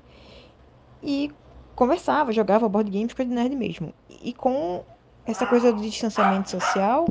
E 1.03 1.31
conversava, 1.75 2.33
jogava 2.33 2.69
board 2.69 2.91
game, 2.91 3.09
ficava 3.09 3.29
de 3.29 3.35
nerd 3.35 3.57
mesmo. 3.57 3.93
E 4.23 4.33
com 4.33 4.85
essa 5.27 5.47
coisa 5.47 5.73
do 5.73 5.81
distanciamento 5.81 6.51
social, 6.51 7.09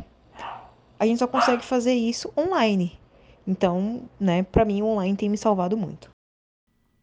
a 1.00 1.06
gente 1.06 1.20
só 1.20 1.28
consegue 1.28 1.64
fazer 1.64 1.94
isso 1.94 2.32
online. 2.38 2.98
Então, 3.46 4.04
né, 4.20 4.44
para 4.44 4.64
mim 4.64 4.82
o 4.82 4.86
online 4.86 5.18
tem 5.18 5.30
me 5.30 5.38
salvado 5.38 5.76
muito. 5.76 6.13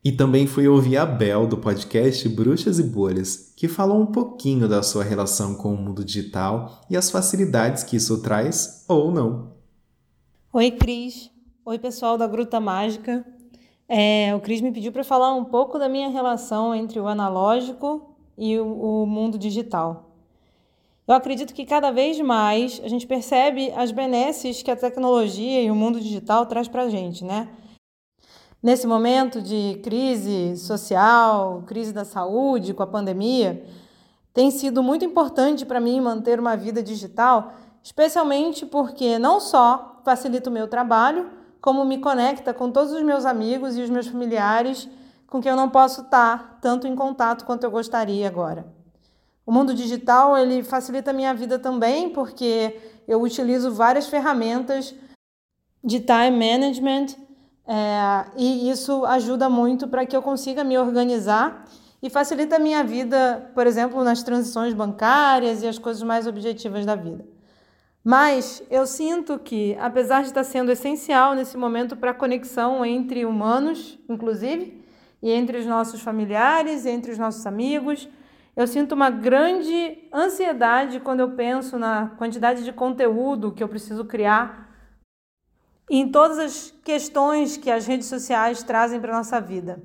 E 0.03 0.11
também 0.11 0.47
fui 0.47 0.67
ouvir 0.67 0.97
a 0.97 1.05
Bel 1.05 1.47
do 1.47 1.59
podcast 1.59 2.27
Bruxas 2.27 2.79
e 2.79 2.83
Bolhas, 2.83 3.53
que 3.55 3.69
falou 3.69 4.01
um 4.01 4.07
pouquinho 4.07 4.67
da 4.67 4.83
sua 4.83 5.05
relação 5.05 5.55
com 5.55 5.75
o 5.75 5.77
mundo 5.77 6.03
digital 6.03 6.81
e 6.89 6.97
as 6.97 7.11
facilidades 7.11 7.83
que 7.83 7.97
isso 7.97 8.23
traz 8.23 8.87
ou 8.89 9.13
não. 9.13 9.53
Oi, 10.55 10.71
Cris. 10.71 11.31
Oi, 11.67 11.79
pessoal 11.79 12.17
da 12.17 12.27
Gruta 12.27 12.59
Mágica. 12.59 13.27
É, 13.87 14.35
o 14.35 14.41
Cris 14.41 14.63
me 14.63 14.73
pediu 14.73 14.91
para 14.91 15.05
falar 15.05 15.35
um 15.35 15.45
pouco 15.45 15.79
da 15.79 15.87
minha 15.87 16.09
relação 16.09 16.75
entre 16.75 16.99
o 16.99 17.07
analógico 17.07 18.17
e 18.39 18.59
o, 18.59 19.03
o 19.03 19.07
mundo 19.07 19.37
digital. 19.37 20.17
Eu 21.07 21.15
acredito 21.15 21.53
que 21.53 21.67
cada 21.67 21.91
vez 21.91 22.19
mais 22.21 22.81
a 22.83 22.89
gente 22.89 23.07
percebe 23.07 23.71
as 23.73 23.93
benesses 23.93 24.63
que 24.63 24.71
a 24.71 24.77
tecnologia 24.77 25.61
e 25.63 25.71
o 25.71 25.75
mundo 25.75 26.01
digital 26.01 26.47
traz 26.47 26.69
para 26.69 26.85
a 26.85 26.89
gente, 26.89 27.23
né? 27.23 27.49
Nesse 28.63 28.87
momento 28.87 29.41
de 29.41 29.81
crise 29.83 30.55
social, 30.59 31.63
crise 31.67 31.95
da 31.95 32.05
saúde, 32.05 32.75
com 32.75 32.83
a 32.83 32.87
pandemia, 32.87 33.65
tem 34.35 34.51
sido 34.51 34.83
muito 34.83 35.03
importante 35.03 35.65
para 35.65 35.81
mim 35.81 35.99
manter 35.99 36.39
uma 36.39 36.57
vida 36.57 36.83
digital, 36.83 37.55
especialmente 37.83 38.67
porque 38.67 39.19
não 39.19 39.41
só 39.41 40.03
facilita 40.05 40.51
o 40.51 40.53
meu 40.53 40.69
trabalho, 40.69 41.31
como 41.59 41.87
me 41.87 41.99
conecta 41.99 42.53
com 42.53 42.71
todos 42.71 42.93
os 42.93 43.03
meus 43.03 43.25
amigos 43.25 43.79
e 43.79 43.83
os 43.83 43.89
meus 43.89 44.07
familiares 44.07 44.89
com 45.27 45.41
quem 45.41 45.51
eu 45.51 45.57
não 45.57 45.71
posso 45.71 46.03
estar 46.03 46.59
tanto 46.61 46.87
em 46.87 46.95
contato 46.95 47.47
quanto 47.47 47.65
eu 47.65 47.71
gostaria 47.71 48.27
agora. 48.27 48.67
O 49.47 49.53
mundo 49.53 49.73
digital 49.73 50.37
ele 50.37 50.63
facilita 50.63 51.13
a 51.13 51.15
minha 51.15 51.33
vida 51.33 51.59
também 51.59 52.11
porque 52.11 52.79
eu 53.09 53.23
utilizo 53.23 53.73
várias 53.73 54.07
ferramentas 54.07 54.95
de 55.83 56.01
time 56.01 56.31
management 56.33 57.30
é, 57.67 58.27
e 58.37 58.71
isso 58.71 59.05
ajuda 59.05 59.49
muito 59.49 59.87
para 59.87 60.05
que 60.05 60.17
eu 60.17 60.23
consiga 60.23 60.65
me 60.65 60.77
organizar 60.79 61.65
e 62.03 62.09
facilita 62.09 62.57
a 62.57 62.59
minha 62.59 62.83
vida, 62.83 63.51
por 63.55 63.67
exemplo, 63.67 64.03
nas 64.03 64.23
transições 64.23 64.73
bancárias 64.73 65.63
e 65.63 65.67
as 65.67 65.79
coisas 65.79 66.03
mais 66.03 66.27
objetivas 66.27 66.87
da 66.87 66.95
vida. 66.95 67.25
Mas 68.03 68.63
eu 68.71 68.87
sinto 68.87 69.39
que, 69.39 69.77
apesar 69.79 70.23
de 70.23 70.29
estar 70.29 70.43
sendo 70.45 70.73
essencial 70.73 71.35
nesse 71.35 71.57
momento 71.57 71.95
para 71.97 72.13
a 72.13 72.15
conexão 72.15 72.85
entre 72.85 73.27
humanos, 73.27 73.99
inclusive, 74.09 74.83
e 75.23 75.31
entre 75.31 75.59
os 75.59 75.67
nossos 75.67 76.01
familiares, 76.01 76.87
entre 76.87 77.13
os 77.13 77.19
nossos 77.19 77.45
amigos, 77.47 78.09
eu 78.57 78.67
sinto 78.67 78.93
uma 78.93 79.11
grande 79.11 79.99
ansiedade 80.13 80.99
quando 81.01 81.21
eu 81.21 81.31
penso 81.33 81.79
na 81.79 82.09
quantidade 82.17 82.65
de 82.65 82.73
conteúdo 82.73 83.53
que 83.53 83.63
eu 83.63 83.69
preciso 83.69 84.05
criar 84.05 84.70
em 85.99 86.09
todas 86.09 86.39
as 86.39 86.75
questões 86.85 87.57
que 87.57 87.71
as 87.71 87.87
redes 87.87 88.07
sociais 88.07 88.63
trazem 88.63 89.01
para 89.01 89.13
a 89.13 89.17
nossa 89.19 89.41
vida. 89.41 89.83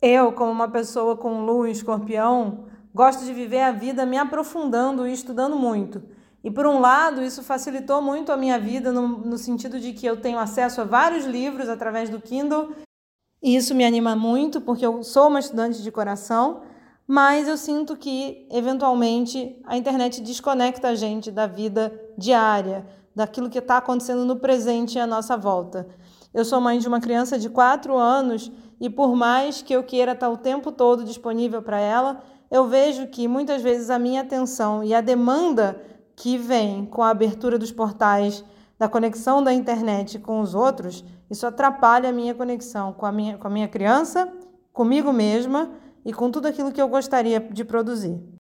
Eu, 0.00 0.32
como 0.32 0.52
uma 0.52 0.68
pessoa 0.68 1.16
com 1.16 1.44
lua 1.44 1.68
em 1.68 1.72
escorpião, 1.72 2.66
gosto 2.94 3.24
de 3.24 3.32
viver 3.32 3.62
a 3.62 3.72
vida 3.72 4.04
me 4.04 4.18
aprofundando 4.18 5.06
e 5.06 5.12
estudando 5.12 5.56
muito. 5.56 6.02
E 6.44 6.50
por 6.50 6.66
um 6.66 6.78
lado, 6.78 7.22
isso 7.22 7.42
facilitou 7.42 8.02
muito 8.02 8.30
a 8.30 8.36
minha 8.36 8.58
vida 8.58 8.92
no, 8.92 9.08
no 9.08 9.38
sentido 9.38 9.80
de 9.80 9.92
que 9.92 10.06
eu 10.06 10.20
tenho 10.20 10.38
acesso 10.38 10.82
a 10.82 10.84
vários 10.84 11.24
livros 11.24 11.68
através 11.68 12.10
do 12.10 12.20
Kindle. 12.20 12.72
E 13.42 13.56
isso 13.56 13.74
me 13.74 13.84
anima 13.84 14.14
muito, 14.14 14.60
porque 14.60 14.84
eu 14.84 15.02
sou 15.02 15.28
uma 15.28 15.40
estudante 15.40 15.82
de 15.82 15.90
coração, 15.90 16.62
mas 17.06 17.48
eu 17.48 17.56
sinto 17.56 17.96
que, 17.96 18.46
eventualmente, 18.50 19.60
a 19.64 19.76
internet 19.76 20.20
desconecta 20.20 20.88
a 20.88 20.94
gente 20.94 21.30
da 21.30 21.46
vida 21.46 21.92
diária, 22.18 22.86
daquilo 23.16 23.48
que 23.48 23.58
está 23.58 23.78
acontecendo 23.78 24.26
no 24.26 24.36
presente 24.36 24.98
à 24.98 25.06
nossa 25.06 25.38
volta. 25.38 25.88
Eu 26.34 26.44
sou 26.44 26.60
mãe 26.60 26.78
de 26.78 26.86
uma 26.86 27.00
criança 27.00 27.38
de 27.38 27.48
4 27.48 27.96
anos 27.96 28.52
e, 28.78 28.90
por 28.90 29.16
mais 29.16 29.62
que 29.62 29.72
eu 29.72 29.82
queira 29.82 30.12
estar 30.12 30.28
o 30.28 30.36
tempo 30.36 30.70
todo 30.70 31.02
disponível 31.02 31.62
para 31.62 31.80
ela, 31.80 32.22
eu 32.50 32.66
vejo 32.66 33.06
que 33.06 33.26
muitas 33.26 33.62
vezes 33.62 33.88
a 33.88 33.98
minha 33.98 34.20
atenção 34.20 34.84
e 34.84 34.94
a 34.94 35.00
demanda 35.00 35.82
que 36.14 36.36
vem 36.36 36.84
com 36.84 37.02
a 37.02 37.08
abertura 37.08 37.58
dos 37.58 37.72
portais, 37.72 38.44
da 38.78 38.86
conexão 38.86 39.42
da 39.42 39.52
internet 39.52 40.18
com 40.18 40.40
os 40.40 40.54
outros, 40.54 41.02
isso 41.30 41.46
atrapalha 41.46 42.10
a 42.10 42.12
minha 42.12 42.34
conexão 42.34 42.92
com 42.92 43.06
a 43.06 43.12
minha, 43.12 43.38
com 43.38 43.46
a 43.46 43.50
minha 43.50 43.66
criança, 43.66 44.30
comigo 44.74 45.10
mesma 45.14 45.70
e 46.04 46.12
com 46.12 46.30
tudo 46.30 46.48
aquilo 46.48 46.70
que 46.70 46.82
eu 46.82 46.88
gostaria 46.88 47.40
de 47.40 47.64
produzir. 47.64 48.35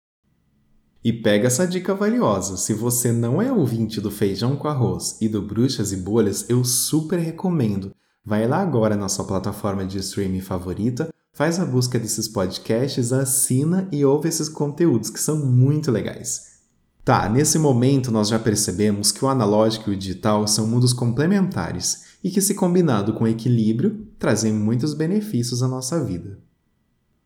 E 1.05 1.13
pega 1.13 1.45
essa 1.45 1.67
dica 1.67 1.93
valiosa. 1.93 2.57
Se 2.57 2.73
você 2.73 3.11
não 3.11 3.39
é 3.39 3.51
ouvinte 3.51 4.01
do 4.01 4.09
Feijão 4.09 4.55
com 4.55 4.67
Arroz 4.67 5.17
e 5.21 5.29
do 5.29 5.39
Bruxas 5.39 5.91
e 5.91 5.97
Bolhas, 5.97 6.49
eu 6.49 6.63
super 6.65 7.19
recomendo. 7.19 7.91
Vai 8.25 8.47
lá 8.47 8.59
agora 8.59 8.95
na 8.95 9.07
sua 9.07 9.23
plataforma 9.23 9.85
de 9.85 9.99
streaming 9.99 10.41
favorita, 10.41 11.13
faz 11.31 11.59
a 11.59 11.65
busca 11.65 11.99
desses 11.99 12.27
podcasts, 12.27 13.13
assina 13.13 13.87
e 13.91 14.03
ouve 14.03 14.29
esses 14.29 14.49
conteúdos 14.49 15.11
que 15.11 15.19
são 15.19 15.45
muito 15.45 15.91
legais. 15.91 16.55
Tá, 17.03 17.29
nesse 17.29 17.59
momento 17.59 18.09
nós 18.09 18.27
já 18.27 18.39
percebemos 18.39 19.11
que 19.11 19.23
o 19.23 19.27
analógico 19.27 19.91
e 19.91 19.93
o 19.93 19.97
digital 19.97 20.47
são 20.47 20.65
mundos 20.65 20.91
complementares 20.91 22.15
e 22.23 22.31
que, 22.31 22.41
se 22.41 22.55
combinado 22.55 23.13
com 23.13 23.27
equilíbrio, 23.27 24.07
trazem 24.17 24.51
muitos 24.51 24.95
benefícios 24.95 25.61
à 25.61 25.67
nossa 25.67 26.03
vida. 26.03 26.39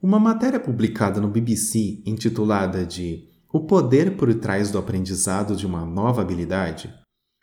Uma 0.03 0.19
matéria 0.19 0.59
publicada 0.59 1.21
no 1.21 1.29
BBC 1.29 2.01
intitulada 2.05 2.85
de 2.85 3.28
o 3.51 3.61
poder 3.61 4.15
por 4.15 4.31
trás 4.35 4.69
do 4.69 4.77
aprendizado 4.77 5.55
de 5.55 5.65
uma 5.65 5.83
nova 5.83 6.21
habilidade 6.21 6.93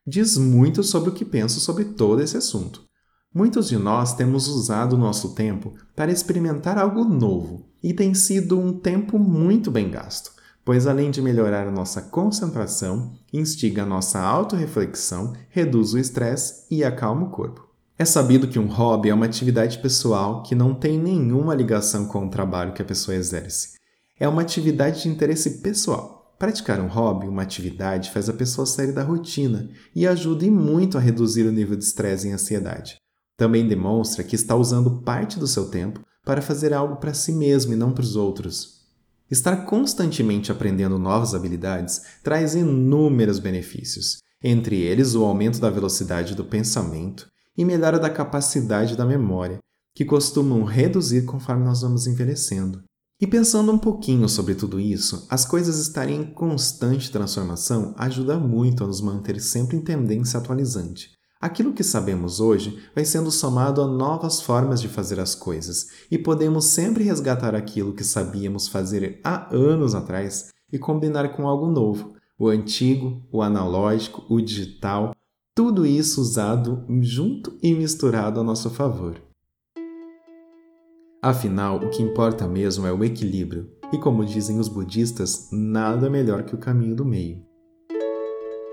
diz 0.07 0.38
muito 0.38 0.84
sobre 0.84 1.11
o 1.11 1.12
que 1.12 1.24
penso 1.24 1.59
sobre 1.59 1.84
todo 1.84 2.22
esse 2.22 2.36
assunto. 2.36 2.84
Muitos 3.34 3.68
de 3.68 3.76
nós 3.76 4.14
temos 4.14 4.46
usado 4.46 4.92
o 4.92 4.98
nosso 4.98 5.34
tempo 5.34 5.74
para 5.96 6.12
experimentar 6.12 6.78
algo 6.78 7.04
novo 7.04 7.68
e 7.82 7.92
tem 7.92 8.14
sido 8.14 8.59
um 8.59 8.72
tempo 8.72 9.18
muito 9.18 9.68
bem 9.68 9.90
gasto, 9.90 10.30
pois 10.64 10.86
além 10.86 11.11
de 11.11 11.20
melhorar 11.20 11.66
a 11.66 11.72
nossa 11.72 12.00
concentração, 12.00 13.12
instiga 13.32 13.82
a 13.82 13.86
nossa 13.86 14.20
autorreflexão, 14.20 15.32
reduz 15.48 15.92
o 15.92 15.98
estresse 15.98 16.66
e 16.70 16.84
acalma 16.84 17.26
o 17.26 17.30
corpo. 17.30 17.66
É 17.98 18.04
sabido 18.04 18.46
que 18.46 18.61
um 18.61 18.68
hobby 18.68 19.11
é 19.11 19.14
uma 19.14 19.26
atividade 19.26 19.78
pessoal 19.78 20.44
que 20.44 20.54
não 20.54 20.72
tem 20.72 20.98
nenhuma 20.98 21.54
ligação 21.54 22.07
com 22.07 22.26
o 22.26 22.30
trabalho 22.30 22.72
que 22.72 22.82
a 22.82 22.84
pessoa 22.84 23.16
exerce 23.16 23.76
é 24.19 24.27
uma 24.27 24.43
atividade 24.43 25.03
de 25.03 25.09
interesse 25.09 25.61
pessoal. 25.61 26.35
Praticar 26.39 26.81
um 26.81 26.89
hobby, 26.89 27.27
uma 27.27 27.43
atividade, 27.43 28.11
faz 28.11 28.29
a 28.29 28.33
pessoa 28.33 28.67
sair 28.67 28.93
da 28.93 29.03
rotina 29.03 29.71
e 29.95 30.07
ajuda 30.07 30.47
muito 30.51 30.99
a 30.99 31.01
reduzir 31.01 31.45
o 31.45 31.53
nível 31.53 31.77
de 31.77 31.85
estresse 31.85 32.29
e 32.29 32.33
ansiedade. 32.33 32.97
Também 33.37 33.67
demonstra 33.67 34.25
que 34.25 34.35
está 34.35 34.55
usando 34.55 35.03
parte 35.03 35.39
do 35.39 35.47
seu 35.47 35.71
tempo 35.71 36.01
para 36.25 36.43
fazer 36.43 36.73
algo 36.73 36.97
para 36.97 37.14
si 37.14 37.33
mesmo 37.33 37.73
e 37.73 37.77
não 37.77 37.93
para 37.93 38.03
os 38.03 38.17
outros. 38.17 38.77
Estar 39.31 39.64
constantemente 39.64 40.53
aprendendo 40.53 40.99
novas 40.99 41.35
habilidades 41.35 42.03
traz 42.23 42.55
inúmeros 42.55 43.39
benefícios, 43.39 44.19
entre 44.43 44.81
eles 44.81 45.14
o 45.14 45.25
aumento 45.25 45.59
da 45.59 45.71
velocidade 45.71 46.35
do 46.35 46.45
pensamento 46.45 47.27
e 47.57 47.64
melhora 47.64 47.99
da 47.99 48.11
capacidade 48.11 48.97
da 48.97 49.05
memória, 49.05 49.59
que 49.95 50.05
costumam 50.05 50.62
reduzir 50.62 51.25
conforme 51.25 51.64
nós 51.64 51.81
vamos 51.81 52.07
envelhecendo. 52.07 52.83
E 53.19 53.27
pensando 53.27 53.73
um 53.73 53.79
pouquinho 53.79 54.29
sobre 54.29 54.55
tudo 54.55 54.79
isso, 54.79 55.27
as 55.31 55.47
coisas 55.47 55.79
estarem 55.79 56.21
em 56.21 56.25
constante 56.25 57.11
transformação 57.11 57.95
ajuda 57.97 58.39
muito 58.39 58.85
a 58.85 58.87
nos 58.87 59.01
manter 59.01 59.41
sempre 59.41 59.79
em 59.79 59.81
tendência 59.81 60.39
atualizante. 60.39 61.12
Aquilo 61.41 61.73
que 61.73 61.83
sabemos 61.83 62.41
hoje 62.41 62.79
vai 62.95 63.07
sendo 63.07 63.31
somado 63.31 63.81
a 63.81 63.87
novas 63.87 64.43
formas 64.43 64.83
de 64.83 64.89
fazer 64.89 65.19
as 65.19 65.35
coisas, 65.35 65.87
e 66.11 66.19
podemos 66.19 66.67
sempre 66.67 67.05
resgatar 67.05 67.55
aquilo 67.55 67.95
que 67.95 68.05
sabíamos 68.05 68.69
fazer 68.69 69.19
há 69.25 69.49
anos 69.55 69.95
atrás 69.95 70.51
e 70.71 70.79
combinar 70.79 71.35
com 71.35 71.49
algo 71.49 71.71
novo, 71.71 72.12
o 72.39 72.49
antigo, 72.49 73.27
o 73.33 73.41
analógico, 73.41 74.27
o 74.29 74.43
digital, 74.43 75.12
tudo 75.55 75.87
isso 75.87 76.21
usado 76.21 76.85
junto 77.01 77.57
e 77.62 77.73
misturado 77.73 78.41
a 78.41 78.45
nosso 78.45 78.69
favor. 78.69 79.26
Afinal, 81.27 81.79
o 81.79 81.91
que 81.91 82.05
importa 82.05 82.47
mesmo 82.47 82.87
é 82.87 82.93
o 82.93 83.03
equilíbrio, 83.03 83.68
e 83.93 83.99
como 83.99 84.24
dizem 84.24 84.61
os 84.61 84.68
budistas, 84.68 85.49
nada 85.51 86.09
melhor 86.09 86.45
que 86.45 86.55
o 86.55 86.59
caminho 86.59 86.95
do 86.95 87.05
meio. 87.05 87.43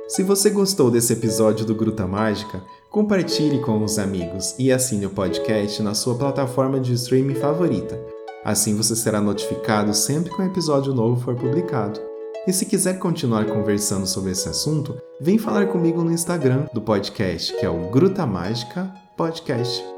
Se 0.07 0.21
você 0.21 0.51
gostou 0.51 0.91
desse 0.91 1.13
episódio 1.13 1.65
do 1.65 1.73
Gruta 1.73 2.05
Mágica, 2.05 2.61
compartilhe 2.91 3.59
com 3.59 3.83
os 3.83 3.97
amigos 3.97 4.53
e 4.59 4.71
assine 4.71 5.07
o 5.07 5.09
podcast 5.09 5.81
na 5.81 5.95
sua 5.95 6.13
plataforma 6.13 6.79
de 6.79 6.93
streaming 6.93 7.33
favorita. 7.33 7.99
Assim 8.45 8.75
você 8.75 8.95
será 8.95 9.19
notificado 9.19 9.91
sempre 9.91 10.31
que 10.31 10.39
um 10.39 10.45
episódio 10.45 10.93
novo 10.93 11.19
for 11.19 11.35
publicado. 11.35 11.99
E 12.45 12.53
se 12.53 12.67
quiser 12.67 12.99
continuar 12.99 13.47
conversando 13.47 14.05
sobre 14.05 14.29
esse 14.29 14.47
assunto, 14.47 14.95
vem 15.19 15.39
falar 15.39 15.69
comigo 15.69 16.03
no 16.03 16.11
Instagram 16.11 16.67
do 16.71 16.83
podcast, 16.83 17.51
que 17.57 17.65
é 17.65 17.69
o 17.69 17.89
Gruta 17.89 18.27
Mágica 18.27 18.93
Podcast. 19.17 19.92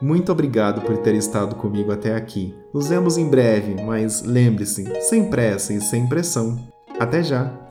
Muito 0.00 0.30
obrigado 0.30 0.82
por 0.82 0.98
ter 0.98 1.14
estado 1.14 1.56
comigo 1.56 1.90
até 1.90 2.14
aqui. 2.14 2.54
Nos 2.72 2.88
vemos 2.88 3.16
em 3.16 3.28
breve, 3.28 3.82
mas 3.82 4.22
lembre-se, 4.22 4.84
sem 5.02 5.30
pressa 5.30 5.72
e 5.72 5.80
sem 5.80 6.06
pressão. 6.06 6.58
Até 6.98 7.22
já! 7.22 7.65